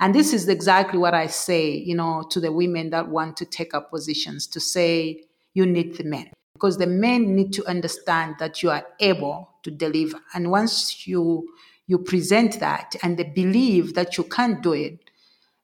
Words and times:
And 0.00 0.14
this 0.14 0.32
is 0.32 0.48
exactly 0.48 0.98
what 0.98 1.14
I 1.14 1.26
say, 1.26 1.70
you 1.70 1.94
know, 1.94 2.22
to 2.30 2.40
the 2.40 2.52
women 2.52 2.90
that 2.90 3.08
want 3.08 3.36
to 3.38 3.46
take 3.46 3.74
up 3.74 3.90
positions 3.90 4.46
to 4.48 4.60
say, 4.60 5.24
you 5.54 5.64
need 5.64 5.96
the 5.96 6.04
men. 6.04 6.30
Because 6.54 6.78
the 6.78 6.86
men 6.86 7.34
need 7.34 7.52
to 7.54 7.66
understand 7.66 8.36
that 8.38 8.62
you 8.62 8.70
are 8.70 8.84
able 9.00 9.50
to 9.62 9.70
deliver. 9.70 10.20
And 10.34 10.50
once 10.50 11.06
you 11.06 11.48
you 11.86 11.98
present 11.98 12.58
that 12.58 12.96
and 13.02 13.16
they 13.16 13.24
believe 13.24 13.94
that 13.94 14.18
you 14.18 14.24
can 14.24 14.60
do 14.60 14.72
it, 14.72 15.10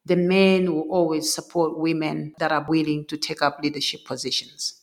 the 0.05 0.15
men 0.15 0.73
will 0.73 0.89
always 0.89 1.33
support 1.33 1.77
women 1.77 2.33
that 2.39 2.51
are 2.51 2.65
willing 2.67 3.05
to 3.05 3.17
take 3.17 3.41
up 3.41 3.59
leadership 3.61 4.05
positions. 4.05 4.82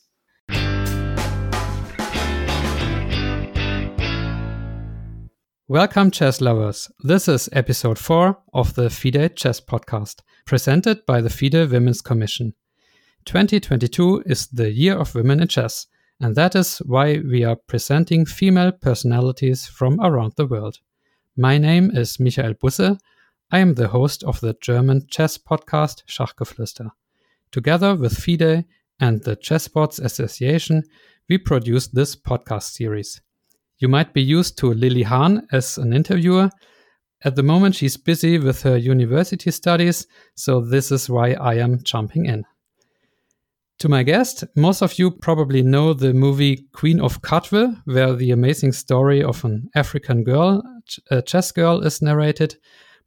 Welcome, 5.71 6.11
chess 6.11 6.41
lovers. 6.41 6.91
This 7.01 7.29
is 7.29 7.47
episode 7.53 7.97
4 7.97 8.37
of 8.53 8.73
the 8.73 8.89
FIDE 8.89 9.37
Chess 9.37 9.61
Podcast, 9.61 10.19
presented 10.45 11.05
by 11.05 11.21
the 11.21 11.29
FIDE 11.29 11.71
Women's 11.71 12.01
Commission. 12.01 12.53
2022 13.23 14.23
is 14.25 14.47
the 14.47 14.69
year 14.69 14.97
of 14.97 15.15
women 15.15 15.39
in 15.39 15.47
chess, 15.47 15.87
and 16.19 16.35
that 16.35 16.57
is 16.57 16.79
why 16.79 17.19
we 17.19 17.45
are 17.45 17.55
presenting 17.55 18.25
female 18.25 18.73
personalities 18.73 19.65
from 19.65 19.97
around 20.01 20.33
the 20.35 20.45
world. 20.45 20.79
My 21.37 21.57
name 21.57 21.89
is 21.91 22.19
Michael 22.19 22.53
Busse. 22.55 22.99
I 23.49 23.59
am 23.59 23.75
the 23.75 23.87
host 23.87 24.25
of 24.25 24.41
the 24.41 24.57
German 24.59 25.07
chess 25.07 25.37
podcast 25.37 26.03
Schachgeflüster. 26.05 26.89
Together 27.49 27.95
with 27.95 28.17
FIDE 28.21 28.65
and 28.99 29.23
the 29.23 29.37
Chessboards 29.37 30.03
Association, 30.03 30.83
we 31.29 31.37
produce 31.37 31.87
this 31.87 32.17
podcast 32.17 32.73
series. 32.73 33.21
You 33.81 33.87
might 33.87 34.13
be 34.13 34.21
used 34.21 34.59
to 34.59 34.75
Lily 34.75 35.01
Hahn 35.01 35.47
as 35.51 35.79
an 35.79 35.91
interviewer. 35.91 36.51
At 37.23 37.35
the 37.35 37.41
moment, 37.41 37.73
she's 37.73 37.97
busy 37.97 38.37
with 38.37 38.61
her 38.61 38.77
university 38.77 39.49
studies, 39.49 40.05
so 40.35 40.61
this 40.61 40.91
is 40.91 41.09
why 41.09 41.31
I 41.31 41.55
am 41.55 41.81
jumping 41.81 42.27
in. 42.27 42.45
To 43.79 43.89
my 43.89 44.03
guest, 44.03 44.43
most 44.55 44.83
of 44.83 44.99
you 44.99 45.09
probably 45.09 45.63
know 45.63 45.95
the 45.95 46.13
movie 46.13 46.67
Queen 46.73 47.01
of 47.01 47.23
Katwe, 47.23 47.75
where 47.85 48.13
the 48.13 48.29
amazing 48.29 48.73
story 48.73 49.23
of 49.23 49.43
an 49.43 49.67
African 49.73 50.23
girl, 50.23 50.61
a 51.09 51.23
chess 51.23 51.51
girl, 51.51 51.81
is 51.81 52.03
narrated. 52.03 52.57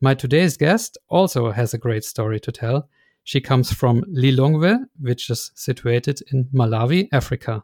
My 0.00 0.14
today's 0.14 0.56
guest 0.56 0.98
also 1.08 1.52
has 1.52 1.72
a 1.72 1.78
great 1.78 2.02
story 2.02 2.40
to 2.40 2.50
tell. 2.50 2.88
She 3.22 3.40
comes 3.40 3.72
from 3.72 4.02
Lilongwe, 4.12 4.80
which 4.98 5.30
is 5.30 5.52
situated 5.54 6.20
in 6.32 6.48
Malawi, 6.52 7.06
Africa 7.12 7.62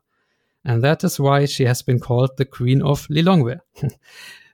and 0.64 0.82
that 0.82 1.04
is 1.04 1.18
why 1.18 1.46
she 1.46 1.64
has 1.64 1.82
been 1.82 2.00
called 2.00 2.30
the 2.36 2.44
Queen 2.44 2.82
of 2.82 3.06
Lilongwe. 3.08 3.60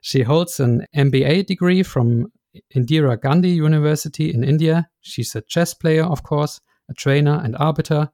she 0.01 0.23
holds 0.23 0.59
an 0.59 0.85
MBA 0.95 1.45
degree 1.45 1.83
from 1.83 2.31
Indira 2.75 3.19
Gandhi 3.19 3.49
University 3.49 4.33
in 4.33 4.43
India. 4.43 4.89
She's 5.01 5.35
a 5.35 5.41
chess 5.41 5.73
player, 5.73 6.03
of 6.03 6.23
course, 6.23 6.61
a 6.89 6.93
trainer 6.93 7.41
and 7.43 7.55
arbiter. 7.57 8.09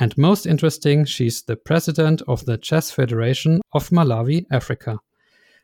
And 0.00 0.16
most 0.16 0.46
interesting, 0.46 1.04
she's 1.04 1.42
the 1.42 1.56
president 1.56 2.22
of 2.28 2.44
the 2.44 2.56
Chess 2.56 2.90
Federation 2.90 3.60
of 3.72 3.90
Malawi, 3.90 4.46
Africa. 4.50 5.00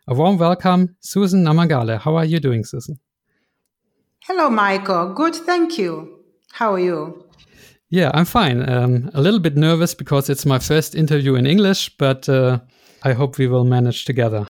A 0.07 0.15
warm 0.15 0.39
welcome, 0.39 0.97
Susan 1.01 1.45
Namangale. 1.45 1.99
How 1.99 2.17
are 2.17 2.25
you 2.25 2.41
doing, 2.41 2.65
Susan? 2.65 2.99
Hello, 4.27 4.51
Michael. 4.51 5.15
Good, 5.15 5.35
thank 5.35 5.79
you. 5.79 6.21
How 6.53 6.75
are 6.75 6.81
you? 6.81 7.24
Yeah, 7.95 8.11
I'm 8.13 8.25
fine. 8.25 8.69
Um, 8.69 9.09
a 9.15 9.21
little 9.21 9.39
bit 9.39 9.57
nervous 9.57 9.95
because 9.95 10.29
it's 10.29 10.45
my 10.45 10.59
first 10.59 10.97
interview 10.97 11.37
in 11.37 11.47
English, 11.47 11.97
but 11.97 12.29
uh, 12.29 12.59
I 13.05 13.13
hope 13.13 13.39
we 13.39 13.47
will 13.47 13.65
manage 13.65 14.05
together. 14.05 14.49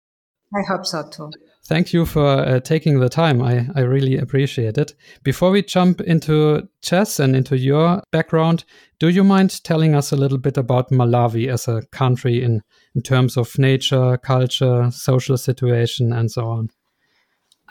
I 0.55 0.61
hope 0.69 0.87
so 0.87 1.03
too. 1.11 1.29
Thank 1.67 1.93
you 1.93 2.07
for 2.07 2.25
uh, 2.25 2.61
taking 2.61 3.01
the 3.01 3.09
time. 3.09 3.43
I, 3.43 3.67
I 3.75 3.81
really 3.81 4.17
appreciate 4.17 4.79
it. 4.79 4.95
Before 5.25 5.51
we 5.51 5.63
jump 5.65 6.01
into 6.01 6.69
chess 6.83 7.19
and 7.19 7.35
into 7.35 7.59
your 7.59 8.05
background, 8.13 8.65
do 9.01 9.09
you 9.09 9.25
mind 9.25 9.65
telling 9.65 9.97
us 9.97 10.13
a 10.13 10.17
little 10.17 10.39
bit 10.39 10.57
about 10.57 10.93
Malawi 10.93 11.49
as 11.49 11.67
a 11.67 11.83
country 11.91 12.45
in, 12.45 12.63
in 12.95 13.03
terms 13.03 13.37
of 13.37 13.59
nature, 13.59 14.19
culture, 14.19 14.89
social 14.93 15.37
situation, 15.37 16.13
and 16.13 16.31
so 16.31 16.47
on? 16.47 16.69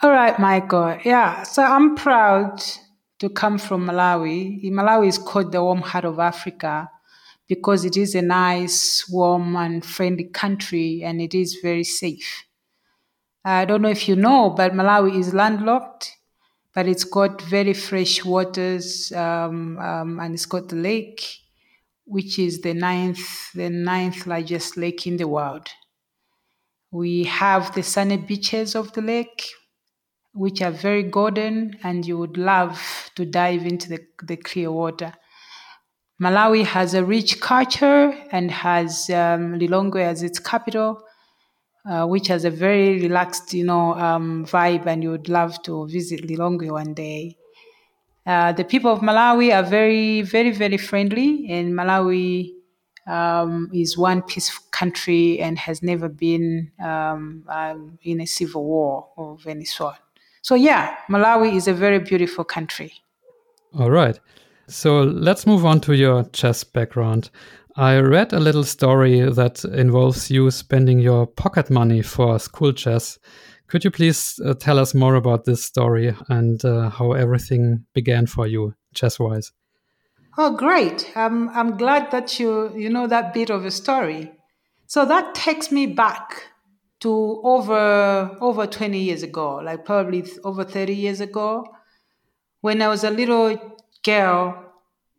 All 0.02 0.10
right, 0.10 0.38
Michael. 0.38 0.98
Yeah, 1.02 1.44
so 1.44 1.62
I'm 1.62 1.96
proud 1.96 2.60
to 3.22 3.28
come 3.30 3.56
from 3.56 3.86
Malawi. 3.86 4.60
Malawi 4.64 5.06
is 5.06 5.16
called 5.16 5.52
the 5.52 5.62
warm 5.62 5.80
heart 5.80 6.04
of 6.04 6.18
Africa 6.18 6.90
because 7.46 7.84
it 7.84 7.96
is 7.96 8.16
a 8.16 8.22
nice, 8.22 9.08
warm, 9.08 9.54
and 9.54 9.84
friendly 9.84 10.24
country 10.24 11.02
and 11.04 11.20
it 11.20 11.32
is 11.32 11.60
very 11.62 11.84
safe. 11.84 12.44
I 13.44 13.64
don't 13.64 13.80
know 13.80 13.90
if 13.90 14.08
you 14.08 14.16
know, 14.16 14.50
but 14.50 14.72
Malawi 14.72 15.20
is 15.20 15.32
landlocked, 15.34 16.16
but 16.74 16.88
it's 16.88 17.04
got 17.04 17.40
very 17.42 17.74
fresh 17.74 18.24
waters 18.24 19.12
um, 19.12 19.78
um, 19.78 20.18
and 20.18 20.34
it's 20.34 20.46
got 20.46 20.68
the 20.68 20.76
lake, 20.90 21.24
which 22.04 22.40
is 22.40 22.60
the 22.62 22.74
ninth, 22.74 23.52
the 23.52 23.70
ninth 23.70 24.26
largest 24.26 24.76
lake 24.76 25.06
in 25.06 25.16
the 25.16 25.28
world. 25.28 25.68
We 26.90 27.22
have 27.24 27.72
the 27.72 27.84
sunny 27.84 28.16
beaches 28.16 28.74
of 28.74 28.92
the 28.94 29.02
lake, 29.02 29.46
which 30.34 30.62
are 30.62 30.70
very 30.70 31.02
golden 31.02 31.76
and 31.82 32.06
you 32.06 32.16
would 32.18 32.36
love 32.36 33.10
to 33.14 33.24
dive 33.24 33.66
into 33.66 33.88
the, 33.88 34.00
the 34.22 34.36
clear 34.36 34.70
water. 34.72 35.12
Malawi 36.20 36.64
has 36.64 36.94
a 36.94 37.04
rich 37.04 37.40
culture 37.40 38.14
and 38.30 38.50
has 38.50 39.10
um, 39.10 39.58
Lilongwe 39.58 40.02
as 40.02 40.22
its 40.22 40.38
capital, 40.38 41.02
uh, 41.88 42.06
which 42.06 42.28
has 42.28 42.44
a 42.44 42.50
very 42.50 43.00
relaxed, 43.00 43.52
you 43.52 43.64
know, 43.64 43.94
um, 43.94 44.46
vibe, 44.46 44.86
and 44.86 45.02
you 45.02 45.10
would 45.10 45.28
love 45.28 45.60
to 45.64 45.86
visit 45.88 46.26
Lilongwe 46.26 46.70
one 46.70 46.94
day. 46.94 47.36
Uh, 48.24 48.52
the 48.52 48.64
people 48.64 48.92
of 48.92 49.00
Malawi 49.00 49.52
are 49.52 49.64
very, 49.64 50.22
very, 50.22 50.52
very 50.52 50.76
friendly, 50.76 51.48
and 51.50 51.72
Malawi 51.72 52.52
um, 53.08 53.68
is 53.74 53.98
one 53.98 54.22
peaceful 54.22 54.64
country 54.70 55.40
and 55.40 55.58
has 55.58 55.82
never 55.82 56.08
been 56.08 56.70
um, 56.80 57.44
um, 57.48 57.98
in 58.04 58.20
a 58.20 58.26
civil 58.26 58.64
war 58.64 59.08
of 59.16 59.44
any 59.48 59.64
sort. 59.64 59.96
So, 60.42 60.54
yeah, 60.54 60.96
Malawi 61.08 61.54
is 61.54 61.68
a 61.68 61.72
very 61.72 62.00
beautiful 62.00 62.44
country. 62.44 62.92
All 63.78 63.90
right. 63.90 64.18
So, 64.66 65.02
let's 65.02 65.46
move 65.46 65.64
on 65.64 65.80
to 65.82 65.94
your 65.94 66.24
chess 66.24 66.64
background. 66.64 67.30
I 67.76 67.98
read 67.98 68.32
a 68.32 68.40
little 68.40 68.64
story 68.64 69.20
that 69.20 69.64
involves 69.64 70.30
you 70.30 70.50
spending 70.50 70.98
your 70.98 71.26
pocket 71.26 71.70
money 71.70 72.02
for 72.02 72.38
school 72.38 72.72
chess. 72.72 73.18
Could 73.66 73.84
you 73.84 73.90
please 73.90 74.38
uh, 74.44 74.52
tell 74.52 74.78
us 74.78 74.92
more 74.92 75.14
about 75.14 75.44
this 75.46 75.64
story 75.64 76.14
and 76.28 76.62
uh, 76.64 76.90
how 76.90 77.12
everything 77.12 77.86
began 77.94 78.26
for 78.26 78.46
you, 78.46 78.74
chess 78.94 79.18
wise? 79.18 79.52
Oh, 80.36 80.54
great. 80.54 81.10
Um, 81.14 81.50
I'm 81.54 81.76
glad 81.78 82.10
that 82.10 82.38
you, 82.38 82.76
you 82.76 82.90
know 82.90 83.06
that 83.06 83.32
bit 83.32 83.48
of 83.48 83.64
a 83.64 83.70
story. 83.70 84.32
So 84.86 85.06
that 85.06 85.34
takes 85.34 85.72
me 85.72 85.86
back 85.86 86.48
to 87.02 87.40
over 87.44 88.36
over 88.40 88.66
20 88.66 88.98
years 88.98 89.22
ago, 89.22 89.56
like 89.56 89.84
probably 89.84 90.24
over 90.44 90.64
30 90.64 90.94
years 90.94 91.20
ago, 91.20 91.64
when 92.60 92.80
I 92.80 92.88
was 92.88 93.04
a 93.04 93.10
little 93.10 93.58
girl. 94.04 94.68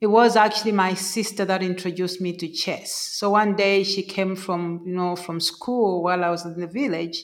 It 0.01 0.07
was 0.07 0.35
actually 0.35 0.73
my 0.73 0.95
sister 0.95 1.45
that 1.45 1.63
introduced 1.63 2.19
me 2.19 2.35
to 2.35 2.49
chess. 2.49 2.91
So 2.93 3.29
one 3.29 3.55
day 3.55 3.85
she 3.85 4.03
came 4.03 4.35
from, 4.35 4.81
you 4.85 4.93
know, 4.93 5.15
from 5.15 5.39
school 5.39 6.03
while 6.03 6.25
I 6.25 6.29
was 6.29 6.45
in 6.45 6.59
the 6.59 6.67
village 6.67 7.23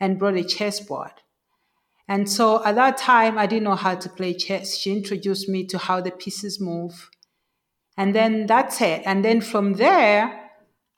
and 0.00 0.18
brought 0.18 0.34
a 0.34 0.42
chessboard. 0.42 1.12
And 2.08 2.28
so 2.28 2.64
at 2.64 2.74
that 2.74 2.96
time, 2.96 3.38
I 3.38 3.46
didn't 3.46 3.62
know 3.62 3.76
how 3.76 3.94
to 3.94 4.08
play 4.08 4.34
chess. 4.34 4.76
She 4.76 4.92
introduced 4.92 5.48
me 5.48 5.66
to 5.66 5.78
how 5.78 6.00
the 6.00 6.10
pieces 6.10 6.60
move. 6.60 7.10
And 7.96 8.12
then 8.12 8.46
that's 8.46 8.80
it. 8.80 9.02
And 9.04 9.24
then 9.24 9.40
from 9.40 9.74
there, 9.74 10.45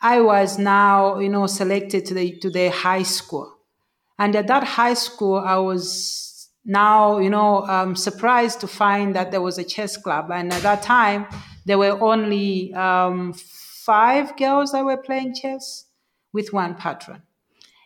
I 0.00 0.20
was 0.20 0.58
now, 0.58 1.18
you 1.18 1.28
know, 1.28 1.46
selected 1.46 2.06
to 2.06 2.14
the 2.14 2.38
to 2.38 2.50
the 2.50 2.70
high 2.70 3.02
school, 3.02 3.52
and 4.18 4.34
at 4.36 4.46
that 4.46 4.64
high 4.64 4.94
school, 4.94 5.38
I 5.38 5.58
was 5.58 6.48
now, 6.64 7.18
you 7.18 7.30
know, 7.30 7.66
um, 7.66 7.96
surprised 7.96 8.60
to 8.60 8.66
find 8.68 9.16
that 9.16 9.30
there 9.30 9.40
was 9.40 9.58
a 9.58 9.64
chess 9.64 9.96
club, 9.96 10.30
and 10.30 10.52
at 10.52 10.62
that 10.62 10.82
time, 10.82 11.26
there 11.66 11.78
were 11.78 12.00
only 12.00 12.72
um, 12.74 13.32
five 13.32 14.36
girls 14.36 14.72
that 14.72 14.84
were 14.84 14.96
playing 14.96 15.34
chess 15.34 15.86
with 16.32 16.52
one 16.52 16.74
patron, 16.74 17.22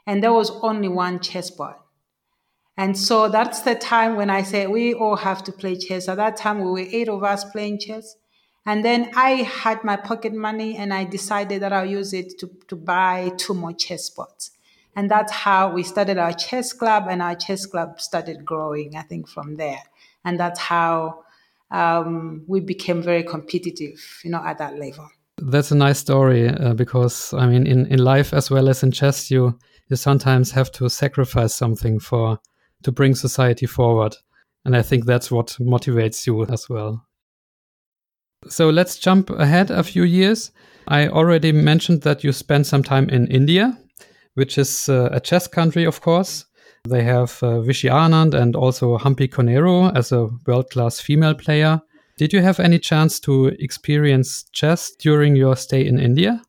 and 0.06 0.22
there 0.22 0.32
was 0.32 0.50
only 0.62 0.88
one 0.88 1.20
chessboard. 1.20 1.76
And 2.76 2.98
so 2.98 3.28
that's 3.28 3.60
the 3.60 3.75
time 3.75 4.16
when 4.16 4.31
I 4.31 4.42
said 4.42 4.70
we 4.70 4.94
all 4.94 5.16
have 5.16 5.44
to 5.44 5.52
play 5.52 5.76
chess. 5.76 6.08
At 6.08 6.16
that 6.16 6.36
time, 6.36 6.60
we 6.60 6.70
were 6.70 6.88
eight 6.90 7.08
of 7.08 7.22
us 7.22 7.44
playing 7.44 7.78
chess. 7.81 8.16
And 8.64 8.84
then 8.84 9.10
I 9.16 9.30
had 9.42 9.82
my 9.82 9.96
pocket 9.96 10.32
money 10.32 10.76
and 10.76 10.94
I 10.94 11.04
decided 11.04 11.62
that 11.62 11.72
I'll 11.72 11.84
use 11.84 12.12
it 12.12 12.38
to, 12.38 12.50
to 12.68 12.76
buy 12.76 13.32
two 13.36 13.54
more 13.54 13.72
chess 13.72 14.08
boards. 14.10 14.52
And 14.94 15.10
that's 15.10 15.32
how 15.32 15.72
we 15.72 15.82
started 15.82 16.18
our 16.18 16.34
chess 16.34 16.72
club, 16.74 17.06
and 17.08 17.22
our 17.22 17.34
chess 17.34 17.64
club 17.64 17.98
started 17.98 18.44
growing, 18.44 18.94
I 18.94 19.02
think, 19.02 19.26
from 19.26 19.56
there. 19.56 19.82
And 20.22 20.38
that's 20.38 20.60
how 20.60 21.24
um, 21.70 22.44
we 22.46 22.60
became 22.60 23.00
very 23.00 23.22
competitive, 23.22 24.20
you 24.22 24.30
know, 24.30 24.44
at 24.44 24.58
that 24.58 24.78
level. 24.78 25.08
That's 25.38 25.70
a 25.70 25.76
nice 25.76 25.98
story 25.98 26.48
uh, 26.48 26.74
because, 26.74 27.32
I 27.32 27.46
mean, 27.46 27.66
in, 27.66 27.86
in 27.86 28.04
life 28.04 28.34
as 28.34 28.50
well 28.50 28.68
as 28.68 28.82
in 28.82 28.92
chess, 28.92 29.30
you, 29.30 29.58
you 29.88 29.96
sometimes 29.96 30.50
have 30.52 30.70
to 30.72 30.90
sacrifice 30.90 31.54
something 31.54 31.98
for 31.98 32.38
to 32.82 32.92
bring 32.92 33.14
society 33.14 33.66
forward. 33.66 34.14
And 34.66 34.76
I 34.76 34.82
think 34.82 35.06
that's 35.06 35.30
what 35.30 35.56
motivates 35.58 36.26
you 36.26 36.44
as 36.44 36.68
well. 36.68 37.06
So 38.48 38.70
let's 38.70 38.98
jump 38.98 39.30
ahead 39.30 39.70
a 39.70 39.82
few 39.82 40.04
years. 40.04 40.50
I 40.88 41.08
already 41.08 41.52
mentioned 41.52 42.02
that 42.02 42.24
you 42.24 42.32
spent 42.32 42.66
some 42.66 42.82
time 42.82 43.08
in 43.08 43.26
India, 43.28 43.78
which 44.34 44.58
is 44.58 44.88
uh, 44.88 45.08
a 45.12 45.20
chess 45.20 45.46
country, 45.46 45.84
of 45.84 46.00
course. 46.00 46.46
They 46.88 47.04
have 47.04 47.38
uh, 47.42 47.60
Vishy 47.60 47.88
Anand 47.88 48.34
and 48.34 48.56
also 48.56 48.98
Humpy 48.98 49.28
Koneru 49.28 49.96
as 49.96 50.10
a 50.10 50.28
world 50.46 50.70
class 50.70 51.00
female 51.00 51.34
player. 51.34 51.80
Did 52.18 52.32
you 52.32 52.42
have 52.42 52.58
any 52.58 52.78
chance 52.78 53.20
to 53.20 53.46
experience 53.58 54.44
chess 54.52 54.90
during 54.98 55.36
your 55.36 55.56
stay 55.56 55.86
in 55.86 56.00
India? 56.00 56.42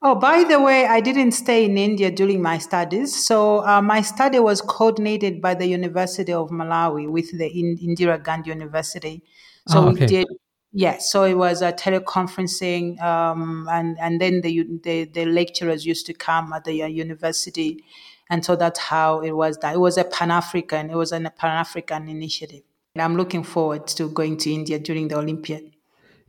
Oh, 0.00 0.14
by 0.14 0.44
the 0.44 0.60
way, 0.60 0.86
I 0.86 1.00
didn't 1.00 1.32
stay 1.32 1.64
in 1.64 1.76
India 1.76 2.12
during 2.12 2.40
my 2.40 2.58
studies. 2.58 3.26
So 3.26 3.66
uh, 3.66 3.82
my 3.82 4.00
study 4.00 4.38
was 4.38 4.60
coordinated 4.60 5.42
by 5.42 5.54
the 5.54 5.66
University 5.66 6.32
of 6.32 6.50
Malawi 6.50 7.10
with 7.10 7.36
the 7.36 7.50
Indira 7.50 8.22
Gandhi 8.22 8.50
University. 8.50 9.24
So 9.66 9.80
oh, 9.80 9.88
okay. 9.88 10.00
we 10.00 10.06
did 10.06 10.26
Yes, 10.72 11.10
so 11.10 11.24
it 11.24 11.34
was 11.34 11.62
a 11.62 11.72
teleconferencing, 11.72 13.00
um, 13.02 13.66
and 13.70 13.96
and 13.98 14.20
then 14.20 14.42
the, 14.42 14.66
the, 14.82 15.04
the 15.04 15.24
lecturers 15.24 15.86
used 15.86 16.04
to 16.06 16.12
come 16.12 16.52
at 16.52 16.64
the 16.64 16.74
university, 16.74 17.82
and 18.28 18.44
so 18.44 18.54
that's 18.54 18.78
how 18.78 19.20
it 19.20 19.32
was 19.32 19.56
done. 19.56 19.74
It 19.74 19.80
was 19.80 19.96
a 19.96 20.04
Pan 20.04 20.30
African, 20.30 20.90
it 20.90 20.96
was 20.96 21.12
a 21.12 21.20
Pan 21.20 21.56
African 21.56 22.08
initiative. 22.08 22.62
And 22.94 23.02
I'm 23.02 23.16
looking 23.16 23.44
forward 23.44 23.86
to 23.88 24.10
going 24.10 24.36
to 24.38 24.52
India 24.52 24.78
during 24.78 25.08
the 25.08 25.16
Olympiad. 25.16 25.72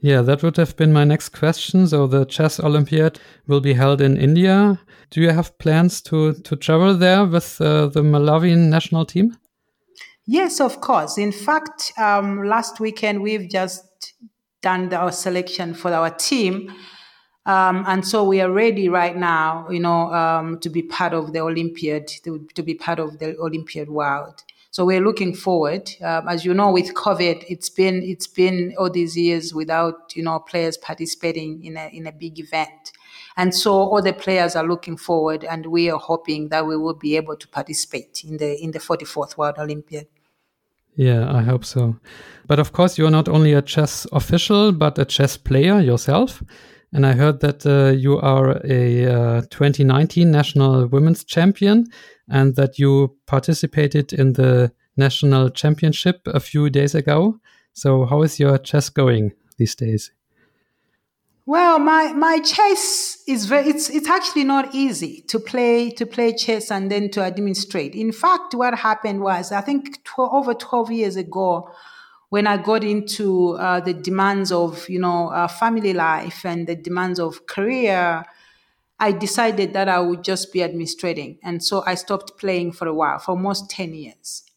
Yeah, 0.01 0.21
that 0.21 0.43
would 0.43 0.55
have 0.55 0.77
been 0.77 0.93
my 0.93 1.03
next 1.03 1.29
question. 1.29 1.87
So 1.87 2.07
the 2.07 2.25
chess 2.25 2.59
Olympiad 2.59 3.19
will 3.47 3.59
be 3.59 3.73
held 3.73 3.99
in 3.99 4.15
India. 4.17 4.79
Do 5.09 5.19
you 5.19 5.31
have 5.31 5.57
plans 5.57 6.01
to 6.03 6.33
to 6.33 6.55
travel 6.55 6.95
there 6.95 7.25
with 7.25 7.59
uh, 7.59 7.87
the 7.87 8.01
Malawian 8.01 8.69
national 8.69 9.05
team? 9.05 9.37
Yes, 10.25 10.61
of 10.61 10.79
course. 10.79 11.17
In 11.17 11.31
fact, 11.31 11.91
um, 11.97 12.43
last 12.43 12.79
weekend 12.79 13.23
we've 13.23 13.49
just 13.49 13.83
done 14.61 14.93
our 14.93 15.11
selection 15.11 15.73
for 15.73 15.93
our 15.93 16.09
team. 16.09 16.73
Um, 17.45 17.83
and 17.87 18.05
so 18.05 18.23
we 18.23 18.41
are 18.41 18.51
ready 18.51 18.89
right 18.89 19.15
now, 19.15 19.67
you 19.69 19.79
know, 19.79 20.13
um, 20.13 20.59
to 20.59 20.69
be 20.69 20.83
part 20.83 21.13
of 21.13 21.33
the 21.33 21.39
Olympiad, 21.39 22.07
to, 22.23 22.47
to, 22.53 22.61
be 22.61 22.75
part 22.75 22.99
of 22.99 23.17
the 23.19 23.37
Olympiad 23.37 23.89
world. 23.89 24.43
So 24.71 24.85
we're 24.85 25.01
looking 25.01 25.33
forward. 25.33 25.89
Um, 26.01 26.27
as 26.27 26.45
you 26.45 26.53
know, 26.53 26.71
with 26.71 26.93
COVID, 26.93 27.43
it's 27.49 27.69
been 27.69 28.03
it's 28.03 28.27
been 28.27 28.75
all 28.77 28.89
these 28.89 29.17
years 29.17 29.51
without 29.51 30.15
you 30.15 30.21
know 30.21 30.39
players 30.39 30.77
participating 30.77 31.63
in 31.65 31.75
a 31.75 31.87
in 31.91 32.05
a 32.05 32.11
big 32.11 32.39
event, 32.39 32.91
and 33.35 33.55
so 33.55 33.73
all 33.73 34.01
the 34.01 34.13
players 34.13 34.55
are 34.55 34.63
looking 34.63 34.95
forward, 34.95 35.43
and 35.43 35.65
we 35.65 35.89
are 35.89 35.97
hoping 35.97 36.49
that 36.49 36.67
we 36.67 36.77
will 36.77 36.93
be 36.93 37.15
able 37.15 37.35
to 37.35 37.47
participate 37.47 38.23
in 38.23 38.37
the 38.37 38.61
in 38.61 38.69
the 38.69 38.79
44th 38.79 39.37
World 39.37 39.55
Olympiad. 39.57 40.07
Yeah, 40.99 41.33
I 41.33 41.43
hope 41.43 41.63
so. 41.63 41.95
But 42.45 42.59
of 42.59 42.73
course, 42.73 42.97
you're 42.97 43.09
not 43.09 43.29
only 43.29 43.53
a 43.53 43.61
chess 43.61 44.05
official, 44.11 44.73
but 44.73 44.99
a 44.99 45.05
chess 45.05 45.37
player 45.37 45.79
yourself. 45.79 46.43
And 46.91 47.05
I 47.05 47.13
heard 47.13 47.39
that 47.39 47.65
uh, 47.65 47.95
you 47.95 48.19
are 48.19 48.59
a 48.65 49.05
uh, 49.05 49.41
2019 49.49 50.29
national 50.29 50.87
women's 50.87 51.23
champion 51.23 51.85
and 52.29 52.53
that 52.57 52.77
you 52.77 53.15
participated 53.27 54.11
in 54.11 54.33
the 54.33 54.73
national 54.97 55.51
championship 55.51 56.19
a 56.25 56.41
few 56.41 56.69
days 56.69 56.95
ago. 56.95 57.39
So, 57.71 58.05
how 58.05 58.23
is 58.23 58.37
your 58.37 58.57
chess 58.57 58.89
going 58.89 59.31
these 59.57 59.75
days? 59.75 60.11
Well, 61.49 61.79
my 61.79 62.13
my 62.13 62.37
chess 62.41 63.23
is 63.25 63.47
very 63.47 63.69
it's 63.69 63.89
it's 63.89 64.07
actually 64.07 64.43
not 64.43 64.75
easy 64.75 65.21
to 65.29 65.39
play 65.39 65.89
to 65.89 66.05
play 66.05 66.31
chess 66.31 66.69
and 66.69 66.91
then 66.91 67.09
to 67.09 67.21
administrate. 67.23 67.95
In 67.95 68.11
fact, 68.11 68.53
what 68.53 68.75
happened 68.77 69.21
was 69.21 69.51
I 69.51 69.61
think 69.61 70.03
tw- 70.03 70.29
over 70.39 70.53
12 70.53 70.91
years 70.91 71.15
ago 71.15 71.71
when 72.29 72.45
I 72.45 72.57
got 72.57 72.83
into 72.83 73.57
uh, 73.57 73.79
the 73.79 73.95
demands 73.95 74.51
of 74.51 74.87
you 74.87 74.99
know 74.99 75.29
uh, 75.29 75.47
family 75.47 75.91
life 75.91 76.45
and 76.45 76.67
the 76.67 76.75
demands 76.75 77.19
of 77.19 77.47
career, 77.47 78.25
I 78.99 79.11
decided 79.11 79.73
that 79.73 79.89
I 79.89 80.01
would 80.01 80.23
just 80.23 80.53
be 80.53 80.61
administrating, 80.61 81.39
and 81.41 81.63
so 81.63 81.81
I 81.83 81.95
stopped 81.95 82.37
playing 82.37 82.73
for 82.73 82.87
a 82.87 82.93
while 82.93 83.17
for 83.17 83.31
almost 83.31 83.71
10 83.71 83.95
years. 83.95 84.48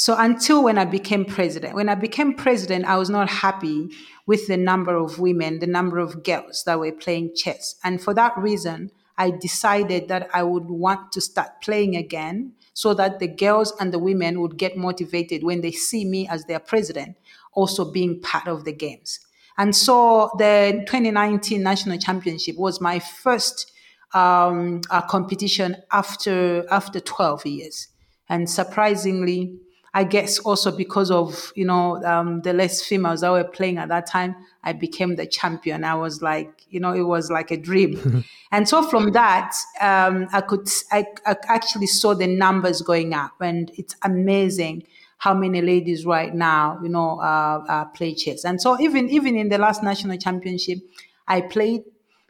So 0.00 0.16
until 0.16 0.64
when 0.64 0.78
I 0.78 0.86
became 0.86 1.26
president, 1.26 1.74
when 1.74 1.90
I 1.90 1.94
became 1.94 2.32
president, 2.32 2.86
I 2.86 2.96
was 2.96 3.10
not 3.10 3.28
happy 3.28 3.90
with 4.26 4.46
the 4.46 4.56
number 4.56 4.96
of 4.96 5.18
women, 5.18 5.58
the 5.58 5.66
number 5.66 5.98
of 5.98 6.24
girls 6.24 6.64
that 6.64 6.78
were 6.78 6.90
playing 6.90 7.34
chess. 7.36 7.74
And 7.84 8.00
for 8.00 8.14
that 8.14 8.32
reason, 8.38 8.92
I 9.18 9.30
decided 9.30 10.08
that 10.08 10.30
I 10.32 10.42
would 10.42 10.70
want 10.70 11.12
to 11.12 11.20
start 11.20 11.60
playing 11.60 11.96
again 11.96 12.54
so 12.72 12.94
that 12.94 13.18
the 13.18 13.28
girls 13.28 13.74
and 13.78 13.92
the 13.92 13.98
women 13.98 14.40
would 14.40 14.56
get 14.56 14.74
motivated 14.74 15.44
when 15.44 15.60
they 15.60 15.70
see 15.70 16.06
me 16.06 16.26
as 16.28 16.46
their 16.46 16.60
president, 16.60 17.18
also 17.52 17.92
being 17.92 18.22
part 18.22 18.48
of 18.48 18.64
the 18.64 18.72
games. 18.72 19.20
And 19.58 19.76
so 19.76 20.30
the 20.38 20.82
2019 20.86 21.62
National 21.62 21.98
Championship 21.98 22.56
was 22.56 22.80
my 22.80 23.00
first 23.00 23.70
um, 24.14 24.80
uh, 24.88 25.02
competition 25.02 25.76
after 25.92 26.64
after 26.70 27.00
12 27.00 27.44
years. 27.44 27.88
And 28.30 28.48
surprisingly, 28.48 29.60
I 29.92 30.04
guess 30.04 30.38
also 30.38 30.70
because 30.70 31.10
of 31.10 31.52
you 31.56 31.64
know 31.64 32.02
um, 32.04 32.42
the 32.42 32.52
less 32.52 32.82
females 32.82 33.22
that 33.22 33.30
were 33.30 33.44
playing 33.44 33.78
at 33.78 33.88
that 33.88 34.06
time, 34.06 34.36
I 34.62 34.72
became 34.72 35.16
the 35.16 35.26
champion. 35.26 35.84
I 35.84 35.94
was 35.94 36.22
like, 36.22 36.66
you 36.70 36.78
know, 36.78 36.92
it 36.92 37.02
was 37.02 37.30
like 37.30 37.50
a 37.50 37.56
dream. 37.56 38.24
and 38.52 38.68
so 38.68 38.82
from 38.82 39.12
that, 39.12 39.56
um, 39.80 40.28
I 40.32 40.42
could 40.42 40.68
I, 40.92 41.06
I, 41.26 41.36
actually 41.48 41.88
saw 41.88 42.14
the 42.14 42.26
numbers 42.26 42.82
going 42.82 43.14
up, 43.14 43.40
and 43.40 43.70
it's 43.76 43.96
amazing 44.02 44.84
how 45.18 45.34
many 45.34 45.60
ladies 45.60 46.06
right 46.06 46.34
now, 46.34 46.78
you 46.82 46.88
know, 46.88 47.20
uh, 47.20 47.64
uh, 47.68 47.84
play 47.86 48.14
chess. 48.14 48.44
And 48.44 48.60
so 48.60 48.80
even 48.80 49.08
even 49.10 49.36
in 49.36 49.48
the 49.48 49.58
last 49.58 49.82
national 49.82 50.18
championship, 50.18 50.78
I 51.26 51.40
played 51.40 51.82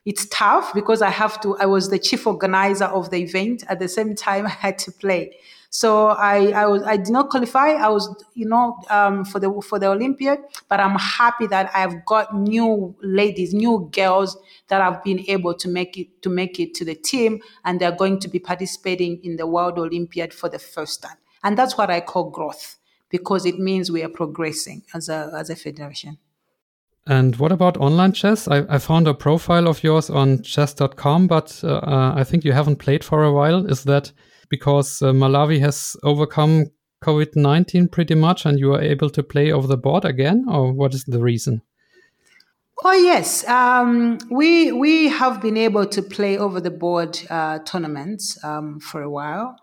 it's 0.07 0.27
tough 0.31 0.73
because 0.73 1.03
I 1.03 1.11
have 1.11 1.41
to, 1.43 1.57
I 1.59 1.67
was 1.67 1.91
the 1.91 1.99
chief 1.99 2.27
organizer 2.27 2.87
of 2.87 3.11
the 3.11 3.19
event. 3.19 3.65
At 3.69 3.79
the 3.79 3.89
same 3.89 4.15
time, 4.15 4.47
I 4.47 4.51
had 4.51 4.79
to 4.81 4.93
play. 4.93 5.37
So 5.73 6.09
I, 6.09 6.49
I 6.49 6.67
was 6.67 6.83
I 6.83 6.97
did 6.97 7.11
not 7.11 7.31
qualify. 7.31 7.75
I 7.75 7.89
was 7.89 8.25
you 8.35 8.45
know 8.45 8.77
um, 8.91 9.25
for 9.25 9.39
the 9.39 9.63
for 9.63 9.79
the 9.79 9.87
Olympiad, 9.87 10.41
but 10.69 10.81
I'm 10.81 10.97
happy 10.99 11.47
that 11.47 11.71
I've 11.73 12.05
got 12.05 12.37
new 12.37 12.97
ladies, 13.03 13.55
new 13.55 13.89
girls 13.93 14.37
that 14.67 14.83
have 14.83 15.03
been 15.05 15.25
able 15.29 15.55
to 15.55 15.69
make 15.69 15.97
it 15.97 16.23
to 16.23 16.29
make 16.29 16.59
it 16.59 16.75
to 16.75 16.85
the 16.85 16.97
team, 16.97 17.41
and 17.65 17.81
they're 17.81 17.97
going 17.97 18.19
to 18.19 18.29
be 18.29 18.41
participating 18.41 19.21
in 19.23 19.37
the 19.37 19.47
World 19.47 19.79
Olympiad 19.79 20.35
for 20.35 20.49
the 20.49 20.59
first 20.59 21.03
time. 21.03 21.17
And 21.45 21.57
that's 21.57 21.79
what 21.79 21.89
I 21.89 22.01
call 22.01 22.31
growth 22.31 22.77
because 23.09 23.47
it 23.47 23.61
means 23.61 23.93
we 23.93 24.03
are 24.03 24.09
progressing 24.09 24.83
as 24.93 25.09
a 25.09 25.31
as 25.37 25.51
a 25.51 25.57
federation. 25.57 26.19
And 27.07 27.37
what 27.37 27.53
about 27.53 27.77
online 27.77 28.13
chess? 28.13 28.49
I, 28.49 28.65
I 28.69 28.79
found 28.79 29.07
a 29.07 29.15
profile 29.15 29.69
of 29.69 29.83
yours 29.85 30.11
on 30.11 30.43
chess.com, 30.43 31.29
but 31.29 31.61
uh, 31.63 31.77
uh, 31.77 32.13
I 32.17 32.25
think 32.25 32.45
you 32.45 32.53
haven't 32.53 32.77
played 32.77 33.05
for 33.05 33.25
a 33.25 33.33
while. 33.33 33.67
Is 33.67 33.85
that 33.85 34.13
because 34.51 35.01
uh, 35.01 35.13
Malawi 35.13 35.61
has 35.61 35.97
overcome 36.03 36.67
COVID 37.03 37.35
19 37.35 37.89
pretty 37.89 38.15
much 38.15 38.45
and 38.45 38.59
you 38.59 38.75
are 38.75 38.83
able 38.83 39.09
to 39.09 39.23
play 39.23 39.51
over 39.51 39.67
the 39.67 39.79
board 39.79 40.05
again, 40.05 40.45
or 40.49 40.73
what 40.73 40.93
is 40.93 41.05
the 41.05 41.21
reason? 41.21 41.63
Oh 42.83 42.93
yes, 42.93 43.47
um, 43.47 44.19
we 44.31 44.73
we 44.73 45.09
have 45.09 45.41
been 45.43 45.57
able 45.57 45.87
to 45.87 46.03
play 46.03 46.39
over 46.39 46.61
the 46.61 46.71
board 46.71 47.19
uh, 47.29 47.59
tournaments 47.61 48.43
um, 48.43 48.81
for 48.81 49.03
a 49.03 49.11
while, 49.11 49.57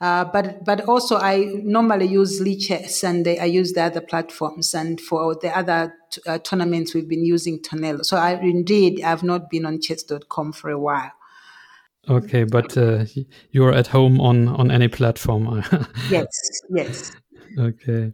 uh, 0.00 0.24
but 0.24 0.64
but 0.64 0.82
also 0.82 1.16
I 1.18 1.54
normally 1.62 2.06
use 2.06 2.40
Lichess 2.40 3.02
and 3.02 3.26
they, 3.26 3.38
I 3.38 3.46
use 3.46 3.72
the 3.72 3.82
other 3.82 4.00
platforms, 4.00 4.74
and 4.74 5.00
for 5.00 5.34
the 5.34 5.56
other 5.56 5.94
uh, 6.26 6.38
tournaments 6.38 6.94
we've 6.94 7.08
been 7.08 7.24
using 7.24 7.58
Tornelo. 7.60 8.04
So 8.04 8.16
I 8.16 8.34
indeed 8.34 9.02
I've 9.02 9.24
not 9.24 9.50
been 9.50 9.66
on 9.66 9.80
chess.com 9.80 10.52
for 10.52 10.70
a 10.70 10.78
while. 10.78 11.12
Okay, 12.08 12.44
but 12.44 12.76
uh, 12.76 13.04
you're 13.52 13.72
at 13.72 13.86
home 13.86 14.20
on 14.20 14.48
on 14.48 14.70
any 14.70 14.88
platform. 14.88 15.62
yes, 16.10 16.28
yes. 16.70 17.12
Okay. 17.58 18.12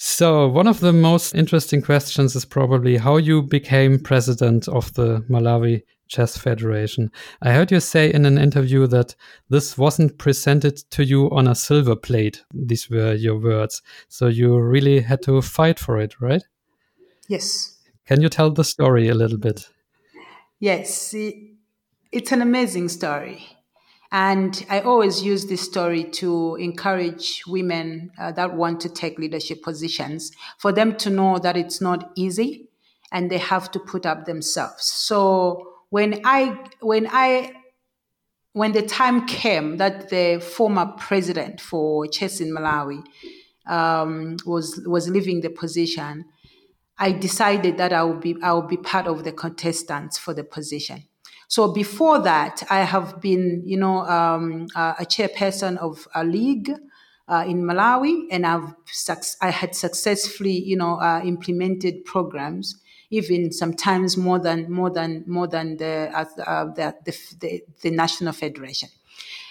So, 0.00 0.46
one 0.46 0.68
of 0.68 0.78
the 0.78 0.92
most 0.92 1.34
interesting 1.34 1.82
questions 1.82 2.36
is 2.36 2.44
probably 2.44 2.98
how 2.98 3.16
you 3.16 3.42
became 3.42 3.98
president 3.98 4.68
of 4.68 4.94
the 4.94 5.24
Malawi 5.28 5.82
Chess 6.06 6.38
Federation. 6.38 7.10
I 7.42 7.50
heard 7.50 7.72
you 7.72 7.80
say 7.80 8.12
in 8.12 8.24
an 8.24 8.38
interview 8.38 8.86
that 8.86 9.16
this 9.50 9.76
wasn't 9.76 10.16
presented 10.18 10.76
to 10.90 11.04
you 11.04 11.28
on 11.30 11.48
a 11.48 11.56
silver 11.56 11.96
plate. 11.96 12.44
These 12.54 12.88
were 12.88 13.14
your 13.14 13.40
words. 13.40 13.82
So, 14.06 14.28
you 14.28 14.56
really 14.60 15.00
had 15.00 15.20
to 15.22 15.42
fight 15.42 15.80
for 15.80 15.98
it, 15.98 16.20
right? 16.20 16.44
Yes. 17.28 17.80
Can 18.06 18.20
you 18.22 18.28
tell 18.28 18.52
the 18.52 18.62
story 18.62 19.08
a 19.08 19.14
little 19.14 19.38
bit? 19.38 19.68
Yes. 20.60 21.12
It's 22.10 22.32
an 22.32 22.40
amazing 22.40 22.88
story. 22.88 23.46
And 24.10 24.64
I 24.70 24.80
always 24.80 25.22
use 25.22 25.46
this 25.46 25.60
story 25.60 26.04
to 26.04 26.56
encourage 26.56 27.42
women 27.46 28.10
uh, 28.18 28.32
that 28.32 28.54
want 28.54 28.80
to 28.80 28.88
take 28.88 29.18
leadership 29.18 29.62
positions 29.62 30.32
for 30.56 30.72
them 30.72 30.96
to 30.96 31.10
know 31.10 31.38
that 31.38 31.58
it's 31.58 31.82
not 31.82 32.10
easy 32.16 32.70
and 33.12 33.30
they 33.30 33.36
have 33.36 33.70
to 33.72 33.78
put 33.78 34.06
up 34.06 34.24
themselves. 34.24 34.86
So 34.86 35.74
when 35.90 36.22
I 36.24 36.58
when 36.80 37.06
I 37.10 37.52
when 38.54 38.72
the 38.72 38.82
time 38.82 39.26
came 39.26 39.76
that 39.76 40.08
the 40.08 40.40
former 40.40 40.86
president 40.96 41.60
for 41.60 42.06
Chess 42.06 42.40
in 42.40 42.54
Malawi 42.54 43.02
um, 43.66 44.38
was 44.46 44.80
was 44.86 45.10
leaving 45.10 45.42
the 45.42 45.50
position, 45.50 46.24
I 46.98 47.12
decided 47.12 47.76
that 47.76 47.92
I 47.92 48.02
would 48.02 48.20
be 48.20 48.36
I 48.42 48.54
would 48.54 48.68
be 48.68 48.78
part 48.78 49.06
of 49.06 49.24
the 49.24 49.32
contestants 49.32 50.16
for 50.16 50.32
the 50.32 50.44
position. 50.44 51.04
So 51.48 51.72
before 51.72 52.18
that, 52.20 52.62
I 52.68 52.80
have 52.80 53.20
been, 53.20 53.62
you 53.64 53.78
know, 53.78 54.00
um, 54.00 54.68
a 54.76 55.04
chairperson 55.04 55.78
of 55.78 56.06
a 56.14 56.22
league 56.22 56.70
uh, 57.26 57.44
in 57.46 57.62
Malawi, 57.62 58.26
and 58.30 58.46
I've 58.46 58.74
I 59.40 59.50
had 59.50 59.74
successfully, 59.74 60.62
you 60.62 60.76
know, 60.76 61.00
uh, 61.00 61.22
implemented 61.24 62.04
programs, 62.04 62.76
even 63.10 63.50
sometimes 63.50 64.16
more 64.16 64.38
than 64.38 64.70
more 64.70 64.90
than 64.90 65.24
more 65.26 65.46
than 65.46 65.78
the, 65.78 66.10
uh, 66.14 66.64
the, 66.74 66.94
the, 67.40 67.62
the 67.80 67.90
national 67.90 68.34
federation. 68.34 68.90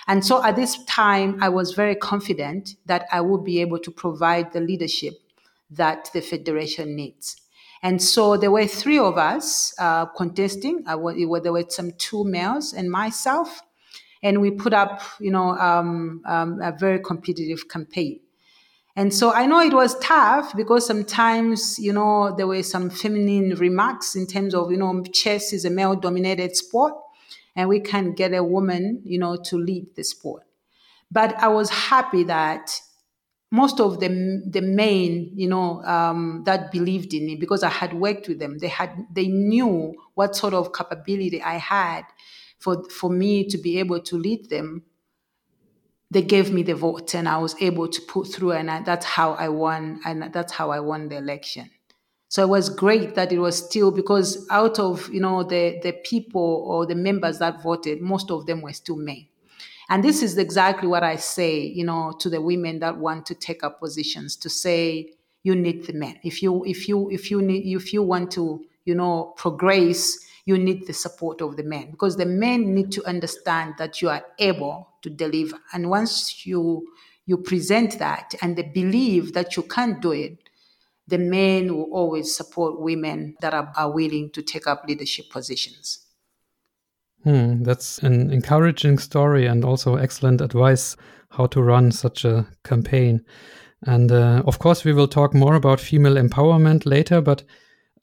And 0.08 0.24
so 0.24 0.44
at 0.44 0.56
this 0.56 0.84
time, 0.86 1.38
I 1.42 1.50
was 1.50 1.74
very 1.74 1.96
confident 1.96 2.76
that 2.86 3.08
I 3.12 3.22
would 3.22 3.44
be 3.44 3.60
able 3.60 3.80
to 3.80 3.92
provide 3.92 4.54
the 4.54 4.62
leadership 4.62 5.16
that 5.72 6.10
the 6.14 6.22
federation 6.22 6.96
needs. 6.96 7.42
And 7.84 8.02
so 8.02 8.38
there 8.38 8.52
were 8.52 8.68
three 8.68 8.98
of 9.00 9.18
us 9.18 9.74
uh, 9.80 10.06
contesting. 10.08 10.84
I 10.88 10.96
there 10.96 11.54
were 11.54 11.66
some 11.70 11.92
two 11.98 12.24
males 12.24 12.74
and 12.74 12.90
myself, 12.90 13.62
and 14.24 14.42
we 14.42 14.52
put 14.52 14.74
up, 14.74 15.02
you 15.20 15.32
know, 15.32 15.50
um, 15.58 16.22
um, 16.26 16.60
a 16.62 16.72
very 16.72 17.00
competitive 17.00 17.70
campaign. 17.70 18.20
And 18.96 19.14
so 19.14 19.32
I 19.32 19.46
know 19.46 19.60
it 19.60 19.74
was 19.74 19.98
tough 20.00 20.56
because 20.56 20.88
sometimes, 20.88 21.78
you 21.78 21.94
know, 21.94 22.36
there 22.36 22.48
were 22.48 22.64
some 22.64 22.90
feminine 22.90 23.54
remarks 23.56 24.16
in 24.16 24.26
terms 24.26 24.56
of, 24.56 24.72
you 24.72 24.78
know, 24.78 25.04
chess 25.14 25.54
is 25.54 25.66
a 25.66 25.70
male 25.70 25.96
dominated 25.96 26.56
sport 26.56 26.96
and 27.56 27.70
we 27.70 27.80
can't 27.80 28.18
get 28.18 28.34
a 28.34 28.44
woman, 28.44 29.04
you 29.06 29.20
know, 29.20 29.36
to 29.36 29.56
lead 29.56 29.96
the 29.96 30.04
sport. 30.04 30.42
But 31.12 31.36
I 31.36 31.48
was 31.48 31.70
happy 31.70 32.24
that 32.24 32.72
most 33.52 33.80
of 33.80 34.00
the 34.00 34.10
the 34.46 34.62
main, 34.62 35.32
you 35.36 35.48
know, 35.48 35.82
um, 35.84 36.44
that 36.46 36.72
believed 36.72 37.14
in 37.14 37.26
me 37.26 37.36
because 37.36 37.64
I 37.64 37.70
had 37.70 37.94
worked 37.94 38.28
with 38.28 38.40
them. 38.40 38.58
They 38.60 38.68
had 38.68 39.06
they 39.14 39.28
knew 39.28 39.96
what 40.16 40.36
sort 40.36 40.54
of 40.54 40.74
capability 40.74 41.42
I 41.42 41.56
had 41.58 42.04
for 42.60 42.90
for 42.90 43.10
me 43.10 43.46
to 43.48 43.58
be 43.58 43.80
able 43.80 44.02
to 44.02 44.18
lead 44.18 44.50
them. 44.50 44.84
They 46.10 46.22
gave 46.22 46.54
me 46.54 46.64
the 46.64 46.76
vote, 46.76 47.14
and 47.16 47.28
I 47.28 47.38
was 47.38 47.56
able 47.62 47.88
to 47.90 48.02
put 48.02 48.28
through, 48.28 48.54
and 48.54 48.72
I, 48.72 48.82
that's 48.82 49.06
how 49.06 49.34
I 49.34 49.50
won, 49.50 50.00
and 50.06 50.32
that's 50.34 50.54
how 50.54 50.72
I 50.72 50.80
won 50.80 51.10
the 51.10 51.18
election. 51.18 51.70
So 52.30 52.44
it 52.44 52.50
was 52.50 52.70
great 52.70 53.16
that 53.16 53.32
it 53.32 53.40
was 53.40 53.66
still 53.66 53.92
because 53.92 54.46
out 54.50 54.80
of 54.80 55.10
you 55.14 55.22
know 55.22 55.44
the 55.44 55.80
the 55.84 55.94
people 55.94 56.66
or 56.68 56.86
the 56.86 56.96
members 56.96 57.40
that 57.40 57.62
voted, 57.64 58.02
most 58.02 58.32
of 58.32 58.46
them 58.46 58.62
were 58.62 58.74
still 58.74 58.98
men. 58.98 59.28
And 59.90 60.04
this 60.04 60.22
is 60.22 60.38
exactly 60.38 60.88
what 60.88 61.04
I 61.04 61.16
say, 61.16 61.62
you 61.62 61.86
know, 61.86 62.14
to 62.20 62.30
the 62.30 62.42
women 62.42 62.80
that 62.80 62.98
want 62.98 63.26
to 63.28 63.36
take 63.36 63.64
up 63.64 63.80
positions 63.80 64.36
to 64.38 64.50
say 64.50 65.14
you 65.44 65.56
need 65.56 65.86
the 65.86 65.94
men. 65.94 66.20
If 66.24 66.44
you 66.44 66.66
if 66.66 66.90
you 66.90 67.10
if 67.10 67.32
you 67.32 67.42
need 67.42 67.66
if 67.74 67.94
you 67.94 68.04
want 68.04 68.32
to, 68.32 68.66
you 68.84 68.96
know, 68.96 69.34
progress, 69.38 70.18
you 70.46 70.58
need 70.58 70.88
the 70.88 70.94
support 70.94 71.42
of 71.42 71.56
the 71.56 71.64
men 71.64 71.92
because 71.92 72.18
the 72.18 72.26
men 72.26 72.74
need 72.76 72.92
to 72.94 73.06
understand 73.06 73.76
that 73.78 74.02
you 74.02 74.10
are 74.10 74.26
able 74.40 74.90
to 75.04 75.10
deliver. 75.10 75.58
And 75.74 75.90
once 75.90 76.46
you 76.46 76.88
you 77.26 77.38
present 77.38 78.00
that 78.00 78.36
and 78.42 78.58
they 78.58 78.64
believe 78.64 79.34
that 79.34 79.56
you 79.56 79.64
can 79.64 80.00
do 80.02 80.12
it, 80.12 80.50
the 81.08 81.18
men 81.18 81.74
will 81.76 81.90
always 81.94 82.36
support 82.36 82.80
women 82.80 83.36
that 83.40 83.54
are, 83.54 83.72
are 83.78 83.92
willing 83.92 84.30
to 84.32 84.42
take 84.42 84.68
up 84.68 84.84
leadership 84.88 85.30
positions. 85.30 86.07
Hmm, 87.28 87.62
that's 87.62 87.98
an 87.98 88.32
encouraging 88.32 89.00
story 89.00 89.48
and 89.48 89.66
also 89.66 89.98
excellent 89.98 90.40
advice 90.40 90.96
how 91.30 91.46
to 91.48 91.62
run 91.62 91.92
such 91.92 92.24
a 92.24 92.48
campaign. 92.64 93.20
And 93.86 94.10
uh, 94.14 94.44
of 94.48 94.60
course, 94.60 94.86
we 94.86 94.94
will 94.94 95.10
talk 95.10 95.34
more 95.34 95.56
about 95.56 95.82
female 95.82 96.16
empowerment 96.16 96.86
later. 96.86 97.20
But 97.20 97.44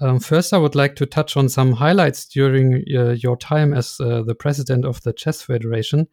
um, 0.03 0.21
first, 0.21 0.53
I 0.53 0.59
would 0.59 0.75
like 0.75 0.95
to 0.97 1.07
touch 1.07 1.39
on 1.39 1.49
some 1.49 1.73
highlights 1.73 2.27
during 2.27 2.85
uh, 2.95 3.13
your 3.13 3.39
time 3.39 3.73
as 3.73 3.99
uh, 3.99 4.25
the 4.25 4.35
president 4.35 4.85
of 4.85 5.01
the 5.05 5.15
Chess 5.15 5.41
Federation. 5.41 6.07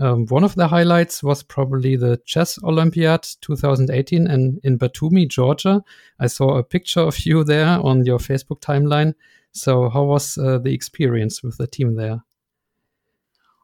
Um, 0.00 0.26
one 0.26 0.42
of 0.42 0.56
the 0.56 0.66
highlights 0.66 1.22
was 1.22 1.44
probably 1.44 1.94
the 1.94 2.20
Chess 2.26 2.58
Olympiad 2.64 3.28
2018 3.42 4.26
and 4.26 4.58
in 4.64 4.76
Batumi, 4.76 5.28
Georgia. 5.28 5.84
I 6.18 6.26
saw 6.26 6.56
a 6.56 6.64
picture 6.64 7.02
of 7.02 7.24
you 7.24 7.44
there 7.44 7.78
on 7.78 8.04
your 8.04 8.18
Facebook 8.18 8.60
timeline. 8.60 9.14
So, 9.52 9.88
how 9.88 10.02
was 10.02 10.36
uh, 10.36 10.58
the 10.58 10.74
experience 10.74 11.44
with 11.44 11.56
the 11.56 11.68
team 11.68 11.94
there? 11.94 12.24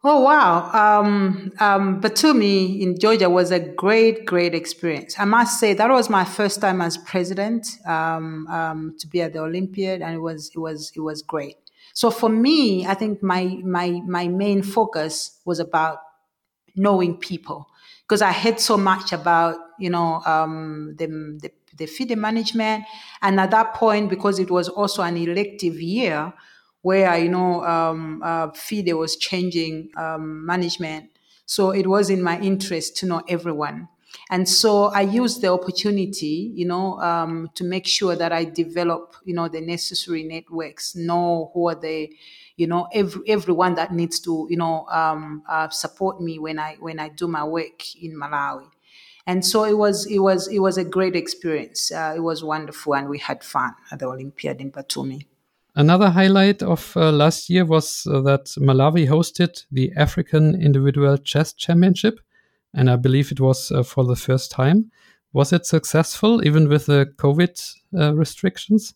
Oh 0.09 0.21
wow! 0.21 0.71
Um, 0.71 1.51
um, 1.59 2.01
Batumi 2.01 2.81
in 2.81 2.97
Georgia 2.97 3.29
was 3.29 3.51
a 3.51 3.59
great, 3.59 4.25
great 4.25 4.55
experience. 4.55 5.19
I 5.19 5.25
must 5.25 5.59
say 5.59 5.75
that 5.75 5.91
was 5.91 6.09
my 6.09 6.25
first 6.25 6.61
time 6.61 6.81
as 6.81 6.97
president 6.97 7.67
um, 7.85 8.47
um 8.47 8.95
to 9.01 9.09
be 9.09 9.21
at 9.21 9.33
the 9.33 9.41
Olympiad, 9.41 10.03
and 10.03 10.15
it 10.15 10.21
was 10.21 10.53
it 10.55 10.61
was 10.61 10.93
it 10.95 11.01
was 11.01 11.23
great. 11.23 11.57
So 11.93 12.13
for 12.13 12.29
me, 12.29 12.87
I 12.87 12.95
think 12.95 13.21
my 13.21 13.59
my 13.65 14.01
my 14.07 14.29
main 14.29 14.63
focus 14.63 15.41
was 15.45 15.59
about 15.59 15.99
knowing 16.77 17.17
people 17.17 17.67
because 18.03 18.23
I 18.23 18.31
heard 18.31 18.61
so 18.61 18.77
much 18.77 19.13
about 19.13 19.57
you 19.77 19.91
know 19.91 20.23
um, 20.25 20.95
the, 20.99 21.09
the 21.43 21.51
the 22.07 22.15
management, 22.15 22.85
and 23.23 23.41
at 23.41 23.51
that 23.51 23.75
point, 23.75 24.09
because 24.09 24.39
it 24.39 24.53
was 24.53 24.69
also 24.69 25.03
an 25.03 25.17
elective 25.17 25.81
year 25.81 26.33
where 26.83 27.17
you 27.19 27.29
know 27.29 27.65
um, 27.65 28.23
uh, 28.25 28.51
FIDE 28.53 28.93
was 28.95 29.17
changing 29.17 29.91
um, 29.97 30.45
management, 30.47 31.11
so 31.47 31.71
it 31.71 31.87
was 31.87 32.11
in 32.11 32.23
my 32.23 32.39
interest 32.41 32.97
to 32.99 33.07
know 33.07 33.23
everyone. 33.29 33.89
And 34.31 34.49
so 34.49 34.87
I 34.87 35.03
used 35.03 35.41
the 35.41 35.49
opportunity, 35.49 36.51
you 36.55 36.67
know, 36.67 36.99
um, 37.01 37.51
to 37.55 37.65
make 37.65 37.87
sure 37.87 38.17
that 38.17 38.33
I 38.33 38.45
develop, 38.45 39.15
you 39.25 39.35
know, 39.35 39.47
the 39.49 39.61
necessary 39.61 40.25
networks, 40.25 40.97
know 40.97 41.51
who 41.55 41.69
are 41.69 41.75
the 41.75 42.11
you 42.57 42.67
know 42.67 42.89
every, 42.93 43.21
everyone 43.29 43.75
that 43.75 43.93
needs 43.93 44.19
to 44.21 44.47
you 44.51 44.57
know 44.57 44.87
um, 44.87 45.43
uh, 45.49 45.69
support 45.69 46.21
me 46.21 46.39
when 46.39 46.59
I 46.59 46.77
when 46.81 46.99
I 46.99 47.09
do 47.09 47.29
my 47.29 47.45
work 47.45 47.95
in 48.03 48.19
Malawi. 48.19 48.69
And 49.27 49.45
so 49.45 49.65
it 49.65 49.77
was 49.77 50.07
it 50.07 50.21
was 50.21 50.49
it 50.49 50.61
was 50.61 50.79
a 50.79 50.85
great 50.85 51.17
experience. 51.17 51.93
Uh, 51.93 52.15
it 52.17 52.21
was 52.21 52.43
wonderful, 52.43 52.95
and 52.95 53.09
we 53.09 53.19
had 53.19 53.43
fun 53.45 53.75
at 53.91 53.99
the 53.99 54.07
Olympiad 54.07 54.61
in 54.61 54.71
Batumi. 54.73 55.27
Another 55.79 56.09
highlight 56.09 56.63
of 56.63 56.97
uh, 56.97 57.13
last 57.13 57.51
year 57.51 57.67
was 57.67 58.07
uh, 58.11 58.23
that 58.23 58.47
Malawi 58.59 59.07
hosted 59.07 59.67
the 59.71 59.93
African 59.95 60.61
Individual 60.61 61.19
Chess 61.19 61.53
Championship, 61.53 62.19
and 62.73 62.89
I 62.89 62.97
believe 62.97 63.31
it 63.31 63.41
was 63.41 63.71
uh, 63.71 63.83
for 63.83 64.05
the 64.05 64.17
first 64.17 64.51
time. 64.51 64.91
Was 65.35 65.53
it 65.53 65.67
successful, 65.67 66.43
even 66.47 66.71
with 66.71 66.87
the 66.87 67.13
COVID 67.19 67.75
uh, 67.95 68.15
restrictions? 68.15 68.95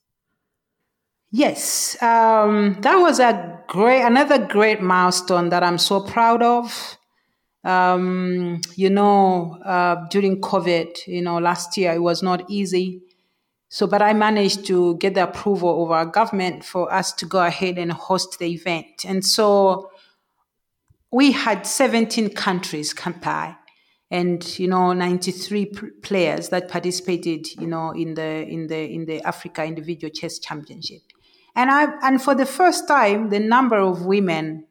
Yes, 1.31 2.03
um, 2.03 2.79
that 2.81 2.97
was 2.97 3.21
a 3.21 3.61
great, 3.69 4.03
another 4.03 4.47
great 4.47 4.81
milestone 4.81 5.51
that 5.51 5.63
I'm 5.63 5.77
so 5.77 6.01
proud 6.01 6.43
of. 6.43 6.97
Um, 7.63 8.63
you 8.75 8.89
know, 8.89 9.59
uh, 9.67 10.09
during 10.09 10.41
COVID, 10.41 11.07
you 11.07 11.21
know, 11.21 11.37
last 11.37 11.77
year 11.77 11.93
it 11.93 12.01
was 12.01 12.23
not 12.23 12.51
easy. 12.51 13.03
So, 13.71 13.87
but 13.87 14.03
I 14.03 14.13
managed 14.13 14.67
to 14.67 14.97
get 14.97 15.15
the 15.15 15.23
approval 15.23 15.85
of 15.85 15.91
our 15.91 16.05
government 16.05 16.65
for 16.65 16.93
us 16.93 17.13
to 17.15 17.25
go 17.25 17.43
ahead 17.43 17.79
and 17.79 17.91
host 17.93 18.39
the 18.39 18.53
event. 18.53 19.05
And 19.07 19.25
so 19.25 19.91
we 21.11 21.33
had 21.33 21.67
17 21.67 22.31
countries 22.35 22.93
come 22.93 23.15
by 23.23 23.57
and 24.11 24.59
you 24.59 24.69
know 24.69 24.93
93 24.93 25.73
players 26.03 26.49
that 26.49 26.69
participated 26.69 27.47
you 27.61 27.67
know 27.67 27.93
in 27.93 28.15
the 28.15 28.45
in 28.47 28.67
the 28.67 28.93
in 28.93 29.07
the 29.07 29.23
Africa 29.23 29.65
individual 29.65 30.11
chess 30.13 30.41
championship 30.41 31.03
and 31.57 31.71
I 31.71 31.87
and 32.03 32.23
for 32.23 32.35
the 32.35 32.47
first 32.47 32.87
time, 32.87 33.31
the 33.31 33.41
number 33.41 33.79
of 33.79 34.07
women 34.07 34.67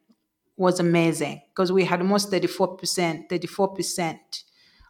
was 0.56 0.80
amazing 0.80 1.42
because 1.50 1.72
we 1.72 1.84
had 1.84 2.00
almost 2.00 2.30
34%, 2.30 3.28
34% 3.28 4.18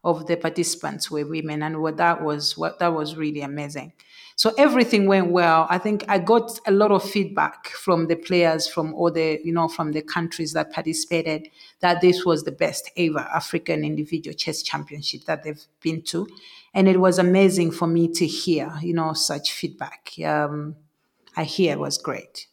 of 0.02 0.26
the 0.26 0.37
participants 0.37 1.11
were 1.11 1.26
women, 1.26 1.62
and 1.62 1.80
what 1.80 1.97
that 1.99 2.23
was 2.23 2.57
what 2.57 2.78
that 2.78 2.92
was 2.92 3.16
really 3.16 3.42
amazing. 3.42 3.92
So 4.37 4.54
everything 4.57 5.07
went 5.07 5.30
well. 5.33 5.66
I 5.69 5.76
think 5.76 6.02
I 6.09 6.19
got 6.19 6.59
a 6.66 6.71
lot 6.71 6.90
of 6.92 7.02
feedback 7.02 7.69
from 7.69 8.07
the 8.07 8.16
players 8.16 8.66
from 8.66 8.95
all 8.95 9.11
the, 9.11 9.38
you 9.45 9.52
know, 9.52 9.69
from 9.69 9.92
the 9.92 10.00
countries 10.00 10.54
that 10.54 10.73
participated 10.73 11.49
that 11.80 12.00
this 12.00 12.25
was 12.25 12.45
the 12.45 12.52
best 12.52 12.90
ever 12.97 13.19
African 13.19 13.85
individual 13.85 14.35
chess 14.35 14.62
championship 14.62 15.26
that 15.26 15.42
they've 15.42 15.62
been 15.83 16.00
to. 16.04 16.26
And 16.73 16.88
it 16.88 16.99
was 16.99 17.19
amazing 17.19 17.73
for 17.73 17.87
me 17.87 18.09
to 18.14 18.26
hear, 18.26 18.73
you 18.80 18.95
know, 18.95 19.12
such 19.12 19.52
feedback. 19.52 20.12
Um, 20.25 20.76
I 21.37 21.45
hear 21.45 21.73
it 21.73 21.78
was 21.78 21.99
great. 21.99 22.47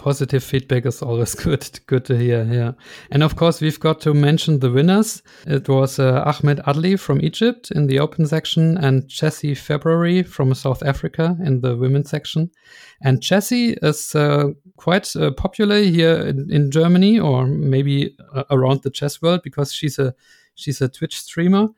Positive 0.00 0.42
feedback 0.42 0.86
is 0.86 1.02
always 1.02 1.34
good. 1.44 1.68
Good 1.86 2.06
to 2.06 2.16
hear. 2.16 2.42
Yeah, 2.44 2.72
and 3.10 3.22
of 3.22 3.36
course 3.36 3.60
we've 3.60 3.78
got 3.78 4.00
to 4.00 4.14
mention 4.14 4.60
the 4.60 4.70
winners. 4.70 5.22
It 5.46 5.68
was 5.68 5.98
uh, 5.98 6.22
Ahmed 6.24 6.60
Adly 6.66 6.98
from 6.98 7.20
Egypt 7.20 7.70
in 7.70 7.86
the 7.86 7.98
open 7.98 8.26
section, 8.26 8.78
and 8.78 9.06
Jessie 9.06 9.54
February 9.54 10.22
from 10.22 10.54
South 10.54 10.82
Africa 10.82 11.36
in 11.44 11.60
the 11.60 11.76
women's 11.76 12.08
section. 12.08 12.50
And 13.02 13.20
Jessie 13.20 13.76
is 13.82 14.14
uh, 14.14 14.52
quite 14.78 15.14
uh, 15.16 15.32
popular 15.32 15.82
here 15.82 16.16
in, 16.28 16.50
in, 16.50 16.70
Germany, 16.70 17.20
or 17.20 17.46
maybe 17.46 18.16
uh, 18.34 18.44
around 18.50 18.82
the 18.82 18.90
chess 18.90 19.20
world, 19.20 19.42
because 19.44 19.70
she's 19.70 19.98
a 19.98 20.14
she's 20.54 20.80
a 20.80 20.88
Twitch 20.88 21.20
streamer 21.20 21.68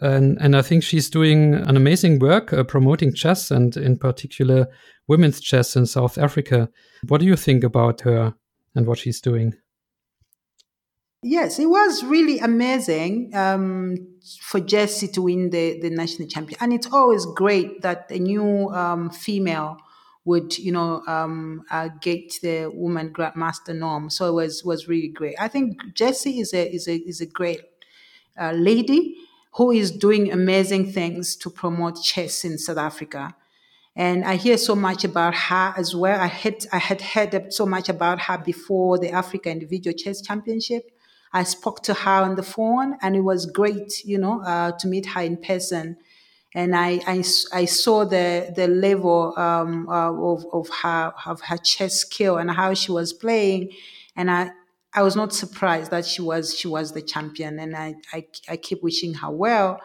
And, 0.00 0.38
and 0.40 0.54
I 0.54 0.62
think 0.62 0.82
she's 0.82 1.10
doing 1.10 1.54
an 1.54 1.76
amazing 1.76 2.18
work 2.18 2.52
uh, 2.52 2.64
promoting 2.64 3.14
chess 3.14 3.50
and, 3.50 3.76
in 3.76 3.98
particular, 3.98 4.68
women's 5.08 5.40
chess 5.40 5.76
in 5.76 5.86
South 5.86 6.18
Africa. 6.18 6.68
What 7.08 7.20
do 7.20 7.26
you 7.26 7.36
think 7.36 7.64
about 7.64 8.02
her 8.02 8.34
and 8.74 8.86
what 8.86 8.98
she's 8.98 9.20
doing? 9.20 9.54
Yes, 11.22 11.58
it 11.58 11.66
was 11.66 12.02
really 12.02 12.38
amazing 12.38 13.34
um, 13.34 13.96
for 14.40 14.58
Jessie 14.60 15.08
to 15.08 15.22
win 15.22 15.50
the, 15.50 15.78
the 15.80 15.90
national 15.90 16.28
champion. 16.28 16.58
And 16.62 16.72
it's 16.72 16.90
always 16.90 17.26
great 17.26 17.82
that 17.82 18.10
a 18.10 18.18
new 18.18 18.70
um, 18.70 19.10
female 19.10 19.76
would, 20.24 20.56
you 20.58 20.72
know, 20.72 21.02
um, 21.06 21.62
uh, 21.70 21.88
get 22.00 22.40
the 22.40 22.70
woman 22.72 23.12
grandmaster 23.12 23.76
norm. 23.76 24.08
So 24.10 24.28
it 24.28 24.32
was 24.32 24.64
was 24.64 24.88
really 24.88 25.08
great. 25.08 25.34
I 25.38 25.48
think 25.48 25.94
Jessie 25.94 26.40
is 26.40 26.54
a 26.54 26.74
is 26.74 26.88
a 26.88 26.96
is 26.96 27.20
a 27.20 27.26
great 27.26 27.60
uh, 28.40 28.52
lady 28.52 29.16
who 29.52 29.70
is 29.70 29.90
doing 29.90 30.32
amazing 30.32 30.92
things 30.92 31.36
to 31.36 31.50
promote 31.50 32.02
chess 32.02 32.44
in 32.44 32.58
South 32.58 32.78
Africa. 32.78 33.34
And 33.96 34.24
I 34.24 34.36
hear 34.36 34.56
so 34.56 34.74
much 34.76 35.04
about 35.04 35.34
her 35.34 35.74
as 35.76 35.94
well. 35.94 36.20
I 36.20 36.26
had 36.26 36.66
I 36.72 36.78
had 36.78 37.00
heard 37.02 37.52
so 37.52 37.66
much 37.66 37.88
about 37.88 38.20
her 38.22 38.38
before 38.38 38.98
the 38.98 39.10
Africa 39.10 39.50
Individual 39.50 39.96
Chess 39.96 40.22
Championship 40.22 40.90
I 41.32 41.44
spoke 41.44 41.82
to 41.84 41.94
her 41.94 42.22
on 42.22 42.34
the 42.34 42.42
phone, 42.42 42.96
and 43.00 43.14
it 43.14 43.20
was 43.20 43.46
great, 43.46 44.04
you 44.04 44.18
know, 44.18 44.42
uh, 44.42 44.72
to 44.72 44.88
meet 44.88 45.06
her 45.06 45.20
in 45.22 45.36
person. 45.36 45.96
And 46.54 46.74
I, 46.74 47.00
I, 47.06 47.22
I 47.52 47.64
saw 47.66 48.04
the 48.04 48.52
the 48.54 48.66
level 48.66 49.38
um, 49.38 49.88
uh, 49.88 50.12
of 50.12 50.44
of 50.52 50.68
her 50.82 51.12
of 51.24 51.40
her 51.42 51.56
chess 51.58 51.94
skill 51.94 52.38
and 52.38 52.50
how 52.50 52.74
she 52.74 52.90
was 52.90 53.12
playing, 53.12 53.70
and 54.16 54.28
I 54.28 54.50
I 54.92 55.02
was 55.02 55.14
not 55.14 55.32
surprised 55.32 55.90
that 55.92 56.04
she 56.04 56.22
was 56.22 56.58
she 56.58 56.68
was 56.68 56.92
the 56.92 57.02
champion, 57.02 57.58
and 57.58 57.76
I, 57.76 57.94
I, 58.12 58.26
I 58.48 58.56
keep 58.56 58.82
wishing 58.82 59.14
her 59.14 59.30
well, 59.30 59.80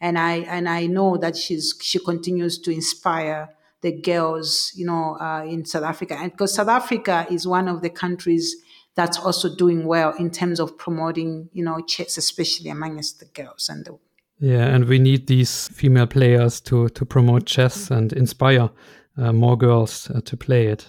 and 0.00 0.18
I 0.18 0.38
and 0.38 0.68
I 0.68 0.86
know 0.86 1.16
that 1.16 1.36
she's 1.36 1.74
she 1.80 1.98
continues 1.98 2.58
to 2.60 2.70
inspire 2.70 3.50
the 3.80 3.92
girls, 3.92 4.72
you 4.74 4.84
know, 4.84 5.16
uh, 5.18 5.42
in 5.46 5.64
South 5.64 5.84
Africa, 5.84 6.16
and 6.18 6.30
because 6.30 6.54
South 6.54 6.68
Africa 6.68 7.26
is 7.30 7.46
one 7.46 7.68
of 7.68 7.80
the 7.80 7.90
countries 7.90 8.56
that's 8.94 9.18
also 9.18 9.54
doing 9.54 9.86
well 9.86 10.12
in 10.18 10.30
terms 10.30 10.60
of 10.60 10.76
promoting, 10.76 11.48
you 11.52 11.64
know, 11.64 11.80
chess, 11.80 12.18
especially 12.18 12.68
amongst 12.68 13.20
the 13.20 13.26
girls 13.26 13.68
and 13.70 13.86
the 13.86 13.98
yeah, 14.40 14.74
and 14.74 14.86
we 14.86 14.98
need 14.98 15.26
these 15.26 15.68
female 15.68 16.06
players 16.06 16.60
to 16.62 16.88
to 16.88 17.04
promote 17.04 17.44
chess 17.44 17.90
and 17.90 18.12
inspire 18.12 18.70
uh, 19.18 19.32
more 19.32 19.56
girls 19.56 20.10
uh, 20.10 20.20
to 20.22 20.36
play 20.36 20.66
it. 20.66 20.86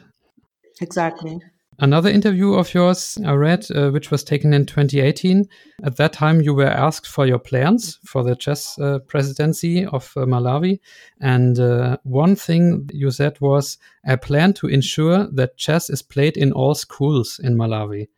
Exactly. 0.80 1.42
Another 1.81 2.11
interview 2.11 2.53
of 2.53 2.75
yours 2.75 3.17
I 3.25 3.33
read, 3.33 3.65
uh, 3.71 3.89
which 3.89 4.11
was 4.11 4.23
taken 4.23 4.53
in 4.53 4.67
2018. 4.67 5.50
At 5.83 5.97
that 5.97 6.13
time, 6.13 6.39
you 6.39 6.53
were 6.53 6.67
asked 6.67 7.07
for 7.07 7.25
your 7.25 7.39
plans 7.39 7.97
for 8.05 8.23
the 8.23 8.35
chess 8.35 8.77
uh, 8.77 9.00
presidency 9.07 9.88
of 9.88 10.13
uh, 10.15 10.25
Malawi. 10.25 10.79
And 11.21 11.59
uh, 11.59 11.97
one 12.03 12.35
thing 12.35 12.88
you 12.93 13.09
said 13.09 13.41
was, 13.41 13.79
I 14.05 14.15
plan 14.17 14.53
to 14.53 14.67
ensure 14.67 15.27
that 15.31 15.57
chess 15.57 15.89
is 15.89 16.03
played 16.03 16.38
in 16.38 16.51
all 16.51 16.75
schools 16.75 17.39
in 17.43 17.57
Malawi. 17.57 18.09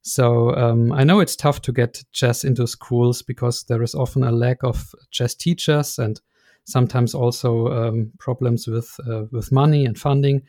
So 0.00 0.56
um, 0.56 0.90
I 0.90 1.04
know 1.04 1.20
it's 1.20 1.36
tough 1.36 1.60
to 1.62 1.72
get 1.72 2.02
chess 2.12 2.42
into 2.42 2.66
schools 2.66 3.20
because 3.20 3.64
there 3.64 3.82
is 3.82 3.94
often 3.94 4.24
a 4.24 4.32
lack 4.32 4.62
of 4.62 4.94
chess 5.10 5.34
teachers 5.34 5.98
and 5.98 6.18
sometimes 6.64 7.14
also 7.14 7.68
um, 7.68 8.12
problems 8.18 8.66
with 8.66 8.98
uh, 9.06 9.24
with 9.30 9.52
money 9.52 9.84
and 9.84 9.98
funding. 9.98 10.42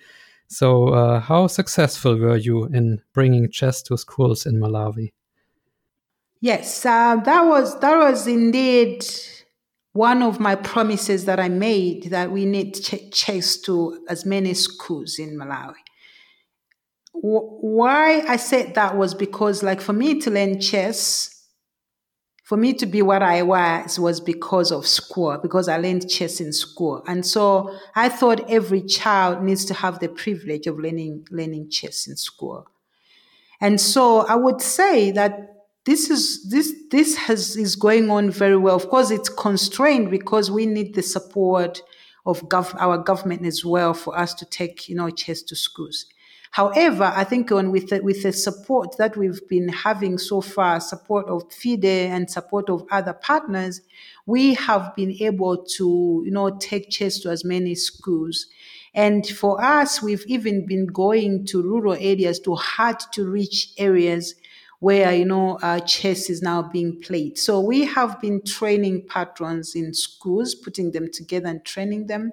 So, 0.51 0.89
uh, 0.89 1.21
how 1.21 1.47
successful 1.47 2.17
were 2.17 2.35
you 2.35 2.65
in 2.65 3.01
bringing 3.13 3.49
chess 3.49 3.81
to 3.83 3.97
schools 3.97 4.45
in 4.45 4.59
Malawi? 4.59 5.13
Yes, 6.41 6.85
uh, 6.85 7.15
that 7.23 7.43
was 7.43 7.79
that 7.79 7.95
was 7.97 8.27
indeed 8.27 9.05
one 9.93 10.21
of 10.21 10.41
my 10.41 10.55
promises 10.55 11.23
that 11.23 11.39
I 11.39 11.47
made 11.47 12.09
that 12.09 12.33
we 12.33 12.45
need 12.45 12.73
ch- 12.73 13.09
chess 13.13 13.61
to 13.61 14.05
as 14.09 14.25
many 14.25 14.53
schools 14.53 15.19
in 15.19 15.37
Malawi. 15.37 15.75
W- 17.13 17.47
why 17.61 18.19
I 18.27 18.35
said 18.35 18.75
that 18.75 18.97
was 18.97 19.13
because, 19.13 19.63
like, 19.63 19.79
for 19.79 19.93
me 19.93 20.19
to 20.19 20.29
learn 20.29 20.59
chess, 20.59 21.40
for 22.51 22.57
me 22.57 22.73
to 22.73 22.85
be 22.85 23.01
what 23.01 23.23
I 23.23 23.43
was 23.43 23.97
was 23.97 24.19
because 24.19 24.73
of 24.73 24.85
school, 24.85 25.37
because 25.41 25.69
I 25.69 25.77
learned 25.77 26.09
chess 26.09 26.41
in 26.41 26.51
school. 26.51 27.01
And 27.07 27.25
so 27.25 27.73
I 27.95 28.09
thought 28.09 28.51
every 28.51 28.81
child 28.81 29.41
needs 29.41 29.63
to 29.67 29.73
have 29.73 30.01
the 30.01 30.09
privilege 30.09 30.67
of 30.67 30.77
learning, 30.77 31.29
learning 31.31 31.69
chess 31.69 32.07
in 32.07 32.17
school. 32.17 32.67
And 33.61 33.79
so 33.79 34.27
I 34.27 34.35
would 34.35 34.61
say 34.61 35.11
that 35.11 35.63
this 35.85 36.09
is 36.09 36.49
this 36.49 36.73
this 36.89 37.15
has 37.15 37.55
is 37.55 37.77
going 37.77 38.09
on 38.09 38.31
very 38.31 38.57
well. 38.57 38.75
Of 38.75 38.89
course, 38.89 39.11
it's 39.11 39.29
constrained 39.29 40.11
because 40.11 40.51
we 40.51 40.65
need 40.65 40.93
the 40.93 41.03
support 41.03 41.81
of 42.25 42.41
gov- 42.49 42.75
our 42.77 42.97
government 42.97 43.45
as 43.45 43.63
well 43.63 43.93
for 43.93 44.19
us 44.19 44.33
to 44.33 44.45
take 44.45 44.89
you 44.89 44.95
know 44.97 45.09
chess 45.09 45.41
to 45.43 45.55
schools. 45.55 46.05
However, 46.51 47.05
I 47.15 47.23
think 47.23 47.49
with 47.49 47.89
the, 47.89 48.01
with 48.01 48.23
the 48.23 48.33
support 48.33 48.97
that 48.97 49.15
we've 49.15 49.39
been 49.47 49.69
having 49.69 50.17
so 50.17 50.41
far, 50.41 50.81
support 50.81 51.27
of 51.27 51.43
FIDE 51.51 51.85
and 51.85 52.29
support 52.29 52.69
of 52.69 52.85
other 52.91 53.13
partners, 53.13 53.79
we 54.25 54.55
have 54.55 54.93
been 54.93 55.11
able 55.21 55.63
to, 55.77 56.21
you 56.25 56.31
know, 56.31 56.57
take 56.57 56.89
chess 56.89 57.19
to 57.19 57.29
as 57.29 57.45
many 57.45 57.73
schools. 57.73 58.47
And 58.93 59.25
for 59.25 59.63
us, 59.63 60.03
we've 60.03 60.25
even 60.27 60.65
been 60.65 60.87
going 60.87 61.45
to 61.47 61.63
rural 61.63 61.93
areas 61.93 62.37
to 62.41 62.55
hard 62.55 62.99
to 63.13 63.29
reach 63.29 63.71
areas 63.77 64.35
where 64.81 65.13
you 65.13 65.25
know 65.25 65.57
uh, 65.61 65.79
chess 65.81 66.29
is 66.29 66.41
now 66.41 66.61
being 66.63 66.99
played. 67.01 67.37
So 67.37 67.59
we 67.61 67.85
have 67.85 68.19
been 68.19 68.43
training 68.43 69.03
patrons 69.07 69.75
in 69.75 69.93
schools, 69.93 70.55
putting 70.55 70.91
them 70.91 71.09
together 71.11 71.47
and 71.49 71.63
training 71.63 72.07
them, 72.07 72.31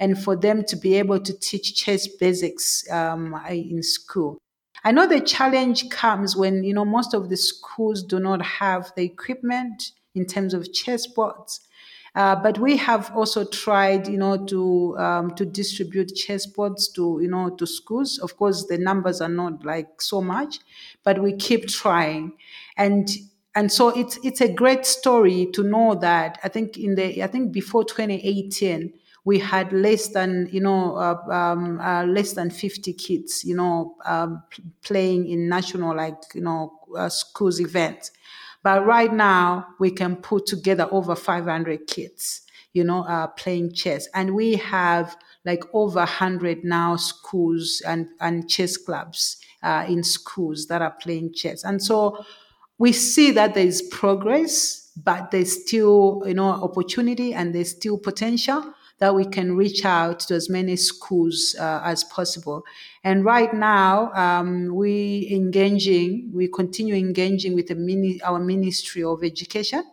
and 0.00 0.22
for 0.22 0.36
them 0.36 0.64
to 0.64 0.76
be 0.76 0.94
able 0.94 1.20
to 1.20 1.32
teach 1.38 1.74
chess 1.76 2.06
basics 2.08 2.90
um, 2.90 3.34
in 3.48 3.82
school. 3.82 4.38
I 4.82 4.92
know 4.92 5.06
the 5.06 5.20
challenge 5.20 5.88
comes 5.88 6.36
when 6.36 6.64
you 6.64 6.74
know 6.74 6.84
most 6.84 7.14
of 7.14 7.30
the 7.30 7.36
schools 7.36 8.02
do 8.02 8.18
not 8.20 8.42
have 8.42 8.92
the 8.96 9.04
equipment 9.04 9.92
in 10.14 10.26
terms 10.26 10.52
of 10.52 10.72
chess 10.72 11.06
boards. 11.06 11.60
Uh, 12.14 12.36
but 12.36 12.58
we 12.58 12.76
have 12.76 13.10
also 13.16 13.44
tried, 13.44 14.06
you 14.06 14.16
know, 14.16 14.36
to 14.46 14.96
um, 14.98 15.34
to 15.34 15.44
distribute 15.44 16.12
chessboards 16.14 16.92
to 16.94 17.18
you 17.20 17.28
know 17.28 17.50
to 17.50 17.66
schools. 17.66 18.18
Of 18.20 18.36
course, 18.36 18.66
the 18.66 18.78
numbers 18.78 19.20
are 19.20 19.28
not 19.28 19.64
like 19.64 20.00
so 20.00 20.20
much, 20.20 20.60
but 21.02 21.20
we 21.20 21.32
keep 21.34 21.66
trying, 21.66 22.32
and 22.76 23.08
and 23.54 23.70
so 23.70 23.88
it's 23.88 24.18
it's 24.22 24.40
a 24.40 24.52
great 24.52 24.86
story 24.86 25.46
to 25.52 25.62
know 25.62 25.94
that 25.96 26.38
I 26.44 26.48
think 26.48 26.76
in 26.76 26.94
the 26.94 27.22
I 27.22 27.26
think 27.26 27.52
before 27.52 27.84
2018 27.84 28.92
we 29.24 29.38
had 29.38 29.72
less 29.72 30.08
than 30.08 30.48
you 30.52 30.60
know 30.60 30.96
uh, 30.96 31.16
um, 31.32 31.80
uh, 31.80 32.04
less 32.04 32.32
than 32.34 32.50
50 32.50 32.92
kids 32.92 33.44
you 33.44 33.56
know 33.56 33.96
um, 34.04 34.42
playing 34.82 35.28
in 35.28 35.48
national 35.48 35.96
like 35.96 36.22
you 36.34 36.40
know 36.42 36.78
uh, 36.96 37.08
schools 37.08 37.60
events 37.60 38.10
but 38.64 38.86
right 38.86 39.12
now, 39.12 39.66
we 39.78 39.90
can 39.90 40.16
put 40.16 40.46
together 40.46 40.88
over 40.90 41.14
500 41.14 41.86
kids, 41.86 42.40
you 42.72 42.82
know, 42.82 43.04
uh, 43.04 43.26
playing 43.26 43.74
chess. 43.74 44.08
And 44.14 44.34
we 44.34 44.54
have 44.56 45.16
like 45.44 45.62
over 45.74 45.98
100 45.98 46.64
now 46.64 46.96
schools 46.96 47.82
and, 47.86 48.08
and 48.20 48.48
chess 48.48 48.78
clubs 48.78 49.36
uh, 49.62 49.84
in 49.86 50.02
schools 50.02 50.66
that 50.68 50.80
are 50.80 50.96
playing 50.98 51.34
chess. 51.34 51.62
And 51.62 51.82
so 51.82 52.24
we 52.78 52.92
see 52.92 53.30
that 53.32 53.52
there 53.52 53.66
is 53.66 53.82
progress, 53.82 54.90
but 54.96 55.30
there's 55.30 55.62
still, 55.66 56.22
you 56.26 56.32
know, 56.32 56.48
opportunity 56.48 57.34
and 57.34 57.54
there's 57.54 57.72
still 57.72 57.98
potential 57.98 58.72
that 58.98 59.14
we 59.14 59.24
can 59.24 59.56
reach 59.56 59.84
out 59.84 60.20
to 60.20 60.34
as 60.34 60.48
many 60.48 60.76
schools 60.76 61.56
uh, 61.58 61.80
as 61.84 62.04
possible. 62.04 62.64
And 63.02 63.24
right 63.24 63.52
now, 63.52 64.12
um, 64.12 64.74
we 64.74 65.28
engaging, 65.32 66.30
we 66.32 66.48
continue 66.48 66.94
engaging 66.94 67.54
with 67.54 67.66
the 67.68 67.74
mini, 67.74 68.20
our 68.22 68.38
Ministry 68.38 69.02
of 69.02 69.24
Education, 69.24 69.84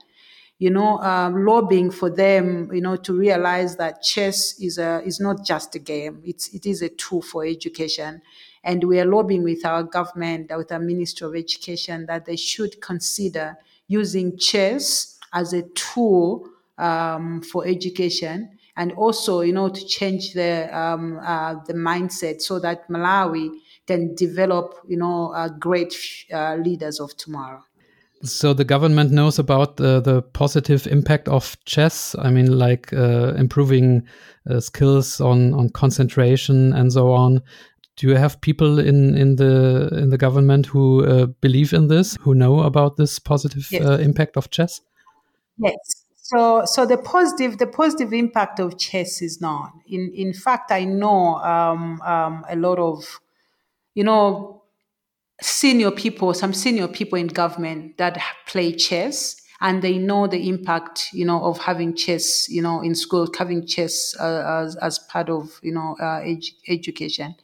you 0.59 0.69
know, 0.69 0.99
um, 0.99 1.43
lobbying 1.45 1.89
for 1.89 2.09
them, 2.09 2.69
you 2.71 2.81
know, 2.81 2.95
to 2.95 3.13
realize 3.13 3.77
that 3.77 4.03
chess 4.03 4.59
is 4.59 4.77
a 4.77 5.01
is 5.03 5.19
not 5.19 5.43
just 5.43 5.73
a 5.75 5.79
game; 5.79 6.21
it's 6.23 6.53
it 6.53 6.67
is 6.67 6.83
a 6.83 6.89
tool 6.89 7.21
for 7.23 7.43
education. 7.43 8.21
And 8.63 8.83
we 8.83 8.99
are 8.99 9.05
lobbying 9.05 9.41
with 9.43 9.65
our 9.65 9.81
government, 9.81 10.51
with 10.55 10.71
our 10.71 10.79
Ministry 10.79 11.25
of 11.27 11.35
Education, 11.35 12.05
that 12.05 12.25
they 12.25 12.35
should 12.35 12.79
consider 12.79 13.57
using 13.87 14.37
chess 14.37 15.17
as 15.33 15.51
a 15.53 15.63
tool 15.63 16.47
um, 16.77 17.41
for 17.41 17.65
education 17.65 18.59
and 18.75 18.91
also, 18.93 19.41
you 19.41 19.53
know, 19.53 19.69
to 19.69 19.85
change 19.85 20.33
the 20.33 20.69
um, 20.77 21.19
uh, 21.19 21.55
the 21.67 21.73
mindset 21.73 22.41
so 22.41 22.59
that 22.59 22.87
Malawi 22.89 23.49
can 23.87 24.15
develop, 24.15 24.75
you 24.87 24.97
know, 24.97 25.33
uh, 25.33 25.49
great 25.49 25.93
uh, 26.33 26.55
leaders 26.55 26.99
of 26.99 27.15
tomorrow. 27.17 27.63
So 28.23 28.53
the 28.53 28.63
government 28.63 29.11
knows 29.11 29.39
about 29.39 29.77
the, 29.77 29.99
the 29.99 30.21
positive 30.21 30.85
impact 30.85 31.27
of 31.27 31.57
chess. 31.65 32.15
I 32.19 32.29
mean, 32.29 32.57
like 32.57 32.93
uh, 32.93 33.33
improving 33.33 34.07
uh, 34.49 34.59
skills 34.59 35.19
on 35.19 35.53
on 35.53 35.69
concentration 35.69 36.73
and 36.73 36.93
so 36.93 37.11
on. 37.11 37.41
Do 37.97 38.07
you 38.07 38.15
have 38.15 38.39
people 38.41 38.79
in 38.79 39.15
in 39.15 39.35
the 39.35 39.89
in 39.91 40.09
the 40.09 40.17
government 40.17 40.67
who 40.67 41.05
uh, 41.05 41.25
believe 41.41 41.73
in 41.73 41.87
this, 41.87 42.17
who 42.21 42.35
know 42.35 42.61
about 42.61 42.97
this 42.97 43.19
positive 43.19 43.67
yes. 43.71 43.99
impact 43.99 44.37
of 44.37 44.49
chess? 44.49 44.81
Yes, 45.57 46.00
so 46.31 46.63
so 46.65 46.85
the 46.85 46.97
positive 46.97 47.57
the 47.57 47.67
positive 47.67 48.13
impact 48.13 48.59
of 48.59 48.77
chess 48.77 49.21
is 49.21 49.41
not. 49.41 49.71
In 49.87 50.11
in 50.15 50.33
fact, 50.33 50.71
I 50.71 50.85
know 50.85 51.35
um, 51.37 52.01
um, 52.01 52.45
a 52.49 52.55
lot 52.55 52.79
of 52.79 53.19
you 53.95 54.03
know 54.03 54.63
senior 55.41 55.91
people, 55.91 56.33
some 56.33 56.53
senior 56.53 56.87
people 56.87 57.17
in 57.17 57.27
government 57.27 57.97
that 57.97 58.21
play 58.47 58.73
chess 58.73 59.37
and 59.61 59.81
they 59.81 59.97
know 59.97 60.27
the 60.27 60.49
impact, 60.49 61.09
you 61.13 61.25
know, 61.25 61.43
of 61.43 61.59
having 61.59 61.95
chess, 61.95 62.49
you 62.49 62.61
know, 62.61 62.81
in 62.81 62.95
school, 62.95 63.27
having 63.37 63.65
chess 63.65 64.15
uh, 64.19 64.63
as, 64.65 64.75
as 64.77 64.99
part 64.99 65.29
of, 65.29 65.59
you 65.63 65.73
know, 65.73 65.95
uh, 66.01 66.21
ed- 66.23 66.43
education. 66.67 67.35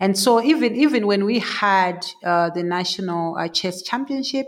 And 0.00 0.18
so 0.18 0.42
even 0.42 0.74
even 0.76 1.06
when 1.06 1.24
we 1.24 1.38
had 1.40 2.04
uh, 2.24 2.50
the 2.50 2.62
national 2.62 3.36
uh, 3.38 3.48
chess 3.48 3.82
championship, 3.82 4.46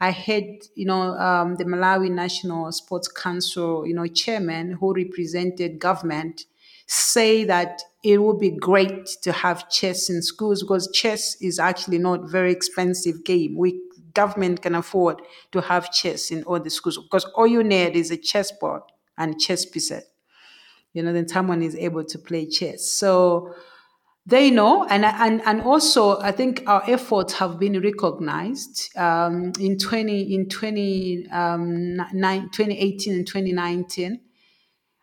I 0.00 0.10
had, 0.10 0.44
you 0.74 0.86
know, 0.86 1.14
um, 1.18 1.56
the 1.56 1.64
Malawi 1.64 2.10
National 2.10 2.70
Sports 2.72 3.08
Council, 3.08 3.86
you 3.86 3.94
know, 3.94 4.06
chairman 4.06 4.72
who 4.72 4.92
represented 4.94 5.78
government 5.78 6.44
say 6.86 7.44
that 7.44 7.80
it 8.02 8.18
would 8.22 8.38
be 8.38 8.50
great 8.50 9.06
to 9.22 9.32
have 9.32 9.70
chess 9.70 10.10
in 10.10 10.20
schools 10.22 10.62
because 10.62 10.90
chess 10.92 11.40
is 11.40 11.58
actually 11.58 11.98
not 11.98 12.28
very 12.30 12.52
expensive 12.52 13.24
game. 13.24 13.56
We 13.56 13.80
government 14.12 14.62
can 14.62 14.74
afford 14.74 15.22
to 15.52 15.60
have 15.62 15.90
chess 15.92 16.30
in 16.30 16.44
all 16.44 16.60
the 16.60 16.70
schools 16.70 16.98
because 16.98 17.24
all 17.34 17.46
you 17.46 17.64
need 17.64 17.96
is 17.96 18.10
a 18.10 18.16
chessboard 18.16 18.82
and 19.16 19.40
chess 19.40 19.64
pieces. 19.64 20.04
You 20.92 21.02
know, 21.02 21.12
then 21.12 21.28
someone 21.28 21.62
is 21.62 21.74
able 21.76 22.04
to 22.04 22.18
play 22.18 22.46
chess. 22.46 22.90
So 22.90 23.54
they 24.26 24.50
know, 24.50 24.84
and 24.86 25.04
and 25.04 25.42
and 25.44 25.62
also 25.62 26.18
I 26.20 26.32
think 26.32 26.62
our 26.66 26.82
efforts 26.88 27.34
have 27.34 27.58
been 27.58 27.80
recognized 27.80 28.96
um, 28.96 29.52
in 29.60 29.78
twenty 29.78 30.34
in 30.34 30.48
20, 30.48 31.28
um, 31.30 31.98
2018 32.12 33.14
and 33.14 33.26
twenty 33.26 33.52
nineteen. 33.52 34.20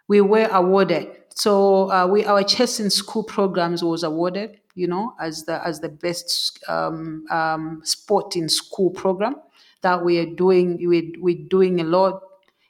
We 0.07 0.21
were 0.21 0.49
awarded. 0.51 1.07
So 1.35 1.91
uh, 1.91 2.07
we 2.07 2.25
our 2.25 2.43
chess 2.43 2.79
in 2.79 2.89
school 2.89 3.23
programs 3.23 3.83
was 3.83 4.03
awarded 4.03 4.61
you 4.75 4.87
know, 4.87 5.13
as 5.19 5.45
the 5.45 5.65
as 5.65 5.79
the 5.79 5.89
best 5.89 6.63
um, 6.67 7.25
um, 7.29 7.81
sport 7.83 8.35
in 8.35 8.47
school 8.49 8.89
program 8.89 9.35
that 9.81 10.03
we 10.03 10.17
are 10.19 10.25
doing. 10.25 10.77
We 10.87 11.15
we're 11.19 11.47
doing 11.49 11.81
a 11.81 11.83
lot 11.83 12.21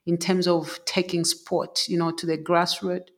in 0.06 0.18
terms 0.18 0.48
of 0.48 0.80
taking 0.86 1.24
sport, 1.24 1.88
you 1.88 1.98
know, 1.98 2.12
to 2.12 2.26
the 2.26 2.38
grassroots. 2.38 3.10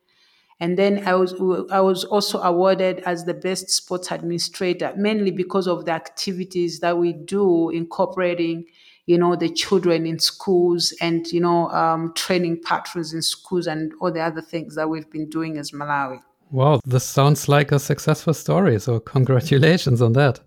And 0.64 0.78
then 0.78 1.06
I 1.06 1.14
was 1.16 1.34
I 1.70 1.82
was 1.82 2.06
also 2.06 2.40
awarded 2.40 3.00
as 3.00 3.26
the 3.26 3.34
best 3.34 3.70
sports 3.70 4.10
administrator, 4.12 4.94
mainly 4.96 5.30
because 5.30 5.68
of 5.68 5.84
the 5.84 5.92
activities 5.92 6.80
that 6.80 6.98
we 6.98 7.12
do 7.12 7.70
incorporating, 7.70 8.64
you 9.06 9.18
know, 9.18 9.36
the 9.36 9.50
children 9.50 10.06
in 10.06 10.20
schools 10.20 10.94
and 11.02 11.28
you 11.34 11.42
know 11.42 11.70
um, 11.72 12.14
training 12.16 12.62
patrons 12.64 13.14
in 13.14 13.22
schools 13.22 13.68
and 13.68 13.92
all 14.00 14.10
the 14.10 14.22
other 14.22 14.40
things 14.40 14.76
that 14.76 14.90
we've 14.90 15.12
been 15.12 15.30
doing 15.30 15.58
as 15.58 15.72
Malawi. 15.72 16.22
Wow, 16.50 16.80
this 16.86 17.04
sounds 17.04 17.50
like 17.50 17.74
a 17.74 17.80
successful 17.80 18.34
story. 18.34 18.80
So, 18.80 19.02
congratulations 19.02 20.02
on 20.02 20.14
that. 20.14 20.40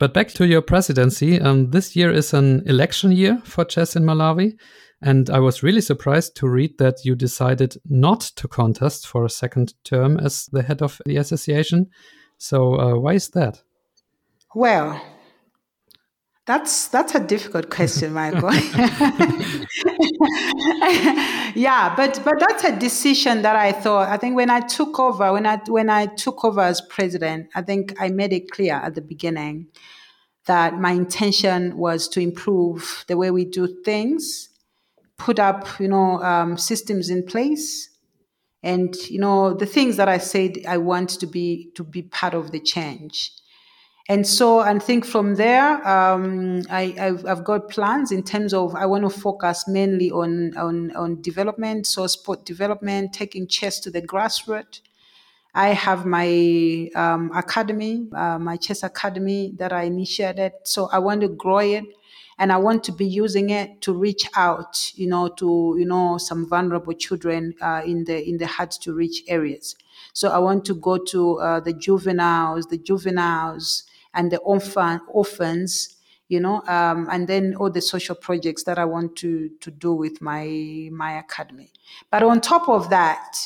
But 0.00 0.12
back 0.12 0.28
to 0.30 0.44
your 0.44 0.60
presidency, 0.60 1.40
um, 1.40 1.70
this 1.70 1.94
year 1.94 2.10
is 2.10 2.34
an 2.34 2.66
election 2.66 3.12
year 3.12 3.40
for 3.44 3.64
chess 3.64 3.94
in 3.94 4.02
Malawi. 4.02 4.58
And 5.02 5.28
I 5.28 5.40
was 5.40 5.62
really 5.62 5.82
surprised 5.82 6.36
to 6.36 6.48
read 6.48 6.78
that 6.78 7.04
you 7.04 7.14
decided 7.14 7.76
not 7.88 8.20
to 8.36 8.48
contest 8.48 9.06
for 9.06 9.24
a 9.24 9.30
second 9.30 9.74
term 9.84 10.18
as 10.18 10.46
the 10.46 10.62
head 10.62 10.80
of 10.82 11.00
the 11.04 11.16
association. 11.16 11.90
So, 12.38 12.80
uh, 12.80 12.98
why 12.98 13.14
is 13.14 13.28
that? 13.30 13.62
Well, 14.54 15.00
that's 16.46 16.88
that's 16.88 17.14
a 17.14 17.20
difficult 17.20 17.70
question, 17.70 18.12
Michael. 18.14 18.52
yeah, 21.54 21.94
but 21.96 22.20
but 22.24 22.38
that's 22.38 22.64
a 22.64 22.74
decision 22.78 23.42
that 23.42 23.56
I 23.56 23.72
thought. 23.72 24.08
I 24.08 24.16
think 24.16 24.36
when 24.36 24.48
I 24.48 24.60
took 24.60 24.98
over, 24.98 25.32
when 25.32 25.44
I 25.44 25.56
when 25.66 25.90
I 25.90 26.06
took 26.06 26.44
over 26.44 26.60
as 26.60 26.80
president, 26.80 27.48
I 27.54 27.62
think 27.62 27.94
I 28.00 28.08
made 28.08 28.32
it 28.32 28.50
clear 28.50 28.74
at 28.74 28.94
the 28.94 29.02
beginning 29.02 29.66
that 30.46 30.78
my 30.78 30.92
intention 30.92 31.76
was 31.76 32.08
to 32.08 32.20
improve 32.20 33.04
the 33.08 33.16
way 33.16 33.32
we 33.32 33.44
do 33.44 33.66
things, 33.84 34.48
put 35.18 35.38
up 35.38 35.80
you 35.80 35.88
know 35.88 36.22
um, 36.22 36.56
systems 36.56 37.10
in 37.10 37.24
place, 37.24 37.90
and 38.62 38.94
you 39.08 39.18
know 39.18 39.54
the 39.54 39.66
things 39.66 39.96
that 39.96 40.08
I 40.08 40.18
said 40.18 40.58
I 40.68 40.78
want 40.78 41.10
to 41.20 41.26
be 41.26 41.70
to 41.74 41.84
be 41.84 42.02
part 42.02 42.34
of 42.34 42.52
the 42.52 42.60
change. 42.60 43.32
And 44.08 44.24
so 44.24 44.60
I 44.60 44.78
think 44.78 45.04
from 45.04 45.34
there, 45.34 45.86
um, 45.86 46.62
I, 46.70 46.94
have 47.26 47.42
got 47.42 47.68
plans 47.68 48.12
in 48.12 48.22
terms 48.22 48.54
of 48.54 48.76
I 48.76 48.86
want 48.86 49.02
to 49.02 49.10
focus 49.10 49.66
mainly 49.66 50.12
on, 50.12 50.56
on, 50.56 50.94
on 50.94 51.20
development, 51.22 51.88
so 51.88 52.06
sport 52.06 52.44
development, 52.44 53.12
taking 53.12 53.48
chess 53.48 53.80
to 53.80 53.90
the 53.90 54.00
grassroots. 54.00 54.80
I 55.56 55.68
have 55.68 56.06
my 56.06 56.88
um, 56.94 57.32
academy, 57.34 58.06
uh, 58.14 58.38
my 58.38 58.56
chess 58.56 58.84
academy 58.84 59.54
that 59.56 59.72
I 59.72 59.84
initiated. 59.84 60.52
So 60.64 60.88
I 60.92 61.00
want 61.00 61.22
to 61.22 61.28
grow 61.28 61.58
it 61.58 61.84
and 62.38 62.52
I 62.52 62.58
want 62.58 62.84
to 62.84 62.92
be 62.92 63.06
using 63.06 63.50
it 63.50 63.80
to 63.82 63.92
reach 63.94 64.28
out, 64.36 64.92
you 64.94 65.06
know, 65.06 65.28
to 65.28 65.76
you 65.78 65.86
know 65.86 66.18
some 66.18 66.48
vulnerable 66.48 66.92
children 66.92 67.54
uh, 67.60 67.82
in 67.84 68.04
the 68.04 68.26
in 68.28 68.38
the 68.38 68.46
hard 68.46 68.70
to 68.72 68.92
reach 68.94 69.22
areas. 69.28 69.74
So 70.12 70.28
I 70.30 70.38
want 70.38 70.64
to 70.66 70.74
go 70.74 70.98
to 70.98 71.38
uh, 71.40 71.60
the 71.60 71.72
juveniles, 71.72 72.66
the 72.66 72.78
juveniles, 72.78 73.84
and 74.14 74.30
the 74.30 74.38
orphan, 74.38 75.00
orphans, 75.08 75.96
you 76.28 76.40
know, 76.40 76.62
um, 76.66 77.08
and 77.10 77.28
then 77.28 77.54
all 77.56 77.70
the 77.70 77.80
social 77.80 78.14
projects 78.14 78.64
that 78.64 78.78
I 78.78 78.84
want 78.84 79.16
to 79.16 79.48
to 79.60 79.70
do 79.70 79.92
with 79.94 80.20
my 80.20 80.88
my 80.92 81.18
academy. 81.18 81.72
But 82.10 82.22
on 82.22 82.40
top 82.40 82.68
of 82.68 82.90
that, 82.90 83.36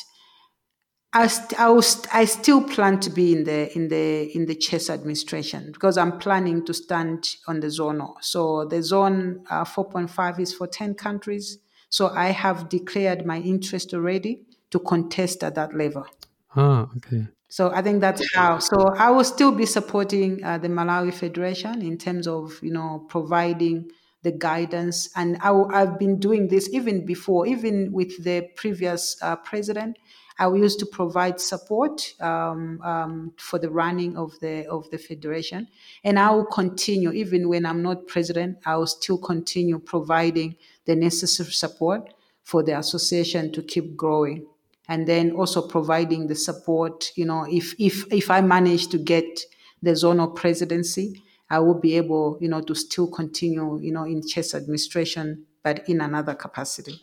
I, 1.13 1.27
st- 1.27 1.59
I, 1.59 1.69
was, 1.71 2.07
I 2.13 2.25
still 2.25 2.63
plan 2.63 3.01
to 3.01 3.11
be 3.11 3.33
in 3.33 3.45
the 3.45 3.77
in 3.77 3.89
the 3.89 4.31
in 4.37 4.47
the 4.47 4.55
chess 4.55 4.89
administration 4.89 5.73
because 5.73 5.99
I'm 5.99 6.19
planning 6.19 6.65
to 6.67 6.73
stand 6.73 7.37
on 7.49 7.59
the 7.61 7.71
zone. 7.71 8.01
So 8.21 8.65
the 8.67 8.81
zone 8.83 9.45
uh, 9.51 9.65
4.5 9.65 10.39
is 10.39 10.55
for 10.55 10.69
10 10.69 10.95
countries. 10.95 11.59
So 11.89 12.11
I 12.11 12.29
have 12.29 12.69
declared 12.69 13.27
my 13.27 13.39
interest 13.41 13.93
already 13.93 14.45
to 14.71 14.79
contest 14.79 15.43
at 15.43 15.57
that 15.57 15.75
level. 15.75 16.07
Ah, 16.55 16.89
okay. 16.97 17.27
So 17.49 17.73
I 17.73 17.83
think 17.83 18.01
that's 18.01 18.23
how. 18.35 18.61
So 18.61 18.95
I 18.97 19.11
will 19.11 19.25
still 19.25 19.51
be 19.51 19.67
supporting 19.67 20.45
uh, 20.45 20.59
the 20.59 20.69
Malawi 20.69 21.13
Federation 21.13 21.83
in 21.83 21.99
terms 21.99 22.29
of 22.29 22.61
you 22.63 22.73
know 22.73 23.05
providing 23.09 23.91
the 24.23 24.31
guidance, 24.31 25.09
and 25.17 25.39
I, 25.41 25.81
have 25.81 25.99
been 25.99 26.21
doing 26.21 26.49
this 26.49 26.69
even 26.73 27.05
before, 27.05 27.47
even 27.47 27.91
with 27.91 28.23
the 28.23 28.49
previous 28.55 29.17
uh, 29.23 29.35
president. 29.37 29.99
I 30.41 30.47
will 30.47 30.57
used 30.57 30.79
to 30.79 30.87
provide 30.87 31.39
support 31.39 32.15
um, 32.19 32.81
um, 32.83 33.33
for 33.37 33.59
the 33.59 33.69
running 33.71 34.17
of 34.17 34.41
the 34.41 34.67
of 34.69 34.91
the 34.91 34.97
federation, 34.97 35.69
and 36.03 36.19
I 36.19 36.31
will 36.31 36.47
continue 36.47 37.13
even 37.13 37.47
when 37.51 37.67
I'm 37.67 37.83
not 37.83 38.09
president. 38.09 38.59
I 38.65 38.77
will 38.77 38.87
still 38.87 39.19
continue 39.19 39.79
providing 39.79 40.57
the 40.87 40.97
necessary 40.97 41.53
support 41.53 42.15
for 42.43 42.63
the 42.63 42.79
association 42.79 43.53
to 43.53 43.63
keep 43.63 43.97
growing 43.97 44.47
and 44.89 45.07
then 45.07 45.33
also 45.33 45.61
providing 45.69 46.27
the 46.27 46.35
support. 46.35 47.13
You 47.17 47.27
know, 47.27 47.47
if 47.49 47.75
if 47.79 48.11
if 48.11 48.31
I 48.31 48.41
manage 48.41 48.89
to 48.89 48.99
get 48.99 49.41
the 49.83 49.91
zonal 49.91 50.35
presidency, 50.35 51.23
I 51.51 51.59
will 51.59 51.79
be 51.79 51.99
able, 51.99 52.39
you 52.41 52.49
know, 52.49 52.63
to 52.63 52.75
still 52.75 53.09
continue, 53.09 53.79
you 53.79 53.93
know, 53.93 54.05
in 54.05 54.27
chess 54.27 54.55
administration, 54.55 55.45
but 55.63 55.87
in 55.87 56.01
another 56.01 56.35
capacity. 56.35 56.99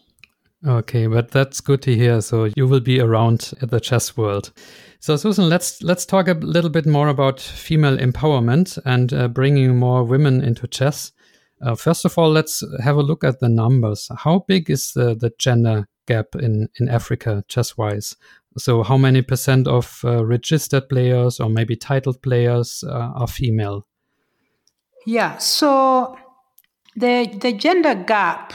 Okay, 0.66 1.06
but 1.06 1.30
that's 1.32 1.62
good 1.62 1.82
to 1.84 1.96
hear. 1.96 2.20
So 2.22 2.50
you 2.56 2.68
will 2.68 2.80
be 2.80 3.00
around 3.00 3.54
the 3.62 3.80
chess 3.80 4.18
world. 4.18 4.52
So 5.00 5.16
Susan, 5.16 5.50
let's 5.50 5.84
let's 5.84 6.06
talk 6.06 6.28
a 6.28 6.34
little 6.34 6.72
bit 6.72 6.88
more 6.88 7.10
about 7.10 7.40
female 7.40 7.98
empowerment 7.98 8.80
and 8.84 9.14
uh, 9.14 9.28
bringing 9.28 9.78
more 9.78 10.04
women 10.04 10.44
into 10.44 10.68
chess. 10.68 11.12
Uh, 11.62 11.76
first 11.76 12.06
of 12.06 12.18
all, 12.18 12.30
let's 12.30 12.64
have 12.84 12.98
a 12.98 13.04
look 13.04 13.24
at 13.24 13.40
the 13.40 13.50
numbers. 13.50 14.10
How 14.18 14.46
big 14.48 14.70
is 14.70 14.94
the, 14.94 15.16
the 15.16 15.32
gender 15.40 15.88
gap 16.08 16.36
in, 16.36 16.70
in 16.80 16.88
Africa 16.88 17.44
chess 17.48 17.78
wise? 17.78 18.16
So, 18.58 18.84
how 18.84 18.98
many 18.98 19.22
percent 19.22 19.68
of 19.68 20.02
uh, 20.04 20.26
registered 20.26 20.90
players 20.90 21.40
or 21.40 21.50
maybe 21.50 21.76
titled 21.76 22.22
players 22.24 22.84
uh, 22.88 23.12
are 23.16 23.28
female? 23.28 23.86
Yeah, 25.06 25.38
so 25.38 26.18
the 26.96 27.28
the 27.40 27.54
gender 27.54 27.94
gap 27.94 28.54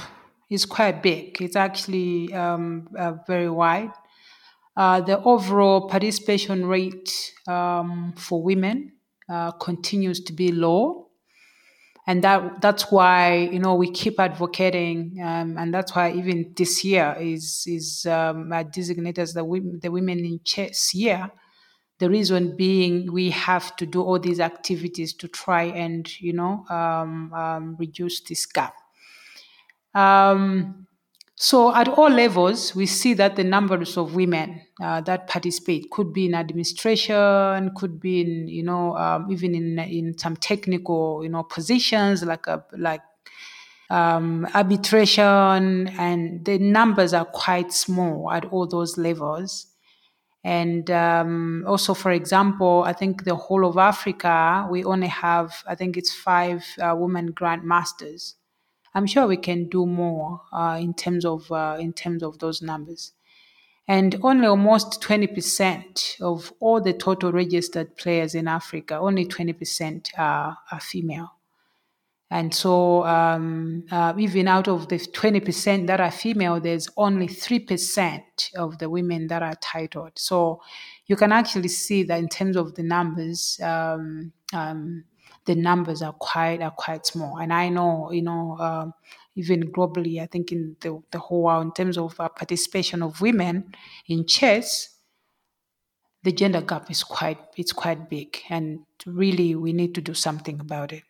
is 0.53 0.67
quite 0.67 1.03
big. 1.03 1.41
It's 1.41 1.57
actually 1.57 2.33
um, 2.35 2.89
uh, 2.99 3.15
very 3.27 3.51
wide. 3.51 3.93
Uh, 4.77 5.01
the 5.01 5.23
overall 5.23 5.89
participation 5.89 6.67
rate 6.67 7.33
um, 7.47 8.15
for 8.17 8.43
women 8.43 8.93
uh, 9.29 9.51
continues 9.53 10.21
to 10.21 10.33
be 10.33 10.51
low 10.51 11.03
and 12.07 12.23
that 12.25 12.61
that's 12.61 12.91
why 12.91 13.49
you 13.53 13.59
know 13.59 13.75
we 13.75 13.91
keep 13.91 14.19
advocating, 14.19 15.19
um, 15.23 15.57
and 15.57 15.73
that's 15.73 15.95
why 15.95 16.11
even 16.13 16.53
this 16.57 16.85
year 16.85 17.17
is 17.21 17.65
is 17.67 18.07
um, 18.07 18.51
designated 18.73 19.21
as 19.21 19.35
the 19.35 19.45
women, 19.45 19.79
the 19.81 19.91
women 19.91 20.19
in 20.19 20.41
chess 20.45 20.95
year. 20.95 21.31
The 21.99 22.11
reason 22.11 22.57
being 22.57 23.13
we 23.13 23.31
have 23.31 23.77
to 23.77 23.87
do 23.87 24.03
all 24.03 24.19
these 24.19 24.41
activities 24.41 25.15
to 25.15 25.29
try 25.29 25.65
and 25.65 26.09
you 26.21 26.33
know 26.33 26.65
um, 26.69 27.33
um 27.33 27.77
reduce 27.79 28.21
this 28.23 28.47
gap. 28.47 28.75
Um, 29.95 30.79
So 31.37 31.75
at 31.75 31.89
all 31.89 32.11
levels, 32.11 32.75
we 32.77 32.87
see 32.87 33.15
that 33.15 33.35
the 33.37 33.43
numbers 33.45 33.97
of 33.97 34.15
women 34.15 34.63
uh, 34.81 35.01
that 35.03 35.27
participate 35.27 35.91
could 35.91 36.13
be 36.13 36.27
in 36.27 36.35
administration, 36.35 37.73
could 37.75 37.99
be 38.01 38.21
in 38.21 38.49
you 38.49 38.63
know 38.63 38.97
um, 38.97 39.27
even 39.35 39.55
in 39.55 39.79
in 39.81 40.17
some 40.19 40.37
technical 40.37 41.23
you 41.25 41.31
know 41.31 41.43
positions 41.43 42.23
like 42.23 42.47
a 42.47 42.65
like 42.79 43.03
um, 43.91 44.47
arbitration, 44.55 45.89
and 45.99 46.45
the 46.45 46.59
numbers 46.59 47.13
are 47.15 47.25
quite 47.27 47.73
small 47.73 48.31
at 48.33 48.45
all 48.47 48.67
those 48.67 48.97
levels. 48.99 49.67
And 50.45 50.91
um, 50.91 51.65
also, 51.69 51.95
for 51.95 52.11
example, 52.13 52.85
I 52.87 52.93
think 52.95 53.25
the 53.25 53.37
whole 53.37 53.65
of 53.67 53.77
Africa, 53.79 54.67
we 54.71 54.85
only 54.85 55.09
have, 55.09 55.63
I 55.69 55.75
think 55.77 55.97
it's 55.97 56.13
five 56.15 56.65
uh, 56.81 56.95
women 56.99 57.33
grandmasters. 57.33 58.35
I'm 58.95 59.07
sure 59.07 59.27
we 59.27 59.37
can 59.37 59.69
do 59.69 59.87
more 59.87 60.43
uh, 60.53 60.79
in 60.81 60.95
terms 60.95 61.25
of 61.25 61.51
uh, 61.51 61.77
in 61.81 61.93
terms 61.93 62.23
of 62.23 62.39
those 62.39 62.63
numbers. 62.63 63.13
And 63.89 64.17
only 64.23 64.47
almost 64.47 65.03
20% 65.03 66.21
of 66.21 66.53
all 66.61 66.81
the 66.81 66.93
total 66.93 67.33
registered 67.33 67.97
players 67.97 68.35
in 68.35 68.47
Africa, 68.47 68.97
only 68.97 69.27
20% 69.27 70.11
are, 70.17 70.57
are 70.71 70.81
female. 70.81 71.33
And 72.31 72.55
so, 72.55 73.05
um, 73.05 73.85
uh, 73.91 74.15
even 74.17 74.49
out 74.49 74.67
of 74.67 74.89
the 74.89 74.97
20% 74.97 75.87
that 75.89 76.01
are 76.01 76.11
female, 76.11 76.61
there's 76.61 76.89
only 76.97 77.29
3% 77.29 78.23
of 78.57 78.79
the 78.79 78.89
women 78.89 79.27
that 79.27 79.43
are 79.43 79.57
titled. 79.61 80.13
So, 80.15 80.63
you 81.07 81.17
can 81.17 81.31
actually 81.31 81.69
see 81.69 82.05
that 82.05 82.19
in 82.19 82.29
terms 82.29 82.57
of 82.57 82.75
the 82.75 82.85
numbers, 82.85 83.61
um, 83.63 84.33
um, 84.55 85.05
the 85.45 85.55
numbers 85.55 86.03
are 86.03 86.13
quite 86.13 86.63
are 86.63 86.71
quite 86.71 87.07
small. 87.07 87.39
And 87.39 87.53
I 87.53 87.69
know, 87.69 88.11
you 88.13 88.23
know, 88.23 88.57
um, 88.59 88.95
even 89.35 89.73
globally, 89.73 90.21
I 90.21 90.27
think 90.27 90.53
in 90.53 90.77
the, 90.81 91.03
the 91.11 91.19
whole 91.19 91.45
world, 91.45 91.65
in 91.65 91.73
terms 91.73 91.99
of 91.99 92.19
uh, 92.21 92.29
participation 92.29 93.03
of 93.03 93.21
women 93.21 93.75
in 94.07 94.27
chess, 94.27 94.91
the 96.23 96.33
gender 96.33 96.61
gap 96.61 96.91
is 96.91 97.03
quite 97.03 97.39
it's 97.57 97.73
quite 97.73 98.09
big, 98.09 98.39
and 98.49 98.81
really 99.07 99.55
we 99.55 99.73
need 99.73 99.95
to 99.95 100.01
do 100.01 100.15
something 100.15 100.61
about 100.61 100.93
it. 100.93 101.03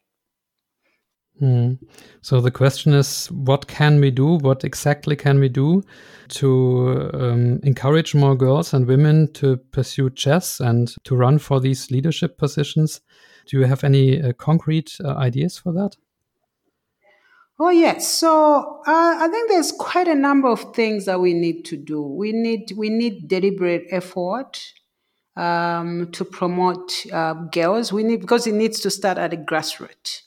Mm. 1.40 1.78
So 2.20 2.40
the 2.40 2.50
question 2.50 2.92
is, 2.92 3.26
what 3.30 3.66
can 3.66 4.00
we 4.00 4.10
do? 4.10 4.36
What 4.38 4.64
exactly 4.64 5.16
can 5.16 5.40
we 5.40 5.48
do 5.48 5.82
to 6.28 7.10
um, 7.14 7.60
encourage 7.62 8.14
more 8.14 8.36
girls 8.36 8.74
and 8.74 8.86
women 8.86 9.32
to 9.34 9.56
pursue 9.56 10.10
chess 10.10 10.60
and 10.60 10.94
to 11.04 11.16
run 11.16 11.38
for 11.38 11.58
these 11.58 11.90
leadership 11.90 12.38
positions? 12.38 13.00
Do 13.46 13.58
you 13.58 13.64
have 13.64 13.84
any 13.84 14.20
uh, 14.20 14.32
concrete 14.32 14.98
uh, 15.04 15.14
ideas 15.14 15.58
for 15.58 15.72
that? 15.72 15.96
Oh 17.58 17.70
yes. 17.70 18.08
So 18.08 18.82
uh, 18.86 19.16
I 19.20 19.28
think 19.28 19.50
there's 19.50 19.72
quite 19.72 20.08
a 20.08 20.14
number 20.14 20.48
of 20.48 20.74
things 20.74 21.04
that 21.04 21.20
we 21.20 21.32
need 21.32 21.64
to 21.66 21.76
do. 21.76 22.02
We 22.02 22.32
need 22.32 22.72
we 22.76 22.88
need 22.88 23.28
deliberate 23.28 23.86
effort 23.90 24.60
um, 25.36 26.10
to 26.12 26.24
promote 26.24 27.06
uh, 27.12 27.34
girls. 27.34 27.92
We 27.92 28.02
need 28.02 28.20
because 28.20 28.46
it 28.46 28.54
needs 28.54 28.80
to 28.80 28.90
start 28.90 29.18
at 29.18 29.30
the 29.30 29.36
grassroots. 29.36 30.22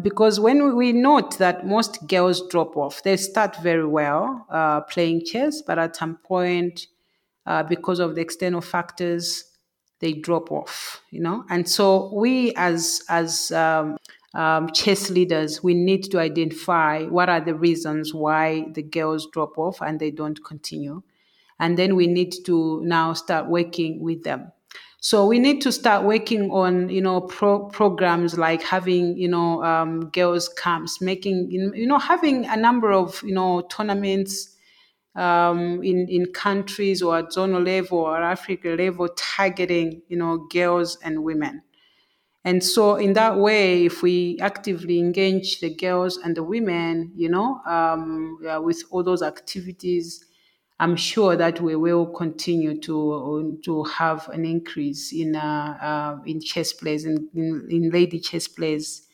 Because 0.00 0.38
when 0.38 0.76
we 0.76 0.92
note 0.92 1.38
that 1.38 1.66
most 1.66 2.06
girls 2.06 2.46
drop 2.48 2.76
off, 2.76 3.02
they 3.02 3.16
start 3.16 3.56
very 3.62 3.86
well 3.86 4.46
uh, 4.50 4.82
playing 4.82 5.24
chess, 5.24 5.62
but 5.62 5.78
at 5.78 5.96
some 5.96 6.16
point, 6.16 6.86
uh, 7.46 7.62
because 7.62 7.98
of 7.98 8.14
the 8.14 8.20
external 8.20 8.60
factors, 8.60 9.44
they 10.00 10.12
drop 10.12 10.50
off. 10.52 11.02
You 11.10 11.20
know, 11.20 11.44
and 11.48 11.68
so 11.68 12.12
we 12.14 12.52
as 12.56 13.02
as 13.08 13.50
um, 13.52 13.96
um, 14.34 14.70
chess 14.72 15.10
leaders, 15.10 15.62
we 15.62 15.74
need 15.74 16.04
to 16.10 16.18
identify 16.18 17.04
what 17.04 17.28
are 17.28 17.40
the 17.40 17.54
reasons 17.54 18.12
why 18.12 18.66
the 18.74 18.82
girls 18.82 19.28
drop 19.32 19.56
off 19.58 19.80
and 19.80 19.98
they 19.98 20.10
don't 20.10 20.44
continue, 20.44 21.02
and 21.58 21.78
then 21.78 21.96
we 21.96 22.06
need 22.06 22.34
to 22.44 22.80
now 22.84 23.12
start 23.12 23.48
working 23.48 24.00
with 24.00 24.24
them. 24.24 24.52
So 24.98 25.26
we 25.26 25.38
need 25.38 25.60
to 25.60 25.70
start 25.70 26.04
working 26.04 26.50
on, 26.50 26.88
you 26.88 27.00
know, 27.00 27.20
pro- 27.20 27.66
programs 27.66 28.36
like 28.36 28.62
having, 28.62 29.16
you 29.16 29.28
know, 29.28 29.62
um, 29.62 30.08
girls 30.10 30.48
camps, 30.48 31.00
making, 31.00 31.48
you 31.50 31.86
know, 31.86 31.98
having 31.98 32.44
a 32.46 32.56
number 32.56 32.90
of, 32.90 33.22
you 33.22 33.34
know, 33.34 33.60
tournaments 33.70 34.55
um, 35.16 35.82
in 35.82 36.08
in 36.08 36.26
countries 36.32 37.02
or 37.02 37.18
at 37.18 37.26
zonal 37.30 37.64
level 37.64 37.98
or 37.98 38.22
Africa 38.22 38.70
level, 38.78 39.08
targeting, 39.16 40.02
you 40.08 40.16
know, 40.16 40.46
girls 40.50 40.98
and 41.02 41.24
women. 41.24 41.62
And 42.44 42.62
so, 42.62 42.94
in 42.94 43.14
that 43.14 43.38
way, 43.38 43.86
if 43.86 44.02
we 44.02 44.38
actively 44.40 45.00
engage 45.00 45.60
the 45.60 45.74
girls 45.74 46.16
and 46.16 46.36
the 46.36 46.44
women, 46.44 47.12
you 47.16 47.28
know, 47.28 47.60
um, 47.66 48.38
with 48.62 48.84
all 48.90 49.02
those 49.02 49.22
activities, 49.22 50.24
I'm 50.78 50.94
sure 50.94 51.36
that 51.36 51.60
we 51.60 51.74
will 51.74 52.06
continue 52.06 52.78
to 52.82 53.58
to 53.64 53.84
have 53.84 54.28
an 54.28 54.44
increase 54.44 55.12
in 55.12 55.34
uh, 55.34 55.78
uh, 55.80 56.22
in 56.24 56.40
chess 56.40 56.72
players 56.72 57.04
in, 57.04 57.28
in, 57.34 57.66
in 57.70 57.90
lady 57.90 58.20
chess 58.20 58.46
players 58.46 59.05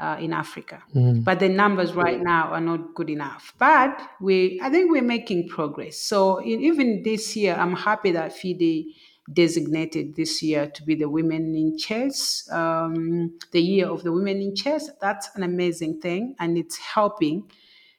uh, 0.00 0.16
in 0.18 0.32
Africa. 0.32 0.82
Mm. 0.94 1.22
But 1.22 1.40
the 1.40 1.48
numbers 1.48 1.92
right 1.92 2.20
now 2.20 2.48
are 2.48 2.60
not 2.60 2.94
good 2.94 3.10
enough. 3.10 3.54
But 3.58 4.00
we, 4.20 4.58
I 4.62 4.70
think 4.70 4.90
we're 4.90 5.02
making 5.02 5.48
progress. 5.48 5.98
So 5.98 6.38
in, 6.38 6.60
even 6.62 7.02
this 7.02 7.36
year, 7.36 7.54
I'm 7.54 7.74
happy 7.74 8.10
that 8.12 8.32
FIDE 8.32 8.86
designated 9.32 10.16
this 10.16 10.42
year 10.42 10.68
to 10.68 10.82
be 10.82 10.94
the 10.94 11.08
Women 11.08 11.54
in 11.54 11.76
Chess, 11.78 12.48
um, 12.50 13.38
the 13.52 13.60
year 13.60 13.88
of 13.88 14.02
the 14.02 14.10
Women 14.10 14.40
in 14.40 14.56
Chess. 14.56 14.90
That's 15.00 15.28
an 15.36 15.42
amazing 15.42 16.00
thing, 16.00 16.34
and 16.40 16.58
it's 16.58 16.78
helping 16.78 17.50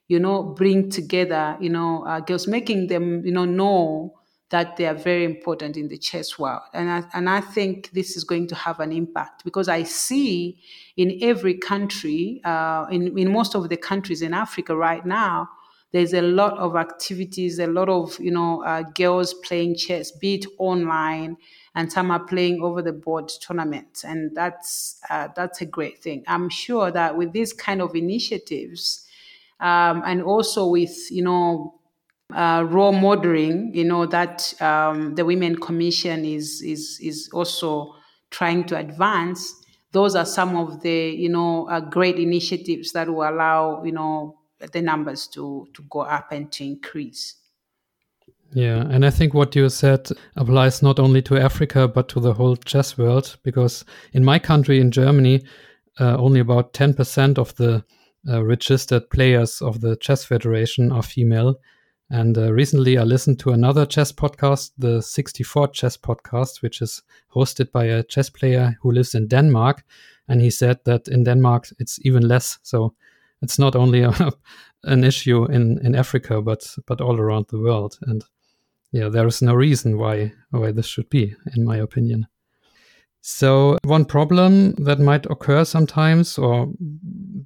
you 0.07 0.19
know, 0.19 0.43
bring 0.43 0.89
together, 0.89 1.55
you 1.61 1.69
know, 1.69 2.03
uh, 2.05 2.19
girls, 2.19 2.45
making 2.45 2.87
them, 2.87 3.25
you 3.25 3.31
know, 3.31 3.45
know 3.45 4.20
that 4.51 4.77
they 4.77 4.85
are 4.85 4.93
very 4.93 5.23
important 5.23 5.77
in 5.77 5.87
the 5.87 5.97
chess 5.97 6.37
world. 6.37 6.61
And 6.73 6.89
I, 6.89 7.03
and 7.13 7.29
I 7.29 7.41
think 7.41 7.91
this 7.91 8.17
is 8.17 8.23
going 8.25 8.47
to 8.47 8.55
have 8.55 8.79
an 8.79 8.91
impact 8.91 9.43
because 9.45 9.69
I 9.69 9.83
see 9.83 10.59
in 10.97 11.17
every 11.21 11.55
country, 11.55 12.41
uh, 12.43 12.85
in, 12.91 13.17
in 13.17 13.31
most 13.31 13.55
of 13.55 13.69
the 13.69 13.77
countries 13.77 14.21
in 14.21 14.33
Africa 14.33 14.75
right 14.75 15.05
now, 15.05 15.49
there's 15.93 16.13
a 16.13 16.21
lot 16.21 16.57
of 16.57 16.75
activities, 16.75 17.59
a 17.59 17.67
lot 17.67 17.89
of, 17.89 18.17
you 18.19 18.31
know, 18.31 18.63
uh, 18.63 18.83
girls 18.95 19.33
playing 19.33 19.75
chess, 19.75 20.11
be 20.11 20.35
it 20.35 20.45
online, 20.57 21.37
and 21.75 21.91
some 21.91 22.11
are 22.11 22.23
playing 22.23 22.61
over 22.61 22.81
the 22.81 22.93
board 22.93 23.29
tournaments. 23.41 24.03
And 24.03 24.35
that's, 24.35 25.01
uh, 25.09 25.29
that's 25.35 25.61
a 25.61 25.65
great 25.65 25.99
thing. 26.01 26.23
I'm 26.27 26.49
sure 26.49 26.91
that 26.91 27.17
with 27.17 27.33
these 27.33 27.51
kind 27.53 27.81
of 27.81 27.95
initiatives, 27.95 29.07
um, 29.59 30.01
and 30.05 30.23
also 30.23 30.67
with 30.67 31.11
you 31.11 31.23
know 31.23 31.79
uh, 32.33 32.63
role 32.63 32.91
modeling, 32.91 33.71
you 33.73 33.83
know 33.83 34.05
that 34.05 34.53
um, 34.61 35.15
the 35.15 35.25
Women 35.25 35.55
Commission 35.55 36.25
is 36.25 36.61
is 36.61 36.99
is 37.01 37.29
also 37.33 37.93
trying 38.29 38.65
to 38.65 38.77
advance. 38.77 39.53
Those 39.91 40.15
are 40.15 40.25
some 40.25 40.55
of 40.55 40.81
the 40.81 41.09
you 41.09 41.29
know 41.29 41.67
uh, 41.69 41.79
great 41.79 42.17
initiatives 42.17 42.91
that 42.93 43.09
will 43.09 43.27
allow 43.27 43.83
you 43.83 43.91
know 43.91 44.37
the 44.73 44.81
numbers 44.81 45.27
to 45.27 45.67
to 45.73 45.83
go 45.89 46.01
up 46.01 46.31
and 46.31 46.51
to 46.53 46.63
increase. 46.63 47.35
Yeah, 48.53 48.81
and 48.89 49.05
I 49.05 49.09
think 49.09 49.33
what 49.33 49.55
you 49.55 49.69
said 49.69 50.09
applies 50.35 50.81
not 50.81 50.99
only 50.99 51.21
to 51.23 51.37
Africa 51.37 51.87
but 51.87 52.09
to 52.09 52.19
the 52.19 52.33
whole 52.33 52.57
chess 52.57 52.97
world. 52.97 53.37
Because 53.43 53.85
in 54.13 54.25
my 54.25 54.39
country, 54.39 54.79
in 54.79 54.91
Germany, 54.91 55.41
uh, 55.99 56.17
only 56.17 56.41
about 56.41 56.73
ten 56.73 56.93
percent 56.93 57.37
of 57.37 57.55
the 57.55 57.83
uh, 58.27 58.43
registered 58.43 59.09
players 59.09 59.61
of 59.61 59.81
the 59.81 59.95
Chess 59.97 60.25
Federation 60.25 60.91
are 60.91 61.03
female. 61.03 61.55
And 62.11 62.37
uh, 62.37 62.51
recently 62.51 62.97
I 62.97 63.03
listened 63.03 63.39
to 63.39 63.51
another 63.51 63.85
chess 63.85 64.11
podcast, 64.11 64.71
the 64.77 65.01
64 65.01 65.69
Chess 65.69 65.95
Podcast, 65.95 66.61
which 66.61 66.81
is 66.81 67.01
hosted 67.33 67.71
by 67.71 67.85
a 67.85 68.03
chess 68.03 68.29
player 68.29 68.77
who 68.81 68.91
lives 68.91 69.15
in 69.15 69.29
Denmark. 69.29 69.85
And 70.27 70.41
he 70.41 70.49
said 70.49 70.79
that 70.83 71.07
in 71.07 71.23
Denmark 71.23 71.67
it's 71.79 71.99
even 72.05 72.27
less. 72.27 72.59
So 72.63 72.93
it's 73.41 73.57
not 73.57 73.77
only 73.77 74.01
a, 74.03 74.13
an 74.83 75.05
issue 75.05 75.45
in, 75.45 75.79
in 75.85 75.95
Africa, 75.95 76.41
but 76.41 76.75
but 76.85 76.99
all 76.99 77.17
around 77.17 77.45
the 77.47 77.59
world. 77.59 77.97
And 78.01 78.25
yeah, 78.91 79.07
there 79.07 79.27
is 79.27 79.41
no 79.41 79.53
reason 79.53 79.97
why 79.97 80.33
why 80.49 80.73
this 80.73 80.87
should 80.87 81.09
be, 81.09 81.33
in 81.55 81.63
my 81.63 81.77
opinion. 81.77 82.27
So, 83.21 83.77
one 83.83 84.05
problem 84.05 84.73
that 84.83 84.99
might 84.99 85.27
occur 85.27 85.63
sometimes 85.63 86.39
or 86.39 86.73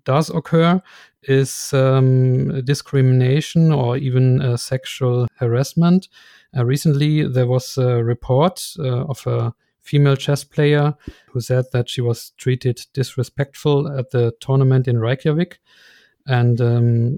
does 0.06 0.30
occur 0.30 0.82
is 1.24 1.74
um, 1.74 2.64
discrimination 2.64 3.74
or 3.74 3.98
even 3.98 4.42
uh, 4.42 4.56
sexual 4.56 5.28
harassment. 5.36 6.08
Uh, 6.56 6.64
recently, 6.64 7.28
there 7.28 7.48
was 7.48 7.78
a 7.78 8.02
report 8.02 8.66
uh, 8.80 9.04
of 9.06 9.28
a 9.28 9.54
female 9.82 10.16
chess 10.16 10.46
player 10.46 10.94
who 11.28 11.42
said 11.42 11.66
that 11.74 11.90
she 11.90 12.00
was 12.00 12.32
treated 12.38 12.80
disrespectful 12.94 13.88
at 14.00 14.12
the 14.12 14.34
tournament 14.40 14.88
in 14.88 14.98
Reykjavik. 15.00 15.60
And 16.26 16.60
um, 16.62 17.18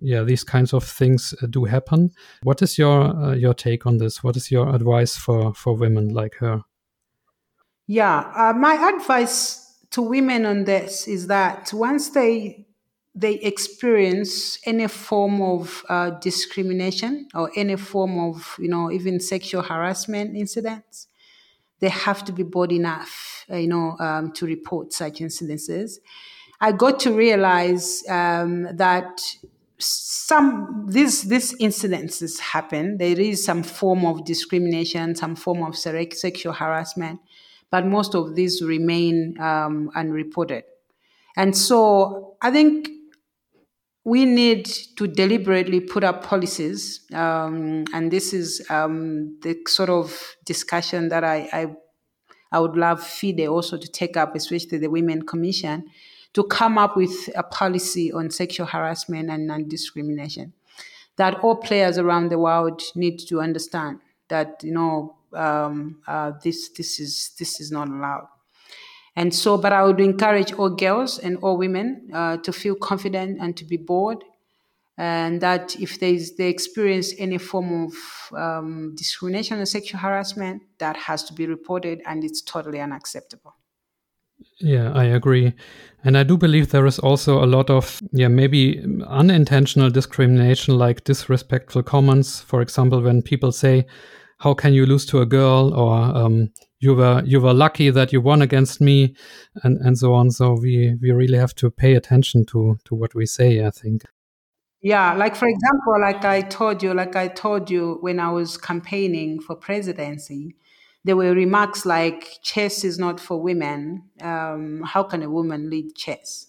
yeah, 0.00 0.22
these 0.22 0.44
kinds 0.44 0.74
of 0.74 0.84
things 0.84 1.34
uh, 1.42 1.46
do 1.46 1.64
happen. 1.64 2.10
What 2.42 2.60
is 2.60 2.78
your 2.78 3.16
uh, 3.16 3.34
your 3.34 3.54
take 3.54 3.86
on 3.86 3.96
this? 3.96 4.22
What 4.22 4.36
is 4.36 4.50
your 4.50 4.72
advice 4.74 5.16
for 5.16 5.54
for 5.54 5.74
women 5.74 6.10
like 6.10 6.36
her? 6.36 6.62
Yeah, 7.86 8.32
uh, 8.34 8.52
my 8.54 8.74
advice 8.94 9.76
to 9.90 10.02
women 10.02 10.46
on 10.46 10.64
this 10.64 11.06
is 11.06 11.26
that 11.28 11.72
once 11.72 12.10
they 12.10 12.66
they 13.16 13.34
experience 13.34 14.58
any 14.66 14.88
form 14.88 15.40
of 15.40 15.84
uh, 15.88 16.10
discrimination 16.10 17.28
or 17.32 17.48
any 17.54 17.76
form 17.76 18.18
of, 18.18 18.56
you 18.58 18.68
know, 18.68 18.90
even 18.90 19.20
sexual 19.20 19.62
harassment 19.62 20.36
incidents, 20.36 21.06
they 21.78 21.90
have 21.90 22.24
to 22.24 22.32
be 22.32 22.42
bold 22.42 22.72
enough, 22.72 23.44
uh, 23.48 23.56
you 23.56 23.68
know, 23.68 23.96
um, 24.00 24.32
to 24.32 24.46
report 24.46 24.92
such 24.92 25.20
incidences. 25.20 25.98
I 26.60 26.72
got 26.72 26.98
to 27.00 27.12
realize 27.12 28.02
um, 28.08 28.66
that 28.76 29.20
some 29.78 30.86
these 30.88 31.22
these 31.24 31.54
incidences 31.58 32.40
happen. 32.40 32.98
There 32.98 33.20
is 33.20 33.44
some 33.44 33.62
form 33.62 34.04
of 34.06 34.24
discrimination, 34.24 35.14
some 35.14 35.36
form 35.36 35.62
of 35.62 35.76
sexual 35.76 36.52
harassment, 36.52 37.20
but 37.74 37.84
most 37.84 38.14
of 38.14 38.36
these 38.36 38.62
remain 38.62 39.36
um, 39.40 39.90
unreported. 39.96 40.62
And 41.36 41.56
so 41.56 42.36
I 42.40 42.52
think 42.52 42.88
we 44.04 44.24
need 44.24 44.66
to 44.96 45.08
deliberately 45.08 45.80
put 45.80 46.04
up 46.04 46.24
policies, 46.24 47.00
um, 47.12 47.84
and 47.92 48.12
this 48.12 48.32
is 48.32 48.64
um, 48.70 49.40
the 49.42 49.58
sort 49.66 49.90
of 49.90 50.36
discussion 50.44 51.08
that 51.08 51.24
I, 51.24 51.48
I, 51.52 51.74
I 52.52 52.60
would 52.60 52.76
love 52.76 53.02
FIDE 53.02 53.48
also 53.48 53.76
to 53.76 53.88
take 53.88 54.16
up, 54.16 54.36
especially 54.36 54.78
the 54.78 54.86
Women 54.86 55.26
Commission, 55.26 55.86
to 56.34 56.44
come 56.44 56.78
up 56.78 56.96
with 56.96 57.28
a 57.34 57.42
policy 57.42 58.12
on 58.12 58.30
sexual 58.30 58.66
harassment 58.66 59.30
and 59.30 59.48
non-discrimination 59.48 60.52
that 61.16 61.40
all 61.40 61.56
players 61.56 61.98
around 61.98 62.28
the 62.28 62.38
world 62.38 62.80
need 62.94 63.18
to 63.30 63.40
understand 63.40 63.98
that 64.28 64.60
you 64.62 64.72
know 64.72 65.16
um, 65.34 66.00
uh, 66.06 66.32
this 66.42 66.70
this 66.70 67.00
is 67.00 67.32
this 67.38 67.60
is 67.60 67.70
not 67.70 67.88
allowed. 67.88 68.28
And 69.16 69.32
so, 69.32 69.56
but 69.56 69.72
I 69.72 69.84
would 69.84 70.00
encourage 70.00 70.52
all 70.52 70.70
girls 70.70 71.18
and 71.18 71.36
all 71.38 71.56
women 71.56 72.08
uh, 72.12 72.38
to 72.38 72.52
feel 72.52 72.74
confident 72.74 73.38
and 73.40 73.56
to 73.56 73.64
be 73.64 73.76
bold. 73.76 74.24
And 74.96 75.40
that 75.40 75.74
if 75.80 75.98
they, 75.98 76.18
they 76.38 76.48
experience 76.48 77.14
any 77.18 77.38
form 77.38 77.86
of 77.86 78.36
um, 78.36 78.94
discrimination 78.96 79.58
or 79.60 79.66
sexual 79.66 80.00
harassment, 80.00 80.62
that 80.78 80.96
has 80.96 81.24
to 81.24 81.32
be 81.32 81.46
reported 81.46 82.00
and 82.06 82.24
it's 82.24 82.42
totally 82.42 82.80
unacceptable. 82.80 83.54
Yeah, 84.60 84.92
I 84.92 85.04
agree. 85.04 85.54
And 86.04 86.16
I 86.16 86.22
do 86.22 86.36
believe 86.36 86.70
there 86.70 86.86
is 86.86 86.98
also 86.98 87.42
a 87.42 87.46
lot 87.46 87.70
of, 87.70 88.00
yeah, 88.12 88.28
maybe 88.28 88.84
unintentional 89.06 89.90
discrimination, 89.90 90.78
like 90.78 91.04
disrespectful 91.04 91.82
comments. 91.82 92.40
For 92.40 92.60
example, 92.60 93.00
when 93.00 93.22
people 93.22 93.52
say, 93.52 93.86
How 94.38 94.54
can 94.54 94.74
you 94.74 94.86
lose 94.86 95.06
to 95.06 95.20
a 95.20 95.26
girl? 95.26 95.72
or 95.74 95.94
um, 95.94 96.50
you 96.80 96.94
were 96.94 97.22
you 97.24 97.40
were 97.40 97.54
lucky 97.54 97.90
that 97.90 98.12
you 98.12 98.20
won 98.20 98.42
against 98.42 98.80
me 98.80 99.14
and 99.62 99.78
and 99.78 99.98
so 99.98 100.12
on. 100.12 100.30
So 100.30 100.52
we 100.60 100.96
we 101.00 101.10
really 101.12 101.38
have 101.38 101.54
to 101.56 101.70
pay 101.70 101.94
attention 101.94 102.44
to 102.46 102.78
to 102.84 102.94
what 102.94 103.14
we 103.14 103.26
say 103.26 103.64
i 103.64 103.70
think. 103.70 104.02
Yeah 104.82 105.14
like 105.14 105.34
for 105.34 105.48
example 105.48 106.00
like 106.00 106.24
i 106.24 106.42
told 106.42 106.82
you 106.82 106.92
like 106.92 107.16
i 107.16 107.28
told 107.28 107.70
you 107.70 107.96
when 108.02 108.20
i 108.20 108.30
was 108.30 108.58
campaigning 108.58 109.40
for 109.40 109.56
presidency 109.56 110.56
there 111.04 111.16
were 111.16 111.34
remarks 111.34 111.84
like 111.84 112.38
chess 112.42 112.82
is 112.82 112.98
not 112.98 113.20
for 113.20 113.40
women. 113.40 114.04
Um, 114.22 114.82
how 114.84 115.02
can 115.02 115.22
a 115.22 115.30
woman 115.30 115.68
lead 115.70 115.94
chess 115.94 116.46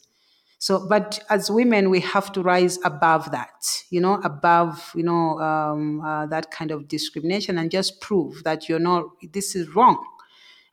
so 0.66 0.72
but 0.94 1.20
as 1.30 1.52
women 1.60 1.84
we 1.96 2.00
have 2.00 2.28
to 2.36 2.42
rise 2.42 2.76
above 2.92 3.24
that 3.32 3.58
you 3.90 4.02
know 4.06 4.16
above 4.32 4.92
you 4.96 5.06
know 5.10 5.40
um, 5.50 6.02
uh, 6.02 6.26
that 6.34 6.46
kind 6.58 6.72
of 6.72 6.88
discrimination 6.88 7.58
and 7.60 7.70
just 7.80 8.02
prove 8.02 8.44
that 8.44 8.60
you're 8.68 8.86
not 8.92 9.04
this 9.38 9.56
is 9.56 9.66
wrong 9.76 9.98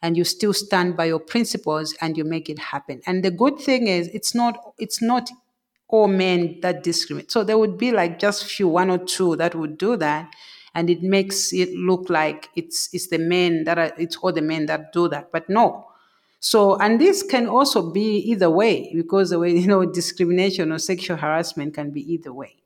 and 0.03 0.17
you 0.17 0.25
still 0.25 0.53
stand 0.53 0.97
by 0.97 1.05
your 1.05 1.21
principles 1.21 1.95
and 2.01 2.19
you 2.19 2.25
make 2.25 2.51
it 2.51 2.59
happen. 2.59 3.01
And 3.07 3.25
the 3.25 3.31
good 3.31 3.59
thing 3.59 3.87
is 3.87 4.09
it's 4.09 4.35
not 4.35 4.75
it's 4.79 5.01
not 5.01 5.31
all 5.89 6.09
men 6.09 6.59
that 6.63 6.83
discriminate. 6.83 7.31
So 7.31 7.45
there 7.45 7.57
would 7.57 7.79
be 7.79 7.93
like 7.93 8.19
just 8.19 8.45
few 8.45 8.69
one 8.69 8.91
or 8.91 8.99
two 8.99 9.37
that 9.37 9.55
would 9.55 9.79
do 9.79 9.97
that. 9.99 10.31
And 10.75 10.91
it 10.91 11.03
makes 11.03 11.53
it 11.53 11.71
look 11.75 12.11
like 12.11 12.49
it's 12.57 12.89
it's 12.93 13.09
the 13.09 13.19
men 13.19 13.65
that 13.65 13.79
are 13.79 13.93
it's 13.97 14.17
all 14.17 14.33
the 14.33 14.43
men 14.43 14.67
that 14.67 14.93
do 14.93 15.09
that. 15.09 15.31
But 15.31 15.49
no. 15.49 15.87
So 16.45 16.77
and 16.77 17.01
this 17.01 17.23
can 17.23 17.47
also 17.47 17.91
be 17.91 18.19
either 18.31 18.51
way 18.51 18.93
because 18.95 19.31
the 19.31 19.39
way 19.39 19.53
you 19.63 19.67
know 19.67 19.87
discrimination 19.87 20.73
or 20.73 20.79
sexual 20.79 21.17
harassment 21.17 21.75
can 21.75 21.91
be 21.91 22.03
either 22.13 22.33
way 22.33 22.57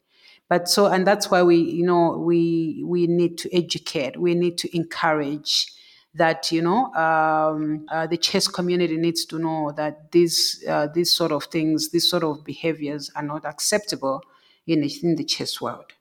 but 0.48 0.68
so 0.68 0.86
and 0.86 1.06
that's 1.06 1.30
why 1.30 1.42
we 1.42 1.56
you 1.56 1.84
know 1.84 2.16
we 2.16 2.82
we 2.86 3.06
need 3.06 3.36
to 3.38 3.54
educate 3.54 4.16
we 4.16 4.34
need 4.34 4.56
to 4.58 4.76
encourage 4.76 5.72
that 6.16 6.50
you 6.50 6.62
know 6.62 6.92
um, 6.94 7.86
uh, 7.90 8.06
the 8.06 8.16
chess 8.16 8.48
community 8.48 8.96
needs 8.96 9.24
to 9.26 9.38
know 9.38 9.72
that 9.76 10.12
these 10.12 10.64
uh, 10.68 10.88
these 10.88 11.12
sort 11.12 11.32
of 11.32 11.44
things, 11.44 11.90
these 11.90 12.08
sort 12.08 12.24
of 12.24 12.44
behaviors 12.44 13.10
are 13.14 13.22
not 13.22 13.44
acceptable 13.44 14.22
in 14.66 14.82
in 15.02 15.16
the 15.16 15.24
chess 15.24 15.60
world. 15.60 15.92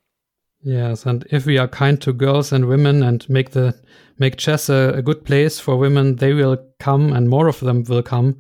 Yes, 0.62 1.06
and 1.06 1.26
if 1.30 1.46
we 1.46 1.58
are 1.58 1.68
kind 1.68 2.02
to 2.02 2.14
girls 2.14 2.52
and 2.52 2.66
women 2.66 3.04
and 3.04 3.30
make 3.30 3.52
the 3.52 3.76
make 4.18 4.38
chess 4.38 4.70
a, 4.70 4.94
a 4.96 5.02
good 5.02 5.26
place 5.26 5.60
for 5.60 5.78
women, 5.78 6.16
they 6.18 6.34
will 6.34 6.58
come, 6.80 7.14
and 7.14 7.30
more 7.30 7.48
of 7.48 7.60
them 7.60 7.84
will 7.84 8.04
come, 8.04 8.38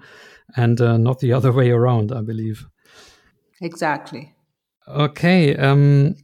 and 0.55 0.79
uh, 0.81 0.97
not 0.97 1.19
the 1.19 1.33
other 1.37 1.51
way 1.51 1.71
around. 1.71 2.11
I 2.11 2.21
believe. 2.21 2.65
Exactly. 3.61 4.33
Okay. 4.87 5.55
Um, 5.55 6.15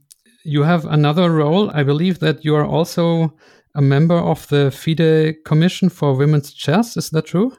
you 0.44 0.64
have 0.64 0.86
another 0.86 1.32
role. 1.32 1.70
I 1.72 1.84
believe 1.84 2.20
that 2.20 2.44
you 2.44 2.56
are 2.56 2.66
also 2.66 3.34
a 3.76 3.82
member 3.82 4.18
of 4.18 4.48
the 4.48 4.72
FIDE 4.72 5.44
Commission 5.46 5.90
for 5.90 6.16
Women's 6.16 6.54
Chess. 6.54 6.98
Is 6.98 7.10
that 7.12 7.28
true? 7.28 7.56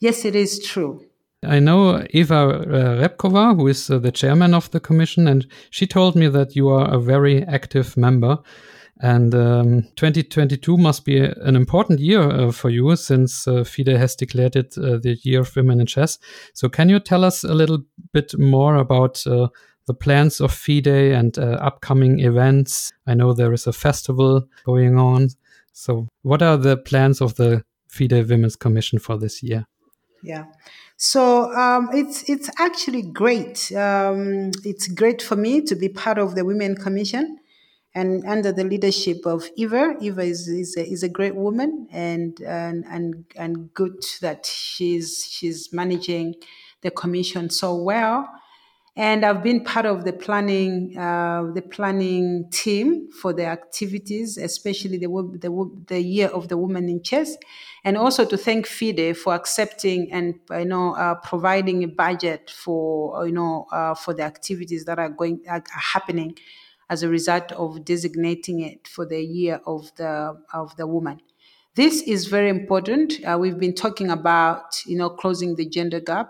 Yes, 0.00 0.24
it 0.24 0.34
is 0.34 0.58
true. 0.58 1.06
I 1.44 1.58
know 1.58 2.04
Eva 2.10 2.34
uh, 2.34 2.62
Repkova, 3.00 3.56
who 3.56 3.66
is 3.66 3.90
uh, 3.90 3.98
the 3.98 4.12
chairman 4.12 4.54
of 4.54 4.70
the 4.70 4.80
commission, 4.80 5.26
and 5.26 5.46
she 5.70 5.86
told 5.86 6.14
me 6.14 6.28
that 6.28 6.54
you 6.54 6.68
are 6.68 6.92
a 6.92 7.00
very 7.00 7.42
active 7.44 7.96
member. 7.96 8.38
And 9.02 9.34
um, 9.34 9.82
2022 9.96 10.76
must 10.76 11.04
be 11.04 11.18
an 11.18 11.56
important 11.56 11.98
year 11.98 12.22
uh, 12.22 12.52
for 12.52 12.70
you 12.70 12.94
since 12.94 13.48
uh, 13.48 13.64
FIDE 13.64 13.98
has 13.98 14.14
declared 14.14 14.54
it 14.54 14.78
uh, 14.78 14.98
the 14.98 15.18
year 15.22 15.40
of 15.40 15.54
women 15.56 15.80
in 15.80 15.86
chess. 15.86 16.18
So, 16.54 16.68
can 16.68 16.88
you 16.88 17.00
tell 17.00 17.24
us 17.24 17.42
a 17.42 17.52
little 17.52 17.82
bit 18.12 18.38
more 18.38 18.76
about 18.76 19.26
uh, 19.26 19.48
the 19.86 19.94
plans 19.94 20.40
of 20.40 20.52
FIDE 20.52 20.86
and 20.86 21.36
uh, 21.38 21.58
upcoming 21.60 22.20
events. 22.20 22.92
I 23.06 23.14
know 23.14 23.32
there 23.32 23.52
is 23.52 23.66
a 23.66 23.72
festival 23.72 24.46
going 24.64 24.98
on. 24.98 25.30
So, 25.72 26.08
what 26.22 26.42
are 26.42 26.56
the 26.56 26.76
plans 26.76 27.20
of 27.20 27.34
the 27.34 27.64
FIDE 27.88 28.28
Women's 28.28 28.56
Commission 28.56 28.98
for 28.98 29.18
this 29.18 29.42
year? 29.42 29.66
Yeah. 30.22 30.44
So 30.96 31.52
um, 31.52 31.88
it's 31.92 32.28
it's 32.28 32.48
actually 32.60 33.02
great. 33.02 33.72
Um, 33.72 34.52
it's 34.64 34.86
great 34.86 35.20
for 35.20 35.34
me 35.34 35.60
to 35.62 35.74
be 35.74 35.88
part 35.88 36.16
of 36.16 36.36
the 36.36 36.44
Women 36.44 36.76
Commission, 36.76 37.38
and 37.94 38.24
under 38.26 38.52
the 38.52 38.64
leadership 38.64 39.26
of 39.26 39.48
Eva. 39.56 39.94
Eva 40.00 40.22
is 40.22 40.48
is 40.48 40.76
a, 40.76 40.86
is 40.86 41.02
a 41.02 41.08
great 41.08 41.34
woman, 41.34 41.88
and 41.90 42.40
and 42.40 42.84
and 42.88 43.24
and 43.36 43.72
good 43.74 44.02
that 44.20 44.46
she's 44.46 45.26
she's 45.30 45.72
managing 45.72 46.34
the 46.82 46.90
commission 46.90 47.48
so 47.50 47.74
well 47.76 48.28
and 48.94 49.24
I've 49.24 49.42
been 49.42 49.64
part 49.64 49.86
of 49.86 50.04
the 50.04 50.12
planning 50.12 50.98
uh, 50.98 51.50
the 51.54 51.62
planning 51.62 52.50
team 52.50 53.10
for 53.10 53.32
the 53.32 53.46
activities, 53.46 54.36
especially 54.36 54.98
the, 54.98 55.06
the 55.40 55.70
the 55.86 56.00
year 56.00 56.28
of 56.28 56.48
the 56.48 56.58
woman 56.58 56.90
in 56.90 57.02
chess, 57.02 57.36
and 57.84 57.96
also 57.96 58.26
to 58.26 58.36
thank 58.36 58.66
FIDE 58.66 59.16
for 59.16 59.32
accepting 59.34 60.12
and 60.12 60.34
you 60.50 60.66
know 60.66 60.94
uh, 60.94 61.14
providing 61.16 61.82
a 61.84 61.88
budget 61.88 62.50
for 62.50 63.26
you 63.26 63.32
know 63.32 63.66
uh, 63.72 63.94
for 63.94 64.12
the 64.12 64.22
activities 64.22 64.84
that 64.84 64.98
are 64.98 65.08
going 65.08 65.40
are 65.48 65.64
happening 65.70 66.36
as 66.92 67.02
a 67.02 67.08
result 67.08 67.48
of 67.52 67.84
designating 67.92 68.60
it 68.60 68.86
for 68.94 69.04
the 69.12 69.22
year 69.38 69.56
of 69.66 69.80
the 69.96 70.14
of 70.52 70.76
the 70.76 70.86
woman. 70.86 71.18
This 71.74 72.02
is 72.14 72.26
very 72.26 72.50
important. 72.58 73.08
Uh, 73.24 73.38
we've 73.42 73.58
been 73.66 73.74
talking 73.84 74.10
about 74.10 74.68
you 74.90 74.96
know 75.00 75.10
closing 75.22 75.56
the 75.56 75.66
gender 75.76 76.00
gap 76.00 76.28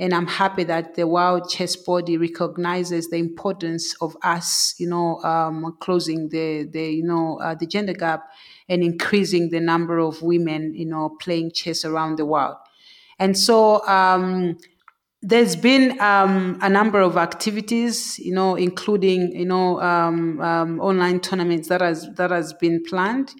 and 0.00 0.14
I'm 0.14 0.26
happy 0.26 0.64
that 0.64 0.94
the 0.94 1.06
World 1.06 1.50
Chess 1.50 1.76
Body 1.76 2.16
recognizes 2.16 3.10
the 3.10 3.18
importance 3.18 3.94
of 4.00 4.16
us, 4.22 4.74
you 4.78 4.88
know, 4.88 5.22
um, 5.22 5.76
closing 5.80 6.30
the, 6.30 6.66
the 6.76 6.84
you 6.98 7.04
know 7.04 7.38
uh, 7.38 7.54
the 7.54 7.66
gender 7.66 7.92
gap 7.92 8.22
and 8.66 8.82
increasing 8.82 9.50
the 9.50 9.60
number 9.60 9.98
of 9.98 10.22
women, 10.22 10.74
you 10.74 10.86
know, 10.86 11.16
playing 11.20 11.52
chess 11.52 11.84
around 11.84 12.16
the 12.16 12.24
world. 12.24 12.56
And 13.18 13.36
so 13.36 13.86
um, 13.86 14.56
there's 15.22 15.54
been 15.54 16.00
um, 16.00 16.58
a 16.62 16.68
number 16.68 17.00
of 17.00 17.16
activities, 17.16 18.18
you 18.18 18.32
know, 18.32 18.54
including 18.54 19.32
you 19.32 19.44
know 19.44 19.80
um, 19.80 20.40
um, 20.40 20.80
online 20.80 21.20
tournaments 21.20 21.68
that 21.68 21.80
has 21.80 22.08
that 22.16 22.30
has 22.30 22.52
been 22.54 22.82
planned. 22.84 23.32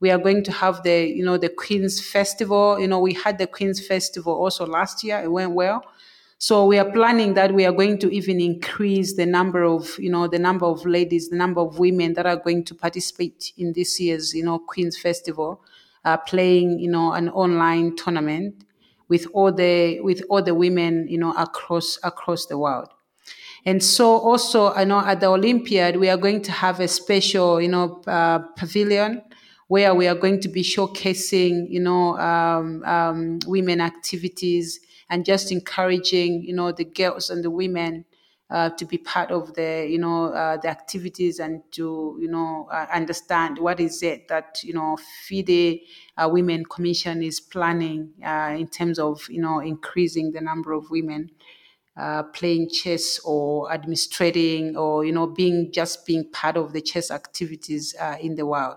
We 0.00 0.10
are 0.10 0.18
going 0.18 0.44
to 0.44 0.52
have 0.52 0.82
the 0.84 1.06
you 1.08 1.24
know 1.24 1.36
the 1.36 1.48
Queen's 1.48 2.04
Festival. 2.04 2.78
You 2.78 2.86
know, 2.86 3.00
we 3.00 3.14
had 3.14 3.38
the 3.38 3.46
Queen's 3.46 3.84
Festival 3.84 4.32
also 4.32 4.64
last 4.66 5.02
year. 5.02 5.20
It 5.20 5.30
went 5.30 5.52
well. 5.52 5.84
So 6.38 6.66
we 6.66 6.78
are 6.78 6.90
planning 6.90 7.34
that 7.34 7.54
we 7.54 7.64
are 7.64 7.72
going 7.72 7.98
to 8.00 8.10
even 8.10 8.38
increase 8.38 9.16
the 9.16 9.24
number 9.24 9.62
of, 9.62 9.98
you 9.98 10.10
know, 10.10 10.26
the 10.28 10.38
number 10.38 10.66
of 10.66 10.84
ladies, 10.84 11.30
the 11.30 11.36
number 11.36 11.60
of 11.60 11.78
women 11.78 12.12
that 12.14 12.26
are 12.26 12.36
going 12.36 12.64
to 12.64 12.74
participate 12.74 13.52
in 13.56 13.72
this 13.72 13.98
year's, 13.98 14.34
you 14.34 14.44
know, 14.44 14.58
Queen's 14.58 14.98
Festival, 14.98 15.62
uh, 16.04 16.18
playing, 16.18 16.80
you 16.80 16.90
know, 16.90 17.12
an 17.12 17.30
online 17.30 17.96
tournament 17.96 18.64
with 19.08 19.26
all 19.32 19.52
the 19.52 20.00
with 20.00 20.22
all 20.28 20.42
the 20.42 20.54
women, 20.54 21.06
you 21.08 21.18
know, 21.18 21.32
across 21.32 21.98
across 22.02 22.46
the 22.46 22.58
world. 22.58 22.88
And 23.66 23.82
so 23.82 24.18
also, 24.18 24.72
I 24.72 24.84
know 24.84 25.00
at 25.00 25.20
the 25.20 25.26
Olympiad, 25.26 25.96
we 25.96 26.10
are 26.10 26.18
going 26.18 26.42
to 26.42 26.52
have 26.52 26.80
a 26.80 26.88
special, 26.88 27.60
you 27.60 27.68
know, 27.68 28.02
uh, 28.06 28.40
pavilion 28.56 29.22
where 29.68 29.94
we 29.94 30.06
are 30.06 30.14
going 30.14 30.40
to 30.40 30.48
be 30.48 30.62
showcasing, 30.62 31.70
you 31.70 31.80
know, 31.80 32.18
um, 32.18 32.82
um, 32.84 33.38
women 33.46 33.80
activities 33.80 34.80
and 35.08 35.24
just 35.24 35.50
encouraging, 35.50 36.42
you 36.42 36.54
know, 36.54 36.72
the 36.72 36.84
girls 36.84 37.30
and 37.30 37.42
the 37.42 37.50
women 37.50 38.04
uh, 38.50 38.68
to 38.70 38.84
be 38.84 38.98
part 38.98 39.30
of 39.30 39.54
the, 39.54 39.86
you 39.88 39.98
know, 39.98 40.26
uh, 40.26 40.56
the 40.58 40.68
activities 40.68 41.38
and 41.38 41.62
to, 41.72 42.18
you 42.20 42.28
know, 42.28 42.68
uh, 42.70 42.86
understand 42.92 43.58
what 43.58 43.80
is 43.80 44.02
it 44.02 44.28
that, 44.28 44.62
you 44.62 44.74
know, 44.74 44.98
FIDE 45.26 45.80
uh, 46.18 46.28
Women 46.30 46.64
Commission 46.66 47.22
is 47.22 47.40
planning 47.40 48.12
uh, 48.24 48.54
in 48.56 48.68
terms 48.68 48.98
of, 48.98 49.26
you 49.30 49.40
know, 49.40 49.60
increasing 49.60 50.32
the 50.32 50.40
number 50.40 50.72
of 50.72 50.90
women 50.90 51.30
playing 52.34 52.68
chess 52.68 53.20
or 53.24 53.72
administrating 53.72 54.76
or 54.76 55.04
you 55.04 55.12
know 55.12 55.28
being 55.28 55.70
just 55.70 56.04
being 56.04 56.28
part 56.32 56.56
of 56.56 56.72
the 56.72 56.80
chess 56.80 57.08
activities 57.08 57.94
in 58.20 58.34
the 58.34 58.44
world. 58.44 58.74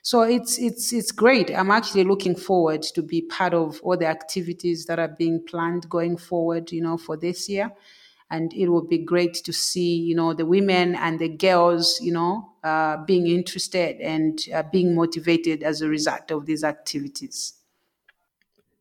So 0.00 0.22
it's 0.22 0.58
it's 0.58 0.90
it's 0.90 1.12
great. 1.12 1.50
I'm 1.50 1.70
actually 1.70 2.04
looking 2.04 2.34
forward 2.34 2.80
to 2.94 3.02
be 3.02 3.20
part 3.20 3.52
of 3.52 3.80
all 3.82 3.98
the 3.98 4.06
activities 4.06 4.86
that 4.86 4.98
are 4.98 5.08
being 5.08 5.44
planned 5.46 5.90
going 5.90 6.16
forward 6.16 6.72
you 6.72 6.80
know 6.80 6.96
for 6.96 7.18
this 7.18 7.50
year 7.50 7.70
and 8.34 8.52
it 8.52 8.68
will 8.68 8.86
be 8.86 8.98
great 8.98 9.34
to 9.34 9.52
see 9.52 9.94
you 9.96 10.14
know 10.14 10.34
the 10.34 10.46
women 10.46 10.94
and 10.96 11.18
the 11.18 11.28
girls 11.28 12.00
you 12.00 12.12
know 12.12 12.32
uh, 12.64 12.96
being 13.04 13.26
interested 13.26 14.00
and 14.00 14.40
uh, 14.52 14.62
being 14.72 14.94
motivated 14.94 15.62
as 15.62 15.80
a 15.80 15.88
result 15.88 16.30
of 16.30 16.46
these 16.46 16.64
activities 16.64 17.54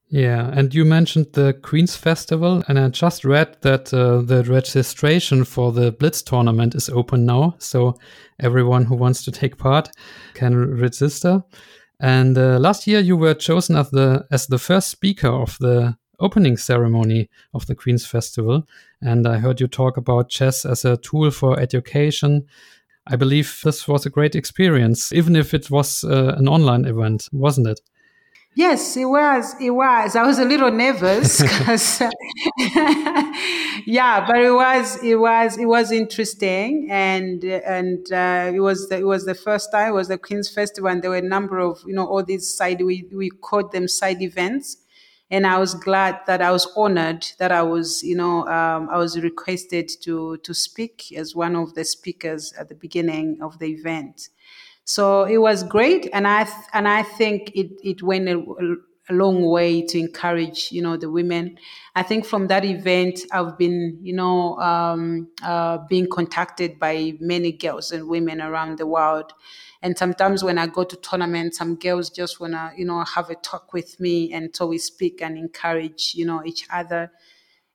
yeah, 0.10 0.51
and 0.54 0.76
you 0.76 0.86
mentioned 0.86 1.34
the 1.34 1.54
Queen's 1.54 1.95
Festival, 1.95 2.64
and 2.68 2.78
I 2.78 2.88
just 2.89 3.26
read 3.26 3.58
that 3.62 3.91
uh, 3.91 4.22
the 4.22 4.43
registration 4.43 5.43
for 5.43 5.72
the 5.72 5.91
Blitz 5.91 6.22
tournament 6.22 6.76
is 6.76 6.88
open 6.88 7.26
now. 7.26 7.56
So 7.58 7.97
everyone 8.39 8.86
who 8.86 8.95
wants 8.95 9.26
to 9.26 9.32
take 9.32 9.58
part 9.58 9.89
can 10.36 10.80
register. 10.80 11.41
And 11.99 12.38
uh, 12.38 12.60
last 12.60 12.86
year, 12.86 12.99
you 12.99 13.18
were 13.18 13.34
chosen 13.34 13.76
as 13.76 13.89
the 13.89 14.28
as 14.30 14.45
the 14.45 14.60
first 14.60 14.89
speaker 14.89 15.30
of 15.30 15.58
the 15.60 15.97
opening 16.20 16.57
ceremony 16.57 17.30
of 17.53 17.66
the 17.68 17.76
Queen's 17.76 18.05
Festival. 18.05 18.68
And 19.01 19.28
I 19.28 19.38
heard 19.38 19.59
you 19.59 19.68
talk 19.68 19.97
about 19.97 20.30
chess 20.30 20.66
as 20.66 20.86
a 20.86 20.97
tool 20.97 21.32
for 21.32 21.59
education. 21.59 22.45
I 23.07 23.16
believe 23.16 23.59
this 23.64 23.88
was 23.88 24.05
a 24.05 24.09
great 24.09 24.36
experience, 24.36 25.11
even 25.11 25.36
if 25.36 25.53
it 25.53 25.70
was 25.70 26.03
uh, 26.03 26.36
an 26.38 26.47
online 26.47 26.86
event, 26.86 27.28
wasn't 27.32 27.68
it? 27.68 27.82
Yes, 28.55 28.95
it 28.95 29.05
was. 29.05 29.55
It 29.59 29.72
was. 29.72 30.16
I 30.16 30.24
was 30.24 30.38
a 30.38 30.45
little 30.45 30.72
nervous 30.72 31.41
because, 31.41 31.99
yeah, 33.86 34.26
but 34.28 34.38
it 34.38 34.53
was. 34.53 35.03
It 35.03 35.16
was. 35.16 35.57
It 35.57 35.66
was 35.66 35.91
interesting, 35.91 36.88
and 36.91 37.43
and 37.43 38.11
uh, 38.11 38.51
it 38.53 38.59
was. 38.59 38.89
The, 38.89 38.97
it 38.99 39.07
was 39.07 39.26
the 39.26 39.34
first 39.34 39.72
time. 39.72 39.89
It 39.89 39.93
was 39.93 40.07
the 40.07 40.20
Queen's 40.20 40.49
Festival, 40.49 40.91
and 40.91 41.01
there 41.01 41.09
were 41.09 41.18
a 41.18 41.22
number 41.22 41.57
of 41.57 41.82
you 41.88 41.95
know 41.95 42.05
all 42.05 42.24
these 42.24 42.47
side. 42.47 42.80
We 42.84 43.07
we 43.11 43.32
called 43.32 43.72
them 43.72 43.88
side 43.88 44.22
events, 44.22 44.78
and 45.34 45.48
I 45.48 45.58
was 45.58 45.74
glad 45.74 46.20
that 46.28 46.44
I 46.44 46.52
was 46.52 46.68
honored 46.78 47.26
that 47.40 47.52
I 47.52 47.64
was 47.64 48.04
you 48.04 48.16
know 48.16 48.48
um, 48.48 48.88
I 48.90 48.98
was 48.98 49.20
requested 49.20 49.90
to 50.04 50.38
to 50.38 50.54
speak 50.54 51.12
as 51.18 51.36
one 51.36 51.56
of 51.56 51.74
the 51.74 51.84
speakers 51.84 52.54
at 52.54 52.70
the 52.70 52.76
beginning 52.76 53.40
of 53.42 53.58
the 53.58 53.66
event. 53.66 54.30
So 54.86 55.24
it 55.24 55.40
was 55.40 55.64
great, 55.64 56.08
and 56.14 56.28
I 56.28 56.44
th- 56.44 56.68
and 56.74 56.88
I 56.88 57.02
think 57.04 57.52
it 57.56 57.72
it 57.84 58.04
went 58.04 58.30
a, 58.30 58.38
a, 59.10 59.14
long 59.14 59.46
way 59.46 59.82
to 59.82 59.98
encourage 59.98 60.72
you 60.72 60.84
know 60.84 60.98
the 60.98 61.10
women. 61.10 61.58
I 61.96 62.04
think 62.04 62.26
from 62.26 62.48
that 62.48 62.64
event, 62.64 63.22
I've 63.32 63.58
been 63.58 63.98
you 64.04 64.14
know 64.14 64.60
um, 64.60 65.30
uh, 65.42 65.80
being 65.90 66.08
contacted 66.10 66.78
by 66.80 67.18
many 67.20 67.54
girls 67.54 67.92
and 67.92 68.08
women 68.08 68.40
around 68.40 68.78
the 68.78 68.86
world. 68.86 69.34
And 69.84 69.96
sometimes 69.96 70.44
when 70.44 70.58
I 70.58 70.66
go 70.66 70.84
to 70.84 70.96
tournaments, 70.96 71.60
some 71.60 71.76
girls 71.76 72.10
just 72.10 72.40
wanna, 72.40 72.72
you 72.76 72.86
know, 72.86 73.04
have 73.04 73.30
a 73.30 73.36
talk 73.36 73.72
with 73.74 74.00
me, 74.00 74.34
and 74.34 74.56
so 74.56 74.66
we 74.66 74.80
speak 74.80 75.22
and 75.22 75.38
encourage, 75.38 76.14
you 76.16 76.26
know, 76.26 76.44
each 76.44 76.66
other. 76.72 77.12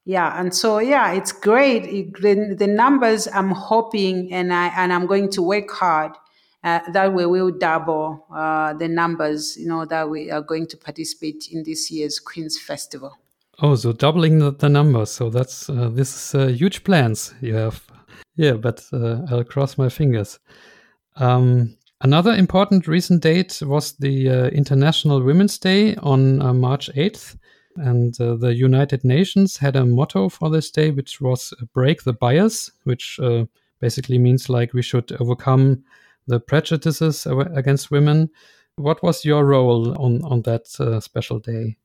Yeah, 0.04 0.40
and 0.40 0.52
so 0.52 0.78
yeah, 0.80 1.12
it's 1.12 1.30
great. 1.32 1.84
It, 1.84 2.58
the, 2.58 2.66
numbers 2.66 3.28
I'm 3.28 3.50
hoping, 3.50 4.32
and 4.32 4.52
I 4.52 4.68
and 4.68 4.92
I'm 4.92 5.06
going 5.06 5.30
to 5.30 5.42
work 5.42 5.70
hard 5.70 6.12
uh, 6.64 6.80
that 6.92 7.14
way, 7.14 7.24
we'll 7.24 7.52
double 7.52 8.26
uh, 8.34 8.74
the 8.74 8.88
numbers, 8.88 9.56
you 9.56 9.68
know, 9.68 9.84
that 9.84 10.10
we 10.10 10.30
are 10.30 10.42
going 10.42 10.66
to 10.66 10.76
participate 10.76 11.48
in 11.52 11.62
this 11.62 11.90
year's 11.90 12.18
Queen's 12.18 12.58
Festival. 12.58 13.16
Oh, 13.60 13.74
so 13.76 13.92
doubling 13.92 14.38
the, 14.38 14.52
the 14.52 14.68
numbers. 14.68 15.10
So 15.10 15.30
that's 15.30 15.70
uh, 15.70 15.88
this 15.92 16.14
is 16.14 16.34
uh, 16.34 16.46
huge 16.48 16.84
plans 16.84 17.34
you 17.40 17.54
have. 17.54 17.82
Yeah, 18.36 18.54
but 18.54 18.84
uh, 18.92 19.22
I'll 19.30 19.44
cross 19.44 19.78
my 19.78 19.88
fingers. 19.88 20.38
Um, 21.16 21.76
another 22.00 22.32
important 22.32 22.86
recent 22.86 23.22
date 23.22 23.60
was 23.62 23.92
the 23.92 24.28
uh, 24.28 24.46
International 24.48 25.22
Women's 25.22 25.58
Day 25.58 25.96
on 25.96 26.58
March 26.58 26.90
8th. 26.94 27.36
And 27.76 28.14
the 28.14 28.52
United 28.56 29.04
Nations 29.04 29.56
had 29.56 29.76
a 29.76 29.86
motto 29.86 30.28
for 30.28 30.50
this 30.50 30.68
day, 30.68 30.90
which 30.90 31.20
was 31.20 31.54
break 31.72 32.02
the 32.02 32.12
bias, 32.12 32.72
which 32.82 33.20
basically 33.80 34.18
means 34.18 34.48
like 34.48 34.72
we 34.72 34.82
should 34.82 35.12
overcome 35.20 35.84
the 36.26 36.40
prejudices 36.40 37.26
against 37.26 37.90
women. 37.90 38.30
What 38.76 39.02
was 39.02 39.24
your 39.24 39.44
role 39.44 39.90
on, 40.00 40.22
on 40.22 40.42
that 40.42 40.68
uh, 40.78 41.00
special 41.00 41.40
day? 41.40 41.76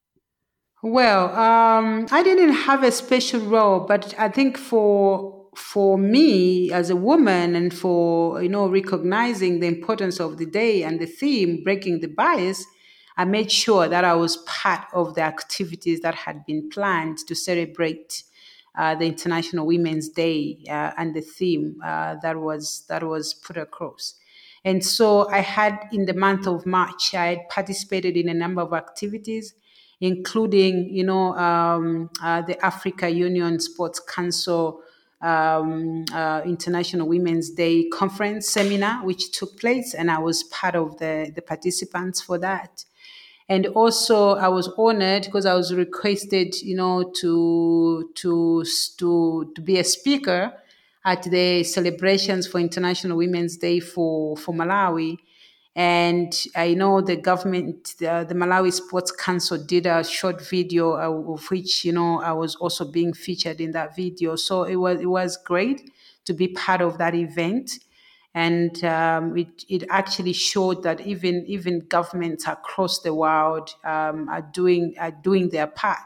Well, 0.83 1.29
um, 1.29 2.07
I 2.11 2.21
didn't 2.23 2.53
have 2.53 2.83
a 2.83 2.91
special 2.91 3.39
role, 3.39 3.79
but 3.79 4.13
I 4.19 4.29
think 4.29 4.57
for 4.57 5.42
for 5.57 5.97
me 5.97 6.71
as 6.71 6.89
a 6.89 6.95
woman 6.95 7.55
and 7.55 7.73
for 7.73 8.41
you 8.41 8.49
know 8.49 8.67
recognizing 8.67 9.59
the 9.59 9.67
importance 9.67 10.19
of 10.19 10.37
the 10.37 10.45
day 10.45 10.83
and 10.83 10.99
the 10.99 11.05
theme 11.05 11.63
breaking 11.63 11.99
the 11.99 12.07
bias 12.07 12.65
i 13.17 13.25
made 13.25 13.51
sure 13.51 13.87
that 13.87 14.03
i 14.03 14.13
was 14.13 14.37
part 14.47 14.85
of 14.93 15.15
the 15.15 15.21
activities 15.21 16.01
that 16.01 16.15
had 16.15 16.45
been 16.45 16.69
planned 16.69 17.17
to 17.17 17.35
celebrate 17.35 18.23
uh, 18.75 18.95
the 18.95 19.05
international 19.05 19.65
women's 19.65 20.09
day 20.09 20.57
uh, 20.67 20.91
and 20.97 21.15
the 21.15 21.21
theme 21.21 21.79
uh, 21.83 22.15
that 22.21 22.39
was 22.39 22.85
that 22.89 23.03
was 23.03 23.33
put 23.33 23.57
across. 23.57 24.15
And 24.65 24.83
so 24.83 25.29
I 25.29 25.39
had 25.39 25.77
in 25.91 26.05
the 26.05 26.13
month 26.13 26.47
of 26.47 26.65
March, 26.65 27.13
I 27.13 27.27
had 27.27 27.49
participated 27.49 28.15
in 28.15 28.29
a 28.29 28.33
number 28.33 28.61
of 28.61 28.73
activities, 28.73 29.53
including, 29.99 30.89
you 30.89 31.03
know, 31.03 31.35
um, 31.35 32.09
uh, 32.21 32.41
the 32.41 32.63
Africa 32.65 33.09
Union 33.09 33.59
Sports 33.59 33.99
Council 33.99 34.81
um, 35.23 36.05
uh, 36.13 36.41
International 36.45 37.07
Women's 37.07 37.49
Day 37.49 37.87
conference 37.89 38.49
seminar, 38.49 39.05
which 39.05 39.31
took 39.31 39.57
place, 39.59 39.93
and 39.93 40.11
I 40.11 40.19
was 40.19 40.43
part 40.43 40.75
of 40.75 40.97
the, 40.97 41.31
the 41.33 41.41
participants 41.41 42.21
for 42.21 42.37
that. 42.39 42.85
And 43.49 43.67
also, 43.67 44.35
I 44.35 44.49
was 44.49 44.69
honored 44.77 45.23
because 45.23 45.45
I 45.45 45.53
was 45.55 45.73
requested, 45.73 46.61
you 46.61 46.75
know, 46.75 47.11
to 47.21 48.09
to 48.15 48.63
to 48.97 49.51
to 49.55 49.61
be 49.61 49.79
a 49.79 49.83
speaker 49.83 50.53
at 51.05 51.23
the 51.23 51.63
celebrations 51.63 52.47
for 52.47 52.59
International 52.59 53.17
Women's 53.17 53.57
Day 53.57 53.79
for, 53.79 54.37
for 54.37 54.53
Malawi. 54.53 55.17
And 55.75 56.31
I 56.55 56.75
know 56.75 57.01
the 57.01 57.15
government, 57.15 57.95
the, 57.97 58.25
the 58.27 58.35
Malawi 58.35 58.71
Sports 58.71 59.11
Council 59.11 59.57
did 59.57 59.87
a 59.87 60.03
short 60.03 60.47
video 60.47 60.91
of 60.93 61.49
which, 61.49 61.83
you 61.83 61.91
know, 61.91 62.21
I 62.21 62.31
was 62.33 62.55
also 62.55 62.85
being 62.85 63.13
featured 63.13 63.59
in 63.59 63.71
that 63.71 63.95
video. 63.95 64.35
So 64.35 64.63
it 64.65 64.75
was, 64.75 65.01
it 65.01 65.07
was 65.07 65.35
great 65.37 65.89
to 66.25 66.33
be 66.33 66.49
part 66.49 66.81
of 66.81 66.99
that 66.99 67.15
event. 67.15 67.79
And 68.35 68.83
um, 68.83 69.35
it, 69.37 69.65
it 69.67 69.83
actually 69.89 70.33
showed 70.33 70.83
that 70.83 71.01
even, 71.01 71.43
even 71.47 71.79
governments 71.87 72.47
across 72.47 72.99
the 72.99 73.13
world 73.13 73.73
um, 73.83 74.29
are, 74.29 74.41
doing, 74.41 74.93
are 74.99 75.11
doing 75.11 75.49
their 75.49 75.67
part 75.67 75.99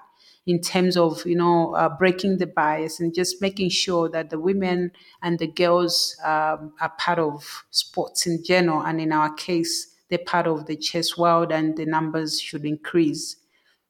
in 0.47 0.61
terms 0.61 0.95
of 0.95 1.23
you 1.25 1.35
know 1.35 1.75
uh, 1.75 1.89
breaking 1.89 2.37
the 2.37 2.47
bias 2.47 2.99
and 2.99 3.13
just 3.13 3.41
making 3.41 3.69
sure 3.69 4.09
that 4.09 4.29
the 4.29 4.39
women 4.39 4.91
and 5.21 5.37
the 5.37 5.47
girls 5.47 6.17
um, 6.23 6.73
are 6.81 6.93
part 6.97 7.19
of 7.19 7.65
sports 7.69 8.25
in 8.25 8.43
general. 8.43 8.81
And 8.81 8.99
in 8.99 9.11
our 9.11 9.31
case 9.33 9.93
they're 10.09 10.19
part 10.19 10.47
of 10.47 10.65
the 10.65 10.77
chess 10.77 11.17
world 11.17 11.51
and 11.51 11.75
the 11.75 11.85
numbers 11.85 12.39
should 12.39 12.63
increase 12.63 13.35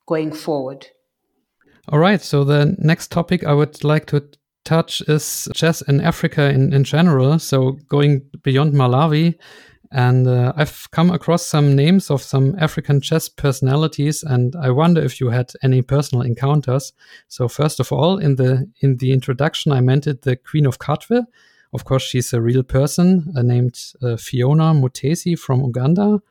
going 0.07 0.33
forward. 0.33 0.87
All 1.89 1.99
right. 1.99 2.21
So 2.21 2.43
the 2.43 2.75
next 2.79 3.11
topic 3.11 3.45
i 3.45 3.53
would 3.53 3.83
like 3.83 4.07
to 4.07 4.27
touch 4.65 5.01
is 5.07 5.47
chess 5.53 5.81
in 5.83 6.01
africa 6.01 6.49
in, 6.49 6.73
in 6.73 6.83
general. 6.83 7.37
So 7.39 7.77
going 7.87 8.23
beyond 8.41 8.73
malawi 8.73 9.35
and 9.91 10.27
uh, 10.27 10.53
I've 10.55 10.89
come 10.91 11.11
across 11.11 11.45
some 11.45 11.75
names 11.75 12.11
of 12.11 12.21
some 12.21 12.55
African 12.59 12.99
chess 13.01 13.29
personalities, 13.29 14.23
and 14.23 14.55
I 14.55 14.69
wonder 14.71 15.01
if 15.01 15.19
you 15.19 15.29
had 15.29 15.51
any 15.63 15.81
personal 15.81 16.23
encounters. 16.23 16.93
So 17.27 17.47
first 17.47 17.79
of 17.79 17.91
all, 17.91 18.17
in 18.17 18.35
the 18.35 18.69
in 18.81 18.97
the 18.97 19.11
introduction, 19.11 19.71
I 19.71 19.81
mentioned 19.81 20.19
the 20.23 20.35
Queen 20.35 20.65
of 20.65 20.79
Katwe. 20.79 21.25
Of 21.73 21.85
course, 21.85 22.03
she's 22.03 22.33
a 22.33 22.41
real 22.41 22.63
person 22.63 23.33
uh, 23.35 23.41
named 23.41 23.79
uh, 24.01 24.17
Phiona 24.17 24.73
Mutesi 24.73 25.38
from 25.38 25.61
Uganda. 25.61 26.21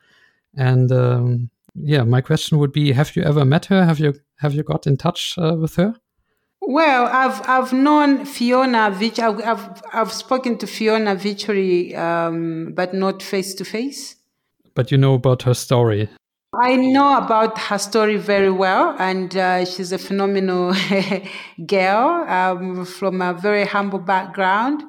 And 0.56 0.90
um, 0.92 1.50
yeah, 1.74 2.04
my 2.04 2.20
question 2.20 2.58
would 2.58 2.72
be: 2.72 2.92
Have 2.92 3.16
you 3.16 3.22
ever 3.22 3.44
met 3.44 3.66
her? 3.66 3.84
Have 3.84 3.98
you 3.98 4.14
have 4.36 4.54
you 4.54 4.62
got 4.62 4.86
in 4.86 4.96
touch 4.96 5.34
uh, 5.38 5.56
with 5.58 5.76
her? 5.76 5.94
Well, 6.60 7.06
I've 7.06 7.40
I've 7.48 7.72
known 7.72 8.20
Phiona 8.20 8.92
Vich. 8.92 9.18
I've 9.18 9.40
I've, 9.44 9.82
I've 9.92 10.12
spoken 10.12 10.58
to 10.58 10.66
Phiona 10.66 11.16
Vichery, 11.16 11.96
um, 11.96 12.72
but 12.74 12.94
not 12.94 13.22
face 13.22 13.54
to 13.54 13.64
face. 13.64 14.16
But 14.74 14.90
you 14.90 14.98
know 14.98 15.14
about 15.14 15.42
her 15.42 15.54
story. 15.54 16.08
I 16.54 16.76
know 16.76 17.18
about 17.18 17.58
her 17.58 17.78
story 17.78 18.16
very 18.16 18.50
well, 18.50 18.96
and 18.98 19.36
uh, 19.36 19.64
she's 19.66 19.92
a 19.92 19.98
phenomenal 19.98 20.74
girl 21.66 22.24
um, 22.28 22.84
from 22.86 23.20
a 23.20 23.34
very 23.34 23.66
humble 23.66 23.98
background. 23.98 24.82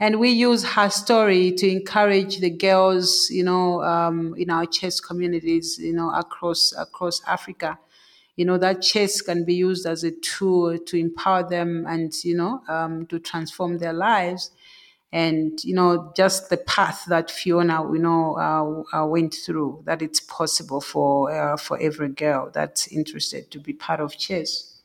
And 0.00 0.20
we 0.20 0.30
use 0.30 0.64
her 0.64 0.90
story 0.90 1.52
to 1.52 1.66
encourage 1.70 2.38
the 2.38 2.50
girls, 2.50 3.28
you 3.30 3.44
know, 3.44 3.82
um, 3.82 4.34
in 4.36 4.50
our 4.50 4.66
chess 4.66 5.00
communities, 5.00 5.78
you 5.78 5.94
know, 5.94 6.10
across 6.10 6.74
across 6.76 7.22
Africa. 7.26 7.78
You 8.36 8.44
know 8.44 8.58
that 8.58 8.82
chess 8.82 9.20
can 9.20 9.44
be 9.44 9.54
used 9.54 9.86
as 9.86 10.04
a 10.04 10.10
tool 10.10 10.78
to 10.78 10.96
empower 10.96 11.48
them 11.48 11.86
and 11.88 12.12
you 12.24 12.36
know 12.36 12.62
um, 12.68 13.06
to 13.06 13.18
transform 13.18 13.78
their 13.78 13.92
lives 13.92 14.50
and 15.14 15.62
you 15.62 15.74
know 15.74 16.12
just 16.16 16.50
the 16.50 16.56
path 16.56 17.04
that 17.08 17.28
Phiona 17.28 17.90
you 17.94 18.02
know 18.02 18.36
uh, 18.36 18.98
uh, 18.98 19.06
went 19.06 19.32
through 19.32 19.82
that 19.86 20.02
it's 20.02 20.18
possible 20.20 20.80
for 20.80 21.30
uh, 21.30 21.56
for 21.56 21.80
every 21.80 22.08
girl 22.08 22.50
that's 22.52 22.88
interested 22.88 23.50
to 23.52 23.60
be 23.60 23.72
part 23.72 24.00
of 24.00 24.18
chess. 24.18 24.80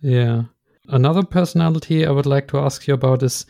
Yeah, 0.00 0.42
another 0.88 1.22
personality 1.22 2.04
I 2.04 2.10
would 2.10 2.26
like 2.26 2.48
to 2.48 2.58
ask 2.58 2.88
you 2.88 2.94
about 2.94 3.22
is 3.22 3.46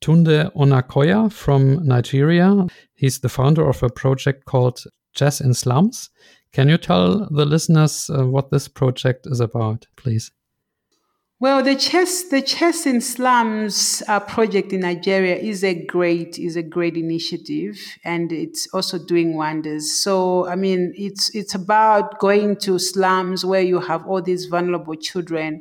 Tunde 0.00 0.52
Onakoya 0.54 1.30
from 1.32 1.84
Nigeria. 1.84 2.66
He's 2.94 3.18
the 3.18 3.28
founder 3.28 3.68
of 3.68 3.82
a 3.82 3.90
project 3.90 4.44
called 4.44 4.84
Chess 5.14 5.40
in 5.40 5.54
Slums. 5.54 6.08
Can 6.52 6.68
you 6.68 6.78
tell 6.78 7.28
the 7.30 7.44
listeners 7.44 8.10
uh, 8.10 8.26
what 8.26 8.50
this 8.50 8.68
project 8.68 9.26
is 9.26 9.40
about, 9.40 9.86
please? 9.96 10.30
Well, 11.40 11.62
the 11.62 11.76
chess, 11.76 12.24
the 12.24 12.42
chess 12.42 12.84
in 12.84 13.00
slums 13.00 14.02
uh, 14.08 14.18
project 14.18 14.72
in 14.72 14.80
Nigeria 14.80 15.36
is 15.36 15.62
a 15.62 15.72
great, 15.72 16.36
is 16.36 16.56
a 16.56 16.64
great 16.64 16.96
initiative, 16.96 17.78
and 18.02 18.32
it's 18.32 18.66
also 18.74 18.98
doing 18.98 19.36
wonders. 19.36 19.92
So, 19.92 20.48
I 20.48 20.56
mean, 20.56 20.92
it's 20.96 21.32
it's 21.36 21.54
about 21.54 22.18
going 22.18 22.56
to 22.62 22.76
slums 22.80 23.44
where 23.44 23.62
you 23.62 23.78
have 23.78 24.04
all 24.04 24.20
these 24.20 24.46
vulnerable 24.46 24.96
children, 24.96 25.60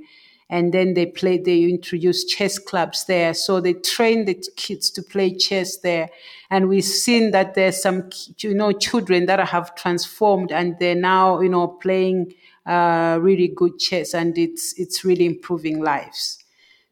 and 0.49 0.73
then 0.73 0.93
they 0.93 1.05
play. 1.05 1.37
They 1.37 1.63
introduce 1.63 2.23
chess 2.25 2.57
clubs 2.59 3.05
there, 3.05 3.33
so 3.33 3.59
they 3.59 3.73
train 3.73 4.25
the 4.25 4.35
kids 4.55 4.89
to 4.91 5.01
play 5.03 5.35
chess 5.35 5.77
there, 5.77 6.09
and 6.49 6.69
we've 6.69 6.83
seen 6.83 7.31
that 7.31 7.55
there's 7.55 7.81
some, 7.81 8.09
you 8.39 8.53
know, 8.53 8.71
children 8.71 9.25
that 9.27 9.45
have 9.49 9.75
transformed, 9.75 10.51
and 10.51 10.77
they're 10.79 10.95
now, 10.95 11.39
you 11.41 11.49
know, 11.49 11.67
playing 11.67 12.33
uh, 12.65 13.17
really 13.21 13.47
good 13.47 13.79
chess, 13.79 14.13
and 14.13 14.37
it's 14.37 14.73
it's 14.77 15.03
really 15.03 15.25
improving 15.25 15.81
lives. 15.81 16.36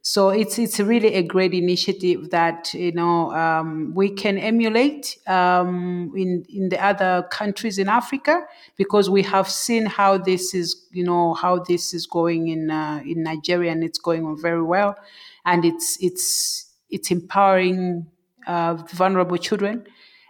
So 0.08 0.30
it's 0.30 0.60
it's 0.60 0.80
really 0.80 1.16
a 1.16 1.24
great 1.24 1.56
initiative 1.56 2.30
that 2.30 2.72
you 2.76 2.92
know 2.92 3.32
um, 3.32 3.92
we 3.96 4.12
can 4.12 4.38
emulate 4.38 5.18
um, 5.26 6.14
in 6.16 6.46
in 6.48 6.70
the 6.70 6.80
other 6.80 7.28
countries 7.32 7.80
in 7.80 7.90
Africa 7.90 8.46
because 8.78 9.10
we 9.10 9.24
have 9.24 9.50
seen 9.50 9.88
how 9.88 10.20
this 10.20 10.54
is 10.54 10.86
you 10.92 11.04
know 11.04 11.34
how 11.34 11.58
this 11.58 11.92
is 11.92 12.06
going 12.06 12.50
in 12.50 12.70
uh, 12.70 13.02
in 13.04 13.24
Nigeria 13.24 13.72
and 13.72 13.84
it's 13.84 13.98
going 13.98 14.26
on 14.26 14.40
very 14.40 14.62
well, 14.62 14.96
and 15.44 15.66
it's 15.66 15.98
it's 16.00 16.72
it's 16.92 17.10
empowering 17.10 18.06
uh, 18.46 18.76
vulnerable 18.94 19.38
children, 19.38 19.88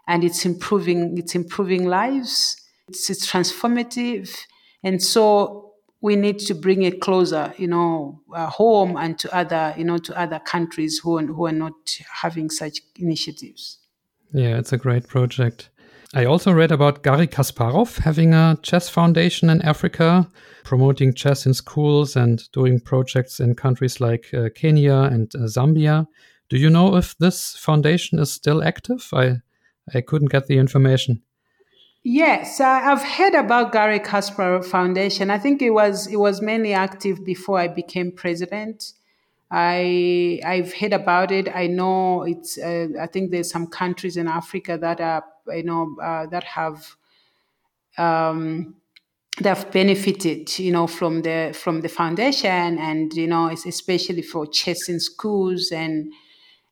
and 0.08 0.24
it's 0.24 0.46
improving 0.46 1.18
it's 1.18 1.36
improving 1.36 1.86
lives. 1.86 2.62
It's, 2.88 3.10
it's 3.10 3.30
transformative 3.30 4.30
and 4.86 5.02
so 5.02 5.65
we 6.06 6.16
need 6.16 6.38
to 6.38 6.54
bring 6.54 6.84
it 6.84 7.02
closer, 7.02 7.52
you 7.58 7.68
know, 7.68 8.22
uh, 8.32 8.46
home 8.46 8.96
and 8.96 9.18
to 9.18 9.36
other, 9.36 9.74
you 9.76 9.84
know, 9.84 9.98
to 9.98 10.16
other 10.16 10.38
countries 10.38 11.00
who 11.00 11.18
are, 11.18 11.26
who 11.26 11.48
are 11.48 11.52
not 11.66 11.74
having 12.22 12.48
such 12.52 12.80
initiatives. 12.98 13.80
Yeah, 14.32 14.60
it's 14.60 14.72
a 14.72 14.78
great 14.78 15.08
project. 15.08 15.72
I 16.14 16.26
also 16.26 16.52
read 16.52 16.72
about 16.72 17.02
Gary 17.02 17.26
Kasparov 17.26 17.98
having 17.98 18.36
a 18.36 18.56
chess 18.62 18.88
foundation 18.88 19.50
in 19.50 19.64
Africa, 19.64 20.30
promoting 20.64 21.12
chess 21.16 21.48
in 21.48 21.56
schools 21.56 22.16
and 22.16 22.52
doing 22.52 22.80
projects 22.80 23.40
in 23.40 23.56
countries 23.56 24.00
like 24.00 24.32
uh, 24.32 24.50
Kenya 24.54 25.10
and 25.12 25.34
uh, 25.34 25.48
Zambia. 25.48 26.06
Do 26.50 26.58
you 26.58 26.70
know 26.70 26.98
if 26.98 27.18
this 27.18 27.58
foundation 27.58 28.20
is 28.20 28.32
still 28.32 28.64
active? 28.64 29.10
I 29.12 29.38
I 29.96 30.02
couldn't 30.02 30.32
get 30.32 30.46
the 30.46 30.60
information. 30.60 31.24
Yes, 32.08 32.62
I've 32.62 33.02
heard 33.02 33.34
about 33.34 33.72
Gary 33.72 34.00
Kasparov 34.00 34.66
Foundation. 34.66 35.32
I 35.32 35.40
think 35.40 35.64
it 35.64 35.72
was 35.72 36.06
it 36.06 36.18
was 36.18 36.40
mainly 36.40 36.72
active 36.72 37.26
before 37.26 37.58
I 37.58 37.68
became 37.68 38.12
president. 38.12 38.94
I 39.50 40.40
I've 40.46 40.72
heard 40.76 40.94
about 40.94 41.32
it. 41.32 41.48
I 41.54 41.66
know 41.66 42.22
it's. 42.22 42.60
Uh, 42.60 42.90
I 43.02 43.08
think 43.08 43.32
there's 43.32 43.50
some 43.50 43.66
countries 43.66 44.18
in 44.18 44.28
Africa 44.28 44.78
that 44.80 45.02
are 45.02 45.24
you 45.48 45.64
know 45.64 45.96
uh, 46.00 46.28
that 46.28 46.44
have 46.44 46.96
um, 47.98 48.76
that 49.40 49.58
have 49.58 49.72
benefited 49.72 50.60
you 50.60 50.72
know 50.72 50.88
from 50.88 51.24
the 51.24 51.54
from 51.56 51.82
the 51.82 51.90
foundation 51.90 52.78
and 52.80 53.14
you 53.14 53.28
know 53.28 53.48
it's 53.48 53.66
especially 53.66 54.22
for 54.22 54.48
chess 54.48 54.90
in 54.90 55.00
schools 55.00 55.72
and 55.72 56.14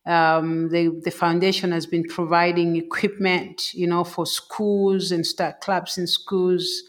um, 0.05 0.69
the, 0.69 0.99
the 1.03 1.11
foundation 1.11 1.71
has 1.71 1.85
been 1.85 2.03
providing 2.03 2.75
equipment, 2.75 3.73
you 3.73 3.87
know, 3.87 4.03
for 4.03 4.25
schools 4.25 5.11
and 5.11 5.25
start 5.25 5.61
clubs 5.61 5.97
in 5.97 6.07
schools. 6.07 6.83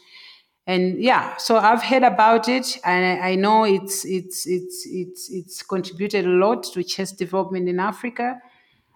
And 0.67 1.01
yeah, 1.01 1.37
so 1.37 1.57
I've 1.57 1.83
heard 1.83 2.03
about 2.03 2.49
it, 2.49 2.79
and 2.83 3.21
I, 3.21 3.29
I 3.29 3.35
know 3.35 3.65
it's 3.65 4.03
it's 4.03 4.47
it's 4.47 4.85
it's 4.87 5.29
it's 5.29 5.61
contributed 5.61 6.25
a 6.25 6.29
lot 6.29 6.63
to 6.73 6.83
chess 6.83 7.11
development 7.11 7.69
in 7.69 7.79
Africa. 7.79 8.41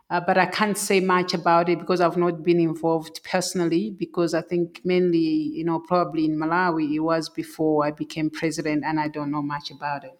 Uh, 0.09 0.19
but 0.19 0.39
I 0.39 0.47
can't 0.47 0.75
say 0.75 0.99
much 0.99 1.35
about 1.35 1.69
it 1.69 1.77
because 1.77 2.01
I've 2.01 2.17
not 2.17 2.41
been 2.43 2.59
involved 2.59 3.23
personally. 3.23 3.91
Because 3.91 4.33
I 4.33 4.41
think 4.41 4.81
mainly, 4.83 5.19
you 5.19 5.63
know, 5.63 5.79
probably 5.79 6.25
in 6.25 6.35
Malawi, 6.35 6.95
it 6.95 6.99
was 6.99 7.29
before 7.29 7.85
I 7.85 7.91
became 7.91 8.31
president, 8.31 8.83
and 8.83 8.99
I 8.99 9.07
don't 9.07 9.31
know 9.31 9.43
much 9.43 9.71
about 9.71 10.03
it. 10.03 10.17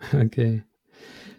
Okay. 0.12 0.64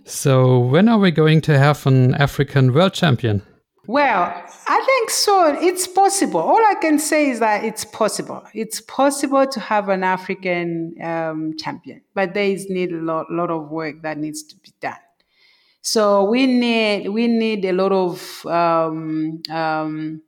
So, 0.07 0.59
when 0.59 0.87
are 0.87 0.99
we 0.99 1.09
going 1.09 1.41
to 1.41 1.57
have 1.57 1.87
an 1.87 2.13
African 2.13 2.73
world 2.73 2.93
champion? 2.93 3.41
Well, 3.87 4.43
I 4.67 4.83
think 4.85 5.09
so. 5.09 5.57
It's 5.59 5.87
possible. 5.87 6.39
All 6.39 6.63
I 6.63 6.75
can 6.79 6.99
say 6.99 7.31
is 7.31 7.39
that 7.39 7.63
it's 7.63 7.85
possible. 7.85 8.43
It's 8.53 8.81
possible 8.81 9.47
to 9.47 9.59
have 9.59 9.89
an 9.89 10.03
African 10.03 10.95
um, 11.03 11.57
champion, 11.57 12.01
but 12.13 12.35
there 12.35 12.45
is 12.45 12.69
need 12.69 12.91
a 12.91 12.97
lot, 13.01 13.31
lot 13.31 13.49
of 13.49 13.69
work 13.69 14.03
that 14.03 14.19
needs 14.19 14.43
to 14.43 14.55
be 14.57 14.73
done. 14.79 14.93
So 15.81 16.23
we 16.23 16.47
need 16.47 17.09
we 17.09 17.27
need 17.27 17.65
a 17.65 17.73
lot 17.73 17.91
of 17.91 18.45
um, 18.45 19.41
um, 19.51 20.21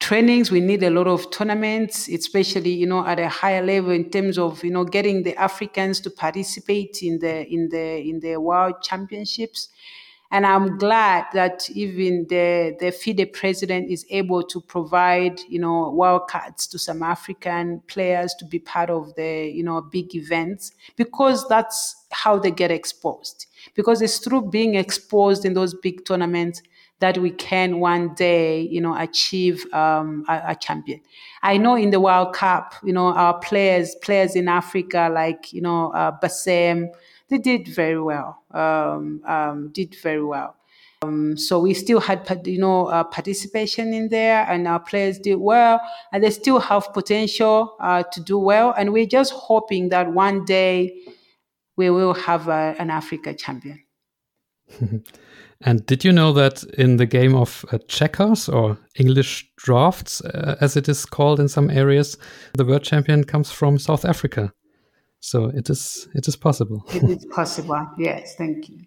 trainings. 0.00 0.50
We 0.50 0.60
need 0.60 0.82
a 0.82 0.90
lot 0.90 1.06
of 1.06 1.30
tournaments 1.30 2.08
especially 2.08 2.70
you 2.70 2.86
know 2.86 3.04
at 3.06 3.18
a 3.18 3.28
higher 3.28 3.64
level 3.64 3.90
in 3.90 4.10
terms 4.10 4.38
of 4.38 4.62
you 4.62 4.70
know 4.70 4.84
getting 4.84 5.22
the 5.22 5.36
africans 5.36 6.00
to 6.00 6.10
participate 6.10 7.02
in 7.02 7.18
the 7.18 7.46
in 7.46 7.68
the 7.68 8.00
in 8.00 8.20
the 8.20 8.36
world 8.36 8.82
championships. 8.82 9.68
And 10.30 10.44
i'm 10.46 10.76
glad 10.76 11.24
that 11.32 11.70
even 11.70 12.26
the 12.28 12.76
the 12.78 12.90
fide 12.90 13.32
president 13.32 13.90
is 13.90 14.04
able 14.10 14.42
to 14.42 14.60
provide 14.60 15.40
you 15.48 15.58
know 15.58 15.94
wildcards 15.98 16.68
to 16.70 16.78
some 16.78 17.02
african 17.02 17.80
players 17.88 18.34
to 18.34 18.44
be 18.44 18.58
part 18.58 18.90
of 18.90 19.14
the 19.14 19.50
you 19.50 19.64
know 19.64 19.80
big 19.80 20.14
events 20.14 20.72
because 20.96 21.48
that's 21.48 21.96
how 22.10 22.38
they 22.38 22.50
get 22.50 22.70
exposed. 22.70 23.46
Because 23.74 24.02
it's 24.02 24.18
through 24.18 24.50
being 24.50 24.74
exposed 24.74 25.44
in 25.44 25.54
those 25.54 25.74
big 25.74 26.04
tournaments 26.04 26.62
that 27.00 27.18
we 27.18 27.30
can 27.30 27.78
one 27.78 28.14
day, 28.14 28.60
you 28.60 28.80
know, 28.80 28.96
achieve 28.96 29.64
um, 29.72 30.24
a, 30.28 30.42
a, 30.48 30.54
champion. 30.56 31.00
I 31.42 31.56
know 31.56 31.76
in 31.76 31.90
the 31.90 32.00
World 32.00 32.34
Cup, 32.34 32.74
you 32.82 32.92
know, 32.92 33.12
our 33.14 33.38
players, 33.38 33.94
players 34.02 34.34
in 34.34 34.48
Africa, 34.48 35.10
like 35.12 35.52
you 35.52 35.60
know, 35.60 35.92
uh, 35.92 36.12
Bassem, 36.20 36.88
they 37.28 37.38
did 37.38 37.68
very 37.68 38.00
well. 38.00 38.42
Um, 38.50 39.22
um, 39.26 39.68
did 39.72 39.94
very 40.02 40.24
well. 40.24 40.56
Um, 41.02 41.36
so 41.36 41.60
we 41.60 41.74
still 41.74 42.00
had, 42.00 42.26
you 42.44 42.58
know, 42.58 42.86
uh, 42.86 43.04
participation 43.04 43.92
in 43.92 44.08
there, 44.08 44.44
and 44.48 44.66
our 44.66 44.80
players 44.80 45.18
did 45.20 45.36
well, 45.36 45.80
and 46.12 46.24
they 46.24 46.30
still 46.30 46.58
have 46.58 46.92
potential 46.92 47.76
uh, 47.78 48.02
to 48.12 48.20
do 48.20 48.36
well. 48.38 48.74
And 48.76 48.92
we're 48.92 49.06
just 49.06 49.32
hoping 49.32 49.90
that 49.90 50.12
one 50.12 50.44
day 50.44 50.98
we 51.76 51.90
will 51.90 52.14
have 52.14 52.48
a, 52.48 52.74
an 52.80 52.90
Africa 52.90 53.32
champion. 53.34 53.84
And 55.60 55.84
did 55.86 56.04
you 56.04 56.12
know 56.12 56.32
that 56.34 56.62
in 56.78 56.98
the 56.98 57.06
game 57.06 57.34
of 57.34 57.64
uh, 57.72 57.78
checkers 57.88 58.48
or 58.48 58.78
English 58.94 59.50
draughts, 59.56 60.20
uh, 60.20 60.56
as 60.60 60.76
it 60.76 60.88
is 60.88 61.04
called 61.04 61.40
in 61.40 61.48
some 61.48 61.68
areas, 61.68 62.16
the 62.54 62.64
world 62.64 62.84
champion 62.84 63.24
comes 63.24 63.50
from 63.50 63.78
South 63.78 64.04
Africa? 64.04 64.52
So 65.20 65.46
it 65.46 65.68
is 65.68 66.08
it 66.14 66.28
is 66.28 66.36
possible. 66.36 66.84
it 66.94 67.02
is 67.02 67.26
possible. 67.34 67.86
Yes, 67.98 68.36
thank 68.36 68.68
you. 68.68 68.78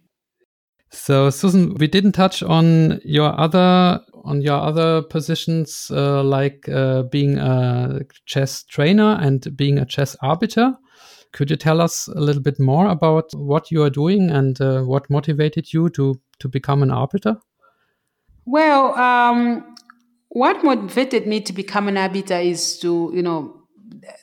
So 0.91 1.29
Susan, 1.29 1.75
we 1.75 1.87
didn't 1.87 2.13
touch 2.13 2.41
on 2.41 3.01
your 3.03 3.37
other 3.37 3.99
on 4.23 4.41
your 4.41 4.59
other 4.59 5.01
positions 5.01 5.91
uh, 5.91 6.23
like 6.23 6.69
uh, 6.69 7.03
being 7.03 7.37
a 7.37 8.01
chess 8.25 8.63
trainer 8.63 9.17
and 9.21 9.57
being 9.57 9.77
a 9.77 9.85
chess 9.85 10.15
arbiter. 10.21 10.77
Could 11.33 11.49
you 11.49 11.55
tell 11.55 11.79
us 11.79 12.07
a 12.09 12.19
little 12.19 12.41
bit 12.41 12.59
more 12.59 12.87
about 12.87 13.33
what 13.33 13.71
you 13.71 13.83
are 13.83 13.89
doing 13.89 14.29
and 14.29 14.59
uh, 14.59 14.81
what 14.81 15.09
motivated 15.09 15.73
you 15.73 15.89
to 15.91 16.19
to 16.39 16.49
become 16.49 16.83
an 16.83 16.91
arbiter? 16.91 17.37
Well, 18.45 18.95
um, 18.95 19.75
what 20.29 20.63
motivated 20.63 21.27
me 21.27 21.41
to 21.41 21.53
become 21.53 21.87
an 21.87 21.97
arbiter 21.97 22.37
is 22.37 22.79
to, 22.79 23.11
you 23.13 23.21
know, 23.21 23.57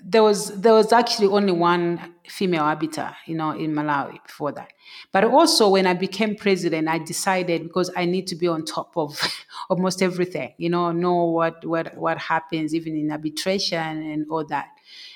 there 0.03 0.23
was 0.23 0.61
there 0.61 0.73
was 0.73 0.93
actually 0.93 1.29
only 1.29 1.53
one 1.53 2.15
female 2.27 2.63
arbiter, 2.63 3.15
you 3.27 3.35
know, 3.35 3.51
in 3.51 3.75
Malawi 3.75 4.19
before 4.27 4.53
that. 4.53 4.73
But 5.13 5.25
also 5.25 5.69
when 5.69 5.87
I 5.87 5.95
became 5.95 6.35
president, 6.35 6.89
I 6.89 6.99
decided 6.99 7.63
because 7.63 7.91
I 7.97 8.07
need 8.07 8.27
to 8.29 8.37
be 8.37 8.49
on 8.49 8.65
top 8.65 8.97
of 8.97 9.21
almost 9.71 10.03
everything, 10.03 10.55
you 10.57 10.71
know, 10.71 10.93
know 10.93 11.25
what 11.25 11.65
what 11.65 11.97
what 11.97 12.19
happens 12.19 12.75
even 12.75 12.97
in 12.97 13.13
arbitration 13.13 13.79
and 13.79 14.27
all 14.31 14.45
that. 14.47 14.69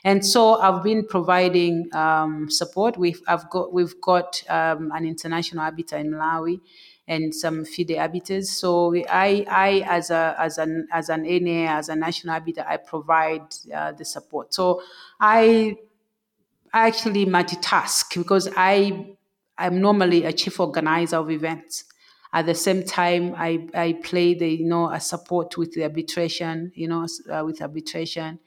And 0.05 0.25
so 0.25 0.61
I've 0.61 0.83
been 0.83 1.07
providing 1.07 1.89
um, 1.95 2.51
support. 2.51 2.97
We've 2.99 3.23
I've 3.27 3.49
got 3.51 3.73
we've 3.73 4.01
got 4.01 4.43
um, 4.49 4.91
an 4.93 5.07
international 5.07 5.63
arbiter 5.63 5.97
in 5.97 6.11
Malawi 6.11 6.61
and 7.07 7.35
some 7.35 7.65
FIDE 7.65 7.97
arbiters. 7.99 8.51
So 8.51 8.95
I, 8.95 9.45
I 9.49 9.85
as 9.87 10.11
a 10.11 10.35
as 10.39 10.59
an 10.59 10.89
as 10.93 11.09
an 11.09 11.23
NA 11.23 11.79
as 11.79 11.89
a 11.89 11.97
national 11.97 12.35
arbiter, 12.35 12.65
I 12.67 12.77
provide 12.79 13.43
uh, 13.75 13.93
the 13.93 14.05
support. 14.05 14.55
So 14.55 14.83
I 15.21 15.77
I 16.73 16.87
actually 16.87 17.27
multitask 17.27 18.17
because 18.17 18.49
I 18.57 19.15
I'm 19.59 19.81
normally 19.81 20.25
a 20.25 20.33
chief 20.33 20.59
organizer 20.59 21.17
of 21.17 21.31
events. 21.31 21.85
At 22.33 22.47
the 22.47 22.55
same 22.55 22.83
time, 22.83 23.35
I, 23.37 23.69
I 23.75 23.93
play 24.03 24.33
the 24.33 24.49
you 24.49 24.65
know 24.65 24.91
a 24.91 24.99
support 24.99 25.59
with 25.59 25.73
the 25.75 25.83
arbitration, 25.83 26.73
you 26.75 26.89
know, 26.89 27.07
uh, 27.31 27.45
with 27.45 27.61
arbitration, 27.61 28.39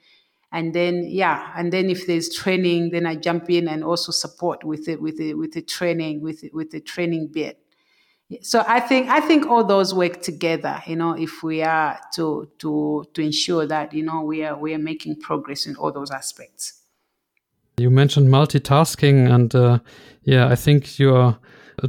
and 0.56 0.72
then 0.72 1.04
yeah, 1.06 1.52
and 1.54 1.70
then 1.70 1.90
if 1.90 2.06
there's 2.06 2.34
training, 2.34 2.90
then 2.90 3.04
I 3.04 3.14
jump 3.14 3.50
in 3.50 3.68
and 3.68 3.84
also 3.84 4.10
support 4.10 4.64
with 4.64 4.88
it 4.88 5.02
with 5.02 5.18
the 5.18 5.34
with 5.34 5.52
the 5.52 5.60
training 5.60 6.22
with 6.22 6.40
the, 6.40 6.50
with 6.54 6.70
the 6.70 6.80
training 6.80 7.28
bit. 7.30 7.58
So 8.40 8.64
I 8.66 8.80
think 8.80 9.10
I 9.10 9.20
think 9.20 9.46
all 9.46 9.64
those 9.64 9.92
work 9.92 10.22
together, 10.22 10.82
you 10.86 10.96
know, 10.96 11.12
if 11.12 11.42
we 11.42 11.62
are 11.62 12.00
to 12.14 12.48
to 12.60 13.04
to 13.12 13.20
ensure 13.20 13.66
that 13.66 13.92
you 13.92 14.02
know 14.02 14.22
we 14.22 14.44
are 14.44 14.56
we 14.56 14.72
are 14.72 14.78
making 14.78 15.20
progress 15.20 15.66
in 15.66 15.76
all 15.76 15.92
those 15.92 16.10
aspects. 16.10 16.82
You 17.76 17.90
mentioned 17.90 18.28
multitasking, 18.28 19.30
and 19.30 19.54
uh, 19.54 19.80
yeah, 20.22 20.48
I 20.48 20.56
think 20.56 20.98
you're 20.98 21.38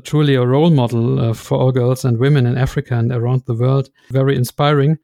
truly 0.03 0.36
a 0.36 0.45
role 0.45 0.72
model 0.72 1.20
uh, 1.22 1.34
for 1.34 1.57
all 1.57 1.72
girls 1.72 2.03
and 2.03 2.18
women 2.18 2.45
in 2.45 2.57
Africa 2.57 2.95
and 2.95 3.13
around 3.13 3.45
the 3.45 3.55
world. 3.55 3.89
Very 4.11 4.36
inspiring. 4.36 4.99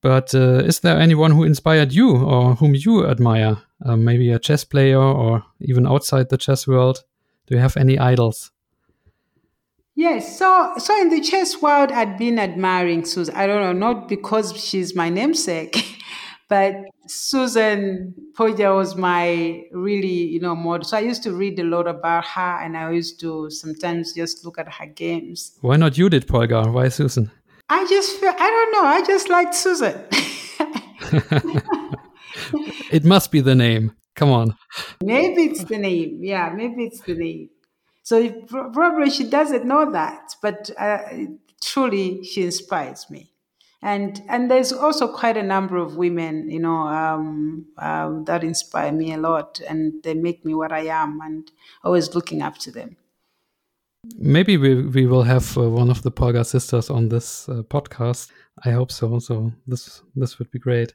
But 0.00 0.34
uh, 0.34 0.62
is 0.64 0.80
there 0.80 0.98
anyone 0.98 1.30
who 1.32 1.44
inspired 1.44 1.92
you 1.92 2.16
or 2.16 2.54
whom 2.56 2.74
you 2.74 3.06
admire? 3.06 3.58
Uh, 3.84 3.96
maybe 3.96 4.30
a 4.32 4.38
chess 4.38 4.64
player 4.64 5.00
or 5.00 5.44
even 5.60 5.86
outside 5.86 6.28
the 6.28 6.36
chess 6.36 6.66
world? 6.66 7.04
Do 7.46 7.54
you 7.54 7.60
have 7.60 7.76
any 7.76 7.98
idols? 7.98 8.50
Yes, 9.94 10.38
so 10.38 10.74
so 10.78 11.00
in 11.00 11.08
the 11.08 11.20
chess 11.20 11.60
world, 11.60 11.90
I'd 11.90 12.18
been 12.18 12.38
admiring 12.38 13.04
Susan. 13.04 13.34
I 13.34 13.48
don't 13.48 13.60
know, 13.60 13.72
not 13.72 14.08
because 14.08 14.56
she's 14.56 14.94
my 14.94 15.08
namesake, 15.08 15.76
but 16.48 16.76
Susan 17.08 18.14
Polgar 18.36 18.76
was 18.76 18.94
my 18.94 19.64
really, 19.72 20.28
you 20.34 20.38
know, 20.38 20.54
model. 20.54 20.84
So 20.84 20.96
I 20.96 21.00
used 21.00 21.24
to 21.24 21.32
read 21.32 21.58
a 21.58 21.64
lot 21.64 21.88
about 21.88 22.24
her, 22.26 22.60
and 22.62 22.76
I 22.76 22.92
used 22.92 23.18
to 23.20 23.50
sometimes 23.50 24.12
just 24.12 24.44
look 24.44 24.56
at 24.58 24.72
her 24.72 24.86
games. 24.86 25.58
Why 25.62 25.76
not 25.76 25.94
Judith 25.94 26.28
Polgar? 26.28 26.72
Why 26.72 26.90
Susan? 26.90 27.32
I 27.68 27.86
just 27.86 28.18
feel 28.18 28.34
I 28.36 28.50
don't 28.50 28.72
know. 28.72 28.84
I 28.84 29.04
just 29.04 29.28
liked 29.28 29.54
Susan. 29.54 30.04
it 32.90 33.04
must 33.04 33.30
be 33.30 33.40
the 33.40 33.54
name. 33.54 33.92
Come 34.14 34.30
on. 34.30 34.56
Maybe 35.02 35.44
it's 35.44 35.64
the 35.64 35.78
name. 35.78 36.20
Yeah, 36.22 36.52
maybe 36.54 36.84
it's 36.84 37.00
the 37.00 37.14
name. 37.14 37.50
So 38.02 38.30
probably 38.48 39.10
she 39.10 39.28
doesn't 39.28 39.66
know 39.66 39.92
that, 39.92 40.34
but 40.40 40.70
uh, 40.78 40.98
truly 41.62 42.24
she 42.24 42.42
inspires 42.42 43.10
me. 43.10 43.32
And 43.80 44.22
and 44.28 44.50
there's 44.50 44.72
also 44.72 45.06
quite 45.06 45.36
a 45.36 45.42
number 45.42 45.76
of 45.76 45.96
women, 45.96 46.50
you 46.50 46.58
know, 46.58 46.88
um, 46.88 47.66
um, 47.76 48.24
that 48.24 48.42
inspire 48.42 48.90
me 48.90 49.12
a 49.12 49.18
lot, 49.18 49.60
and 49.68 50.02
they 50.02 50.14
make 50.14 50.44
me 50.44 50.54
what 50.54 50.72
I 50.72 50.86
am, 50.86 51.20
and 51.22 51.50
always 51.84 52.14
looking 52.14 52.42
up 52.42 52.58
to 52.58 52.72
them. 52.72 52.96
Maybe 54.16 54.56
we 54.56 54.86
we 54.86 55.06
will 55.06 55.22
have 55.22 55.56
uh, 55.58 55.70
one 55.70 55.90
of 55.90 56.02
the 56.02 56.10
Polgar 56.10 56.44
sisters 56.44 56.90
on 56.90 57.08
this 57.08 57.48
uh, 57.48 57.62
podcast. 57.62 58.30
I 58.64 58.70
hope 58.70 58.92
so. 58.92 59.18
So 59.18 59.52
this 59.66 60.02
this 60.16 60.38
would 60.38 60.50
be 60.50 60.58
great. 60.58 60.94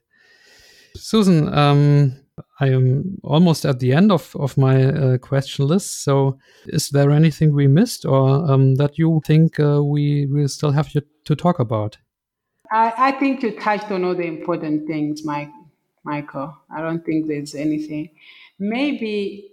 Susan, 0.95 1.51
um, 1.53 2.13
I 2.59 2.67
am 2.69 3.17
almost 3.23 3.65
at 3.65 3.79
the 3.79 3.93
end 3.93 4.11
of, 4.11 4.35
of 4.35 4.57
my 4.57 4.85
uh, 4.85 5.17
question 5.17 5.67
list. 5.67 6.03
So, 6.03 6.37
is 6.67 6.89
there 6.89 7.11
anything 7.11 7.53
we 7.53 7.67
missed 7.67 8.05
or 8.05 8.51
um, 8.51 8.75
that 8.75 8.97
you 8.97 9.21
think 9.25 9.59
uh, 9.59 9.83
we, 9.83 10.27
we 10.27 10.47
still 10.47 10.71
have 10.71 10.91
to 10.91 11.35
talk 11.35 11.59
about? 11.59 11.97
I, 12.71 12.93
I 12.97 13.11
think 13.13 13.43
you 13.43 13.59
touched 13.59 13.91
on 13.91 14.03
all 14.03 14.15
the 14.15 14.25
important 14.25 14.87
things, 14.87 15.23
Mike, 15.25 15.51
Michael. 16.03 16.55
I 16.75 16.81
don't 16.81 17.05
think 17.05 17.27
there's 17.27 17.55
anything. 17.55 18.09
Maybe, 18.59 19.51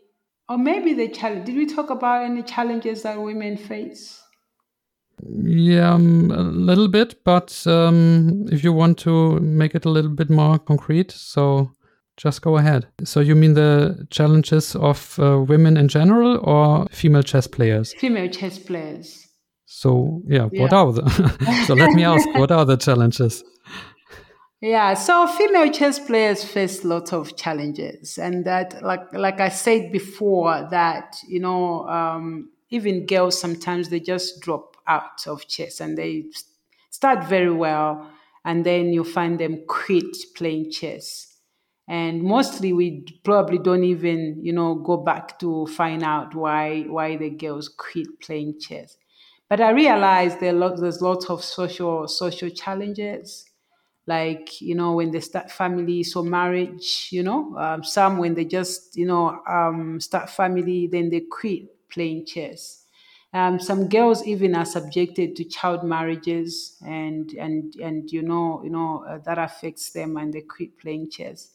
or 0.51 0.59
maybe 0.59 0.93
the 0.93 1.09
challenge. 1.09 1.47
Did 1.47 1.57
we 1.57 1.65
talk 1.65 1.91
about 1.91 2.25
any 2.25 2.43
challenges 2.43 3.03
that 3.05 3.23
women 3.23 3.57
face? 3.57 4.21
Yeah, 5.23 5.95
um, 5.95 6.31
a 6.31 6.43
little 6.43 6.89
bit, 6.89 7.23
but 7.25 7.65
um, 7.67 8.47
if 8.51 8.65
you 8.65 8.73
want 8.73 8.99
to 9.01 9.39
make 9.39 9.75
it 9.75 9.85
a 9.85 9.91
little 9.91 10.11
bit 10.11 10.29
more 10.29 10.59
concrete, 10.59 11.13
so 11.13 11.71
just 12.17 12.43
go 12.43 12.57
ahead. 12.57 12.89
So 13.05 13.21
you 13.21 13.37
mean 13.37 13.55
the 13.55 14.07
challenges 14.11 14.75
of 14.75 15.19
uh, 15.21 15.41
women 15.41 15.77
in 15.77 15.89
general 15.89 16.39
or 16.43 16.87
female 16.91 17.23
chess 17.23 17.47
players? 17.47 17.95
Female 17.95 18.29
chess 18.29 18.59
players. 18.59 19.29
So 19.67 20.23
yeah, 20.27 20.49
yeah. 20.51 20.63
what 20.63 20.73
are 20.73 20.93
the? 20.93 21.65
so 21.67 21.75
let 21.75 21.93
me 21.93 22.03
ask, 22.03 22.27
what 22.35 22.51
are 22.51 22.65
the 22.65 22.77
challenges? 22.77 23.45
Yeah, 24.61 24.93
so 24.95 25.27
female 25.27 25.71
chess 25.73 25.99
players 25.99 26.45
face 26.45 26.85
lots 26.85 27.15
of 27.15 27.35
challenges, 27.35 28.19
and 28.19 28.45
that, 28.45 28.83
like 28.83 29.11
like 29.15 29.41
I 29.41 29.49
said 29.49 29.91
before, 29.91 30.69
that 30.71 31.17
you 31.27 31.41
know, 31.41 31.89
um, 31.89 32.51
even 32.69 33.07
girls 33.07 33.41
sometimes 33.41 33.89
they 33.89 34.01
just 34.01 34.41
drop 34.43 34.77
out 34.87 35.27
of 35.27 35.49
chess 35.49 35.81
and 35.81 35.97
they 35.97 36.27
start 36.91 37.25
very 37.27 37.51
well, 37.55 38.11
and 38.45 38.67
then 38.67 38.93
you 38.93 39.03
find 39.03 39.41
them 39.41 39.65
quit 39.67 40.15
playing 40.37 40.71
chess. 40.71 41.39
And 41.89 42.23
mostly 42.23 42.73
we 42.75 43.07
probably 43.25 43.59
don't 43.59 43.83
even 43.85 44.41
you 44.43 44.53
know 44.53 44.75
go 44.75 44.99
back 44.99 45.39
to 45.41 45.67
find 45.69 46.03
out 46.03 46.35
why 46.35 46.83
why 46.83 47.17
the 47.17 47.31
girls 47.31 47.71
quit 47.71 48.09
playing 48.21 48.61
chess. 48.61 48.99
But 49.49 49.61
i 49.63 49.71
realized 49.71 50.39
there 50.41 50.53
there's 50.77 51.01
lots 51.01 51.31
of 51.31 51.43
social 51.43 52.07
social 52.09 52.51
challenges 52.51 53.50
like 54.17 54.61
you 54.61 54.75
know 54.75 54.93
when 54.99 55.11
they 55.13 55.21
start 55.21 55.51
families 55.51 56.15
or 56.17 56.25
marriage 56.25 57.09
you 57.11 57.23
know 57.23 57.57
um, 57.65 57.83
some 57.85 58.19
when 58.19 58.35
they 58.35 58.45
just 58.45 58.97
you 58.97 59.07
know 59.07 59.25
um, 59.49 60.01
start 60.01 60.29
family 60.31 60.87
then 60.87 61.11
they 61.11 61.21
quit 61.21 61.63
playing 61.91 62.25
chess. 62.27 62.85
Um, 63.33 63.61
some 63.61 63.89
girls 63.89 64.27
even 64.27 64.57
are 64.57 64.65
subjected 64.65 65.37
to 65.37 65.45
child 65.45 65.85
marriages 65.85 66.77
and 66.85 67.31
and 67.47 67.75
and 67.77 68.11
you 68.11 68.23
know 68.23 68.61
you 68.65 68.71
know 68.71 69.05
uh, 69.09 69.19
that 69.27 69.39
affects 69.39 69.93
them 69.93 70.17
and 70.17 70.33
they 70.35 70.41
quit 70.43 70.79
playing 70.79 71.11
chess. 71.11 71.51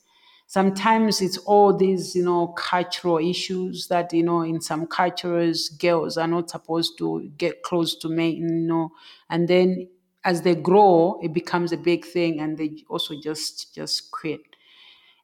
Sometimes 0.48 1.22
it's 1.22 1.38
all 1.40 1.76
these 1.76 2.16
you 2.16 2.24
know 2.24 2.48
cultural 2.50 3.18
issues 3.18 3.88
that 3.88 4.14
you 4.14 4.24
know 4.24 4.42
in 4.42 4.62
some 4.62 4.86
cultures 4.88 5.70
girls 5.70 6.18
are 6.18 6.28
not 6.28 6.50
supposed 6.50 6.98
to 7.00 7.30
get 7.38 7.64
close 7.64 7.96
to 7.98 8.08
men 8.10 8.32
you 8.36 8.48
know 8.72 8.92
and 9.30 9.48
then 9.48 9.90
as 10.26 10.42
they 10.42 10.56
grow 10.56 11.20
it 11.24 11.34
becomes 11.34 11.72
a 11.72 11.78
big 11.78 12.06
thing 12.06 12.40
and 12.42 12.58
they 12.58 12.84
also 12.90 13.14
just 13.22 13.74
just 13.76 14.12
quit. 14.12 14.42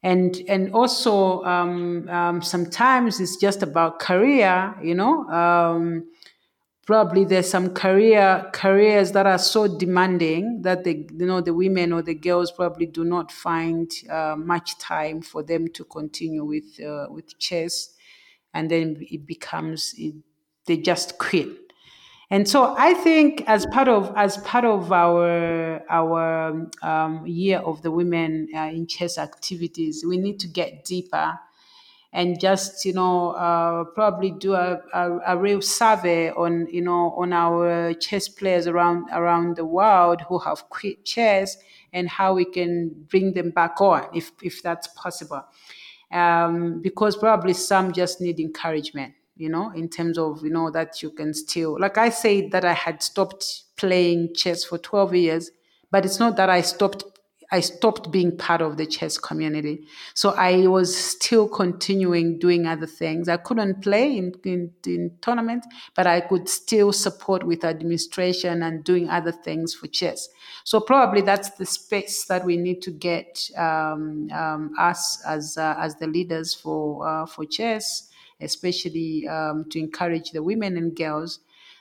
And 0.04 0.42
and 0.48 0.74
also 0.74 1.44
um, 1.44 2.10
um, 2.10 2.42
sometimes 2.42 3.20
it's 3.20 3.38
just 3.38 3.62
about 3.64 4.00
career 4.00 4.76
you 4.82 4.96
know 4.96 5.30
um, 5.30 6.06
probably 6.86 7.26
there's 7.26 7.50
some 7.50 7.74
career 7.74 8.50
careers 8.54 9.12
that 9.14 9.26
are 9.28 9.38
so 9.38 9.68
demanding 9.78 10.62
that 10.64 10.84
the 10.84 11.08
you 11.18 11.26
know 11.26 11.42
the 11.42 11.54
women 11.54 11.94
or 11.94 12.02
the 12.02 12.16
girls 12.16 12.52
probably 12.52 12.88
do 12.88 13.04
not 13.04 13.32
find 13.32 13.92
uh, 14.10 14.36
much 14.38 14.78
time 14.80 15.22
for 15.22 15.44
them 15.44 15.68
to 15.70 15.84
continue 15.86 16.44
with 16.44 16.80
uh, 16.86 17.08
with 17.10 17.38
chess. 17.40 17.94
And 18.54 18.70
then 18.70 18.98
it 19.10 19.26
becomes 19.26 19.94
it, 19.98 20.16
they 20.66 20.78
just 20.78 21.18
quit 21.18 21.71
and 22.32 22.48
so 22.48 22.74
i 22.78 22.94
think 22.96 23.44
as 23.46 23.66
part 23.68 23.88
of 23.88 24.12
as 24.16 24.38
part 24.38 24.66
of 24.66 24.92
our 24.92 25.84
our 25.90 26.68
um, 26.82 27.28
year 27.28 27.60
of 27.60 27.84
the 27.84 27.92
women 27.92 28.48
uh, 28.56 28.62
in 28.62 28.88
chess 28.88 29.18
activities 29.18 30.04
we 30.08 30.18
need 30.18 30.40
to 30.40 30.48
get 30.48 30.84
deeper 30.86 31.38
and 32.14 32.40
just 32.40 32.84
you 32.86 32.94
know 32.94 33.32
uh, 33.32 33.84
probably 33.96 34.32
do 34.32 34.54
a, 34.54 34.82
a, 34.94 35.20
a, 35.28 35.38
real 35.38 35.62
survey 35.62 36.30
on 36.32 36.68
you 36.72 36.82
know 36.82 37.14
on 37.18 37.32
our 37.32 37.94
chess 37.96 38.28
players 38.28 38.68
around 38.68 39.08
around 39.14 39.56
the 39.56 39.66
world 39.66 40.22
who 40.28 40.40
have 40.40 40.70
quit 40.70 41.06
chess 41.06 41.58
and 41.94 42.10
how 42.10 42.34
we 42.34 42.46
can 42.46 42.90
bring 43.10 43.34
them 43.34 43.50
back 43.50 43.80
on 43.82 44.06
if 44.14 44.32
if 44.42 44.62
that's 44.62 44.88
possible. 44.90 45.44
Um, 46.12 46.82
because 46.82 47.16
probably 47.16 47.54
some 47.54 47.94
just 47.94 48.20
need 48.20 48.38
encouragement 48.42 49.14
you 49.36 49.50
know 49.50 49.72
in 49.72 49.90
terms 49.90 50.18
of 50.18 50.44
you 50.44 50.50
know 50.50 50.70
that 50.70 51.02
you 51.02 51.10
can 51.10 51.34
still 51.34 51.80
like 51.80 51.98
i 51.98 52.10
say 52.10 52.50
that 52.50 52.66
i 52.66 52.74
had 52.74 53.02
stopped 53.02 53.64
playing 53.78 54.34
chess 54.36 54.64
for 54.64 54.78
12 54.78 55.16
years 55.16 55.52
but 55.90 56.06
it's 56.06 56.20
not 56.20 56.36
that 56.36 56.50
i 56.50 56.62
stopped 56.62 57.04
I 57.54 57.60
stopped 57.60 58.12
being 58.12 58.38
part 58.38 58.62
of 58.62 58.78
the 58.78 58.86
chess 58.86 59.18
community. 59.18 59.84
So 60.14 60.30
I 60.32 60.68
was 60.68 60.96
still 60.96 61.50
continuing 61.50 62.40
doing 62.40 62.66
other 62.66 62.88
things. 62.88 63.28
I 63.28 63.36
couldn't 63.38 63.82
play 63.82 64.18
in, 64.18 64.34
in, 64.46 64.72
in 64.86 65.18
tournaments, 65.22 65.68
but 65.94 66.08
I 66.08 66.22
could 66.22 66.48
still 66.48 66.94
support 66.94 67.44
with 67.44 67.66
administration 67.66 68.64
and 68.64 68.86
doing 68.86 69.10
other 69.10 69.34
things 69.34 69.74
for 69.74 69.88
chess. 69.88 70.30
So 70.64 70.80
probably 70.80 71.22
that's 71.22 71.50
the 71.52 71.66
space 71.66 72.26
that 72.26 72.46
we 72.46 72.56
need 72.56 72.82
to 72.84 72.92
get 72.92 73.50
um, 73.58 74.30
um, 74.32 74.72
us 74.80 75.22
as 75.26 75.58
uh, 75.58 75.76
as 75.78 75.96
the 75.96 76.08
leaders 76.08 76.54
for 76.54 77.06
uh, 77.06 77.26
for 77.26 77.44
chess, 77.44 78.08
especially 78.42 79.28
um, 79.28 79.66
to 79.70 79.80
encourage 79.80 80.32
the 80.32 80.44
women 80.44 80.78
and 80.78 80.96
girls 80.96 81.40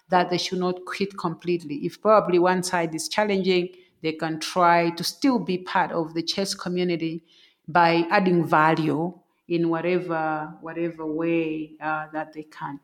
that 0.09 0.29
they 0.31 0.39
should 0.39 0.59
not 0.59 0.85
quit 0.85 1.17
completely. 1.17 1.77
If 1.87 2.01
probably 2.01 2.39
one 2.39 2.63
side 2.63 2.95
is 2.95 3.09
challenging, 3.09 3.71
they 4.03 4.13
can 4.13 4.41
try 4.41 4.91
to 4.91 5.05
still 5.05 5.39
be 5.39 5.59
part 5.59 5.93
of 5.93 6.15
the 6.15 6.23
chess 6.23 6.55
community 6.55 7.23
by 7.69 8.07
adding 8.11 8.45
value 8.45 9.19
in 9.49 9.69
whatever 9.69 10.53
whatever 10.61 11.07
way 11.07 11.73
uh, 11.81 12.07
that 12.13 12.33
they 12.33 12.45
can. 12.45 12.81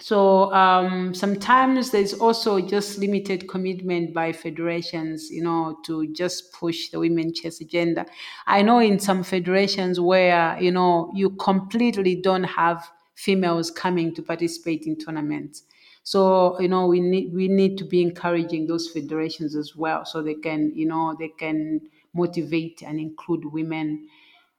So 0.00 0.52
um, 0.52 1.14
sometimes 1.14 1.90
there's 1.90 2.14
also 2.14 2.60
just 2.60 2.98
limited 2.98 3.48
commitment 3.48 4.12
by 4.12 4.32
federations, 4.32 5.30
you 5.30 5.42
know, 5.42 5.78
to 5.86 6.12
just 6.12 6.52
push 6.52 6.88
the 6.88 6.98
women 6.98 7.32
chess 7.32 7.60
agenda. 7.60 8.04
I 8.46 8.62
know 8.62 8.80
in 8.80 8.98
some 8.98 9.22
federations 9.22 10.00
where 10.00 10.58
you 10.60 10.72
know 10.72 11.12
you 11.14 11.30
completely 11.30 12.16
don't 12.16 12.44
have 12.44 12.90
females 13.14 13.70
coming 13.70 14.14
to 14.14 14.22
participate 14.22 14.86
in 14.86 14.98
tournaments. 14.98 15.64
So 16.02 16.60
you 16.60 16.68
know 16.68 16.86
we 16.86 17.00
need 17.00 17.32
we 17.32 17.48
need 17.48 17.78
to 17.78 17.84
be 17.84 18.02
encouraging 18.02 18.66
those 18.66 18.90
federations 18.90 19.56
as 19.56 19.74
well, 19.74 20.04
so 20.04 20.22
they 20.22 20.34
can 20.34 20.72
you 20.74 20.86
know 20.86 21.16
they 21.18 21.28
can 21.28 21.80
motivate 22.12 22.82
and 22.82 23.00
include 23.00 23.44
women 23.46 24.08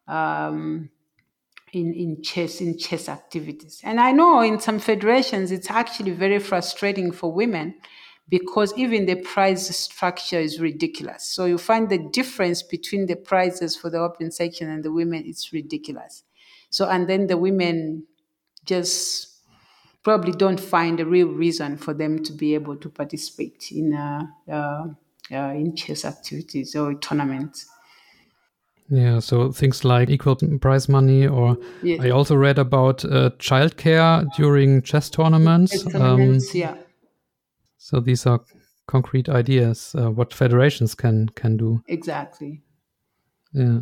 um, 0.08 0.89
in 1.72 1.93
in 1.93 2.24
chess 2.24 2.62
in 2.62 2.78
chess 2.78 3.10
activities. 3.10 3.82
And 3.84 3.99
I 3.99 4.12
know 4.12 4.41
in 4.41 4.60
some 4.60 4.80
federations 4.80 5.51
it's 5.51 5.70
actually 5.70 6.12
very 6.12 6.39
frustrating 6.39 7.12
for 7.12 7.32
women 7.32 7.76
because 8.28 8.74
even 8.76 9.06
the 9.06 9.16
prize 9.18 9.76
structure 9.78 10.39
is 10.39 10.60
ridiculous. 10.60 11.26
So 11.26 11.45
you 11.45 11.58
find 11.58 11.89
the 11.89 11.99
difference 11.99 12.64
between 12.64 13.06
the 13.06 13.16
prizes 13.16 13.76
for 13.76 13.89
the 13.89 13.99
open 13.99 14.32
section 14.32 14.70
and 14.70 14.84
the 14.84 14.91
women 14.91 15.24
it's 15.26 15.53
ridiculous. 15.53 16.24
So 16.72 16.89
and 16.89 17.08
then 17.08 17.28
the 17.28 17.38
women 17.38 18.08
just 18.66 19.36
probably 20.03 20.32
don't 20.32 20.59
find 20.59 20.99
a 20.99 21.05
real 21.05 21.28
reason 21.28 21.78
for 21.78 21.93
them 21.93 22.24
to 22.24 22.32
be 22.32 22.53
able 22.53 22.76
to 22.78 22.89
participate 22.89 23.72
in 23.72 23.93
uh, 23.93 24.22
uh, 24.51 24.86
uh, 25.32 25.53
in 25.53 25.76
chess 25.76 26.05
activities 26.05 26.76
or 26.76 26.93
tournaments. 26.95 27.68
Yeah, 28.88 29.20
so 29.20 29.51
things 29.51 29.84
like 29.84 30.11
equal 30.11 30.36
prize 30.61 30.88
money, 30.88 31.26
or 31.26 31.57
yeah. 31.82 31.97
I 32.03 32.11
also 32.11 32.36
read 32.36 32.59
about 32.59 33.03
uh, 33.03 33.32
childcare 33.39 34.32
during 34.36 34.84
chess 34.84 35.09
tournaments. 35.09 35.84
Tournaments 35.84 36.53
um, 36.53 36.61
yeah. 36.61 36.76
So 37.78 37.99
these 37.99 38.28
are 38.28 38.41
concrete 38.88 39.28
ideas 39.28 39.95
uh, 39.97 40.11
what 40.11 40.34
federations 40.34 40.93
can 40.93 41.30
can 41.30 41.57
do. 41.57 41.82
Exactly. 41.88 42.61
Yeah. 43.53 43.80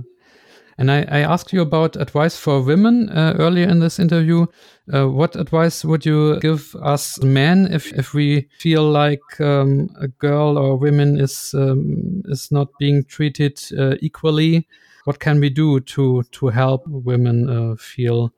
And 0.77 0.91
I, 0.91 1.01
I 1.09 1.19
asked 1.19 1.53
you 1.53 1.61
about 1.61 1.95
advice 1.95 2.37
for 2.37 2.61
women 2.61 3.09
uh, 3.09 3.35
earlier 3.37 3.67
in 3.67 3.79
this 3.79 3.99
interview. 3.99 4.47
Uh, 4.91 5.07
what 5.07 5.35
advice 5.35 5.85
would 5.85 6.05
you 6.05 6.39
give 6.39 6.75
us 6.81 7.21
men 7.21 7.71
if, 7.71 7.93
if 7.93 8.13
we 8.13 8.49
feel 8.59 8.89
like 8.89 9.39
um, 9.39 9.89
a 9.99 10.07
girl 10.07 10.57
or 10.57 10.77
women 10.77 11.19
is 11.19 11.53
um, 11.53 12.23
is 12.25 12.51
not 12.51 12.69
being 12.79 13.03
treated 13.03 13.59
uh, 13.77 13.95
equally? 14.01 14.67
What 15.05 15.19
can 15.19 15.39
we 15.39 15.49
do 15.49 15.79
to 15.79 16.23
to 16.23 16.47
help 16.47 16.87
women 16.87 17.49
uh, 17.49 17.75
feel 17.75 18.33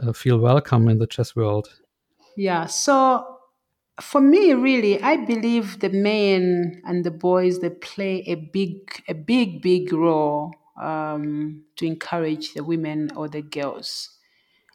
uh, 0.00 0.12
feel 0.12 0.38
welcome 0.38 0.88
in 0.88 0.98
the 0.98 1.06
chess 1.06 1.36
world? 1.36 1.68
Yeah. 2.36 2.66
So 2.66 3.36
for 4.00 4.20
me 4.20 4.52
really 4.52 5.02
i 5.02 5.16
believe 5.16 5.80
the 5.80 5.88
men 5.88 6.82
and 6.86 7.04
the 7.04 7.10
boys 7.10 7.60
they 7.60 7.70
play 7.70 8.22
a 8.26 8.34
big 8.34 9.02
a 9.08 9.14
big 9.14 9.62
big 9.62 9.92
role 9.92 10.52
um, 10.78 11.62
to 11.76 11.86
encourage 11.86 12.54
the 12.54 12.64
women 12.64 13.10
or 13.16 13.28
the 13.28 13.42
girls. 13.42 14.10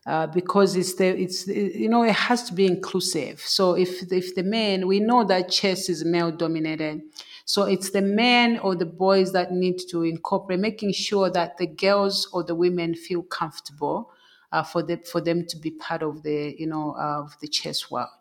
Uh, 0.08 0.26
because 0.26 0.76
it's 0.76 0.96
the 0.96 1.06
it's 1.22 1.46
you 1.48 1.88
know 1.88 2.02
it 2.02 2.16
has 2.16 2.44
to 2.44 2.54
be 2.56 2.66
inclusive. 2.66 3.40
So 3.40 3.76
if 3.76 4.12
if 4.12 4.34
the 4.34 4.42
men 4.42 4.88
we 4.88 5.00
know 5.00 5.24
that 5.26 5.52
chess 5.52 5.90
is 5.90 6.04
male 6.04 6.32
dominated, 6.32 7.04
so 7.46 7.64
it's 7.64 7.92
the 7.92 8.02
men 8.02 8.58
or 8.58 8.76
the 8.76 8.88
boys 8.88 9.32
that 9.34 9.52
need 9.52 9.80
to 9.92 10.02
incorporate, 10.02 10.60
making 10.60 10.94
sure 10.94 11.30
that 11.30 11.58
the 11.58 11.68
girls 11.68 12.28
or 12.34 12.44
the 12.44 12.56
women 12.56 12.96
feel 12.96 13.22
comfortable 13.22 14.12
uh, 14.52 14.64
for 14.64 14.82
them 14.82 15.02
for 15.06 15.22
them 15.22 15.46
to 15.46 15.58
be 15.58 15.70
part 15.70 16.02
of 16.02 16.24
the 16.24 16.56
you 16.58 16.66
know 16.66 16.96
of 16.98 17.38
the 17.40 17.48
chess 17.48 17.92
world. 17.92 18.21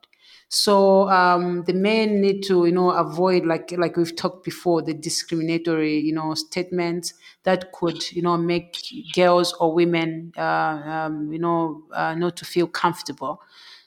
So 0.52 1.08
um, 1.10 1.62
the 1.64 1.72
men 1.74 2.20
need 2.20 2.42
to, 2.48 2.66
you 2.66 2.72
know, 2.72 2.90
avoid 2.90 3.46
like 3.46 3.70
like 3.78 3.96
we've 3.96 4.16
talked 4.16 4.44
before, 4.44 4.82
the 4.82 4.94
discriminatory, 4.94 5.98
you 6.00 6.12
know, 6.12 6.34
statements 6.34 7.14
that 7.44 7.70
could, 7.72 8.10
you 8.12 8.22
know, 8.22 8.36
make 8.36 8.76
girls 9.14 9.52
or 9.60 9.72
women, 9.72 10.32
uh, 10.36 10.40
um, 10.42 11.32
you 11.32 11.38
know, 11.38 11.84
uh, 11.94 12.14
not 12.16 12.36
to 12.38 12.44
feel 12.44 12.66
comfortable. 12.66 13.40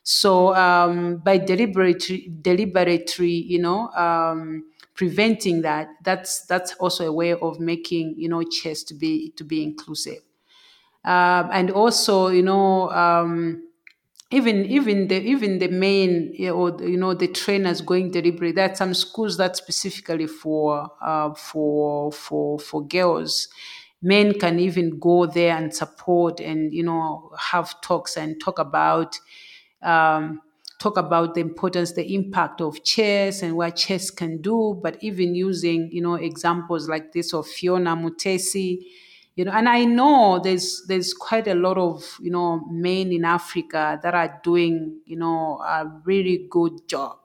So 0.03 0.55
um, 0.55 1.18
by 1.18 1.38
deliberately, 1.38 2.32
deliberately, 2.41 3.32
you 3.32 3.59
know, 3.59 3.89
um, 3.89 4.66
preventing 4.95 5.64
that, 5.64 5.89
that's 6.03 6.45
that's 6.45 6.74
also 6.76 7.05
a 7.07 7.11
way 7.11 7.34
of 7.34 7.59
making, 7.59 8.16
you 8.18 8.30
know, 8.30 8.41
chess 8.43 8.84
to 8.84 8.93
be 8.93 9.32
to 9.36 9.43
be 9.43 9.64
inclusive, 9.64 10.20
um, 11.05 11.49
and 11.51 11.72
also, 11.72 12.28
you 12.30 12.43
know 12.43 12.89
um, 12.91 13.64
even 14.34 14.65
even 14.65 15.07
the 15.07 15.21
even 15.21 15.59
the 15.59 15.67
main 15.69 16.36
or 16.51 16.75
you 16.81 16.97
know 16.97 17.13
the 17.13 17.27
trainers 17.27 17.81
going 17.81 18.11
deliberately. 18.11 18.51
There 18.53 18.69
are 18.71 18.75
some 18.75 18.93
schools 18.93 19.38
that 19.38 19.55
specifically 19.55 20.27
for 20.27 20.89
uh, 21.01 21.34
for 21.34 22.11
for 22.11 22.59
for 22.59 22.86
girls. 22.86 23.47
Men 24.01 24.38
can 24.38 24.59
even 24.59 24.99
go 24.99 25.25
there 25.25 25.55
and 25.55 25.73
support 25.73 26.39
and 26.39 26.73
you 26.73 26.84
know 26.84 27.31
have 27.39 27.79
talks 27.81 28.17
and 28.17 28.39
talk 28.41 28.59
about 28.59 29.17
um, 29.81 30.41
talk 30.79 30.97
about 30.97 31.34
the 31.36 31.41
importance, 31.41 31.93
the 31.93 32.13
impact 32.13 32.61
of 32.61 32.84
chess 32.84 33.41
and 33.41 33.55
what 33.55 33.75
chess 33.75 34.09
can 34.09 34.41
do. 34.41 34.79
But 34.81 34.97
even 35.01 35.36
using 35.36 35.89
you 35.91 36.01
know 36.01 36.15
examples 36.15 36.89
like 36.89 37.13
this 37.13 37.34
of 37.34 37.45
Phiona 37.45 37.95
Mutesi 37.97 38.79
you 39.36 39.45
know 39.45 39.51
and 39.51 39.67
i 39.67 39.84
know 39.84 40.39
there's 40.43 40.84
there's 40.88 41.13
quite 41.13 41.47
a 41.47 41.55
lot 41.55 41.77
of 41.77 42.17
you 42.21 42.31
know 42.31 42.65
men 42.69 43.11
in 43.11 43.25
africa 43.25 43.99
that 44.03 44.13
are 44.13 44.39
doing 44.43 44.99
you 45.05 45.15
know 45.15 45.59
a 45.65 45.86
really 46.05 46.47
good 46.49 46.88
job. 46.88 47.17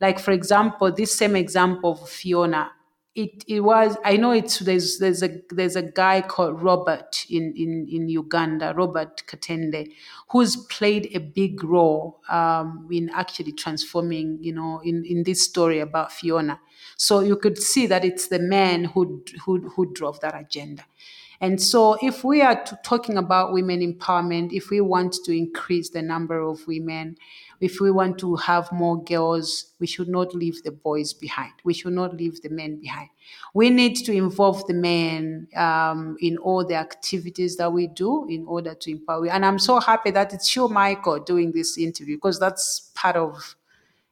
Like 0.00 0.18
for 0.18 0.32
example 0.32 0.90
this 0.92 1.14
same 1.14 1.36
example 1.36 1.92
of 1.92 2.00
phiona 2.00 2.70
it 3.14 3.44
it 3.46 3.60
was 3.60 3.96
I 4.04 4.16
know 4.16 4.30
it's 4.32 4.60
there's 4.60 4.98
there's 4.98 5.22
a 5.22 5.40
there's 5.50 5.76
a 5.76 5.82
guy 5.82 6.22
called 6.22 6.62
Robert 6.62 7.26
in 7.28 7.52
in 7.56 7.86
in 7.90 8.08
Uganda 8.08 8.72
Robert 8.74 9.22
Katende 9.26 9.92
who's 10.30 10.56
played 10.56 11.10
a 11.14 11.20
big 11.20 11.62
role 11.62 12.20
um, 12.30 12.88
in 12.90 13.10
actually 13.10 13.52
transforming 13.52 14.38
you 14.40 14.54
know 14.54 14.80
in 14.82 15.04
in 15.04 15.24
this 15.24 15.42
story 15.44 15.78
about 15.80 16.08
Phiona. 16.10 16.58
So 16.96 17.20
you 17.20 17.36
could 17.36 17.58
see 17.58 17.86
that 17.86 18.02
it's 18.04 18.28
the 18.28 18.38
man 18.38 18.84
who 18.84 19.22
who 19.44 19.68
who 19.68 19.92
drove 19.92 20.20
that 20.20 20.34
agenda 20.38 20.84
and 21.42 21.60
so, 21.60 21.98
if 22.00 22.22
we 22.22 22.40
are 22.40 22.64
talking 22.84 23.16
about 23.16 23.52
women 23.52 23.80
empowerment, 23.80 24.52
if 24.52 24.70
we 24.70 24.80
want 24.80 25.14
to 25.24 25.36
increase 25.36 25.90
the 25.90 26.00
number 26.00 26.40
of 26.40 26.64
women, 26.68 27.16
if 27.60 27.80
we 27.80 27.90
want 27.90 28.18
to 28.18 28.36
have 28.36 28.70
more 28.70 29.02
girls, 29.02 29.72
we 29.80 29.88
should 29.88 30.08
not 30.08 30.36
leave 30.36 30.62
the 30.62 30.70
boys 30.70 31.12
behind. 31.12 31.52
We 31.64 31.74
should 31.74 31.94
not 31.94 32.14
leave 32.14 32.40
the 32.42 32.48
men 32.48 32.80
behind. 32.80 33.08
We 33.54 33.70
need 33.70 33.96
to 34.04 34.12
involve 34.12 34.64
the 34.68 34.74
men 34.74 35.48
um, 35.56 36.16
in 36.20 36.38
all 36.38 36.64
the 36.64 36.76
activities 36.76 37.56
that 37.56 37.72
we 37.72 37.88
do 37.88 38.24
in 38.28 38.46
order 38.46 38.76
to 38.76 38.90
empower. 38.92 39.26
And 39.26 39.44
I'm 39.44 39.58
so 39.58 39.80
happy 39.80 40.12
that 40.12 40.32
it's 40.32 40.54
you, 40.54 40.68
Michael, 40.68 41.18
doing 41.18 41.50
this 41.50 41.76
interview 41.76 42.18
because 42.18 42.38
that's 42.38 42.92
part 42.94 43.16
of 43.16 43.56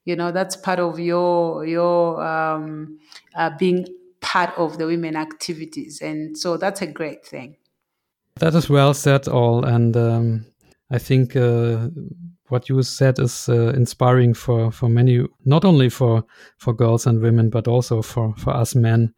you 0.05 0.17
know 0.17 0.33
that's 0.33 0.57
part 0.57 0.81
of 0.81 0.99
your 0.99 1.65
your 1.65 2.21
um, 2.27 2.99
uh, 3.37 3.51
being 3.57 3.87
part 4.21 4.57
of 4.57 4.79
the 4.79 4.87
women 4.87 5.17
activities. 5.17 6.01
And 6.01 6.37
so 6.37 6.57
that's 6.57 6.83
a 6.83 6.87
great 6.87 7.27
thing. 7.27 7.57
That 8.37 8.55
is 8.55 8.71
well 8.71 8.95
said, 8.95 9.29
all. 9.29 9.65
And 9.65 9.97
um, 9.97 10.47
I 10.91 10.99
think 10.99 11.37
uh, 11.37 11.89
what 12.49 12.69
you 12.69 12.83
said 12.83 13.19
is 13.19 13.49
uh, 13.49 13.73
inspiring 13.75 14.35
for, 14.35 14.71
for 14.71 14.89
many, 14.89 15.27
not 15.45 15.65
only 15.65 15.89
for, 15.89 16.25
for 16.59 16.73
girls 16.73 17.07
and 17.07 17.21
women, 17.21 17.51
but 17.51 17.69
also 17.69 18.03
for, 18.03 18.35
for 18.37 18.51
us 18.51 18.75
men. 18.75 19.15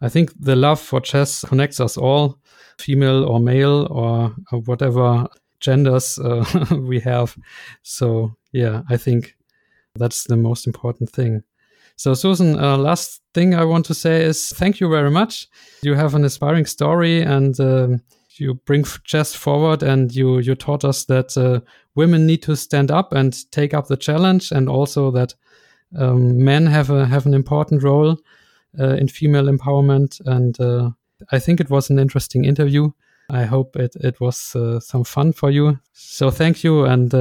I 0.00 0.08
think 0.08 0.32
the 0.38 0.56
love 0.56 0.80
for 0.80 1.00
chess 1.00 1.44
connects 1.44 1.80
us 1.80 1.96
all, 1.96 2.38
female 2.78 3.24
or 3.24 3.40
male 3.40 3.88
or, 3.90 4.34
or 4.52 4.60
whatever 4.60 5.26
genders 5.60 6.18
uh, 6.18 6.44
we 6.80 7.00
have. 7.00 7.36
So, 7.82 8.36
yeah, 8.52 8.82
I 8.88 8.96
think 8.96 9.36
that's 9.96 10.24
the 10.24 10.36
most 10.36 10.66
important 10.66 11.10
thing. 11.10 11.42
So, 11.98 12.14
Susan, 12.14 12.56
uh, 12.56 12.78
last 12.78 13.22
thing 13.34 13.56
I 13.56 13.64
want 13.64 13.84
to 13.86 13.94
say 13.94 14.22
is 14.22 14.50
thank 14.50 14.78
you 14.78 14.88
very 14.88 15.10
much. 15.10 15.48
You 15.82 15.94
have 15.94 16.14
an 16.14 16.22
inspiring 16.22 16.64
story 16.64 17.22
and 17.22 17.58
um, 17.58 18.02
you 18.36 18.54
bring 18.54 18.84
chess 19.02 19.34
forward, 19.34 19.82
and 19.82 20.14
you 20.14 20.38
you 20.38 20.54
taught 20.54 20.84
us 20.84 21.06
that 21.06 21.36
uh, 21.36 21.58
women 21.96 22.24
need 22.24 22.40
to 22.42 22.54
stand 22.54 22.92
up 22.92 23.12
and 23.12 23.34
take 23.50 23.74
up 23.74 23.88
the 23.88 23.96
challenge, 23.96 24.52
and 24.52 24.68
also 24.68 25.10
that 25.10 25.34
um, 25.98 26.44
men 26.44 26.66
have 26.66 26.90
a 26.90 27.04
have 27.04 27.26
an 27.26 27.34
important 27.34 27.82
role 27.82 28.16
uh, 28.78 28.94
in 28.94 29.08
female 29.08 29.46
empowerment. 29.46 30.20
And 30.24 30.60
uh, 30.60 30.90
I 31.32 31.40
think 31.40 31.58
it 31.58 31.68
was 31.68 31.90
an 31.90 31.98
interesting 31.98 32.44
interview. 32.44 32.92
I 33.28 33.44
hope 33.44 33.74
it 33.74 33.96
it 33.96 34.20
was 34.20 34.54
uh, 34.54 34.78
some 34.78 35.02
fun 35.02 35.32
for 35.32 35.50
you. 35.50 35.80
So 35.92 36.30
thank 36.30 36.62
you 36.62 36.84
and. 36.84 37.12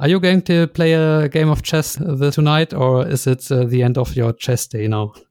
Uh, 0.00 0.04
are 0.04 0.08
you 0.08 0.20
going 0.20 0.42
to 0.42 0.66
play 0.68 0.92
a 0.92 1.28
game 1.28 1.50
of 1.50 1.62
chess 1.62 1.94
tonight, 2.32 2.72
or 2.72 3.06
is 3.06 3.26
it 3.26 3.50
uh, 3.50 3.64
the 3.64 3.82
end 3.82 3.98
of 3.98 4.16
your 4.16 4.32
chess 4.32 4.66
day 4.66 4.88
now? 4.88 5.12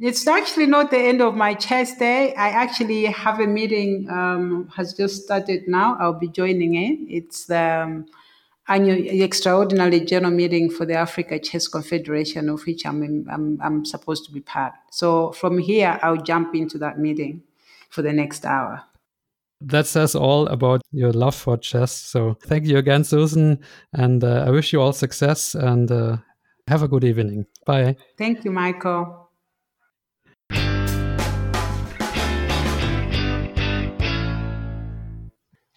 It's 0.00 0.28
actually 0.28 0.66
not 0.66 0.92
the 0.92 0.98
end 0.98 1.20
of 1.20 1.34
my 1.34 1.54
chess 1.54 1.98
day. 1.98 2.32
I 2.36 2.50
actually 2.50 3.06
have 3.06 3.40
a 3.40 3.48
meeting, 3.48 4.08
um, 4.08 4.68
has 4.76 4.94
just 4.94 5.24
started 5.24 5.66
now. 5.66 5.96
I'll 5.98 6.12
be 6.12 6.28
joining 6.28 6.74
in. 6.74 7.08
It's 7.10 7.46
the 7.46 7.82
um, 7.82 8.06
annual 8.68 8.96
extraordinary 9.24 9.98
general 9.98 10.30
meeting 10.30 10.70
for 10.70 10.86
the 10.86 10.94
Africa 10.94 11.40
Chess 11.40 11.66
Confederation, 11.66 12.48
of 12.48 12.64
which 12.64 12.86
I'm, 12.86 13.26
I'm, 13.28 13.58
I'm 13.60 13.84
supposed 13.84 14.24
to 14.26 14.30
be 14.30 14.38
part. 14.38 14.74
So 14.92 15.32
from 15.32 15.58
here, 15.58 15.98
I'll 16.00 16.22
jump 16.22 16.54
into 16.54 16.78
that 16.78 17.00
meeting 17.00 17.42
for 17.90 18.02
the 18.02 18.12
next 18.12 18.44
hour. 18.44 18.84
That 19.60 19.86
says 19.86 20.14
all 20.14 20.46
about 20.46 20.82
your 20.92 21.12
love 21.12 21.34
for 21.34 21.56
chess. 21.56 21.92
So 21.92 22.36
thank 22.44 22.66
you 22.66 22.78
again, 22.78 23.02
Susan. 23.02 23.58
And 23.92 24.22
uh, 24.22 24.44
I 24.46 24.50
wish 24.50 24.72
you 24.72 24.80
all 24.80 24.92
success 24.92 25.54
and 25.54 25.90
uh, 25.90 26.18
have 26.68 26.82
a 26.82 26.88
good 26.88 27.04
evening. 27.04 27.46
Bye. 27.66 27.96
Thank 28.16 28.44
you, 28.44 28.52
Michael. 28.52 29.28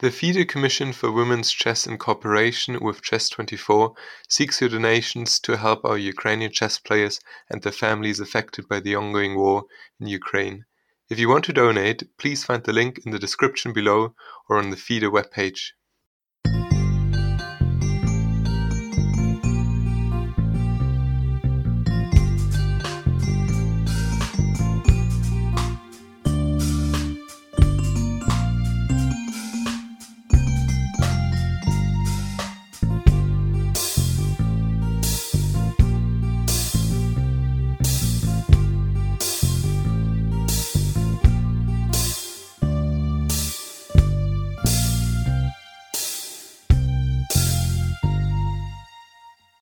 The 0.02 0.10
FIDE 0.10 0.48
Commission 0.48 0.94
for 0.94 1.12
Women's 1.12 1.52
Chess 1.52 1.86
in 1.86 2.00
cooperation 2.00 2.80
with 2.82 3.04
Chess24 3.04 3.96
seeks 4.28 4.60
your 4.60 4.72
donations 4.72 5.40
to 5.42 5.58
help 5.58 5.86
our 5.86 5.98
Ukrainian 5.98 6.52
chess 6.52 6.80
players 6.80 7.20
and 7.52 7.62
their 7.62 7.72
families 7.72 8.20
affected 8.20 8.68
by 8.68 8.80
the 8.80 8.96
ongoing 8.96 9.38
war 9.38 9.66
in 10.00 10.08
Ukraine. 10.08 10.66
If 11.12 11.20
you 11.20 11.28
want 11.28 11.44
to 11.44 11.52
donate, 11.52 12.04
please 12.18 12.46
find 12.46 12.64
the 12.64 12.72
link 12.72 13.02
in 13.06 13.12
the 13.12 13.20
description 13.20 13.74
below 13.74 14.16
or 14.48 14.58
on 14.58 14.70
the 14.70 14.78
FIDE 14.78 15.12
webpage. 15.12 15.72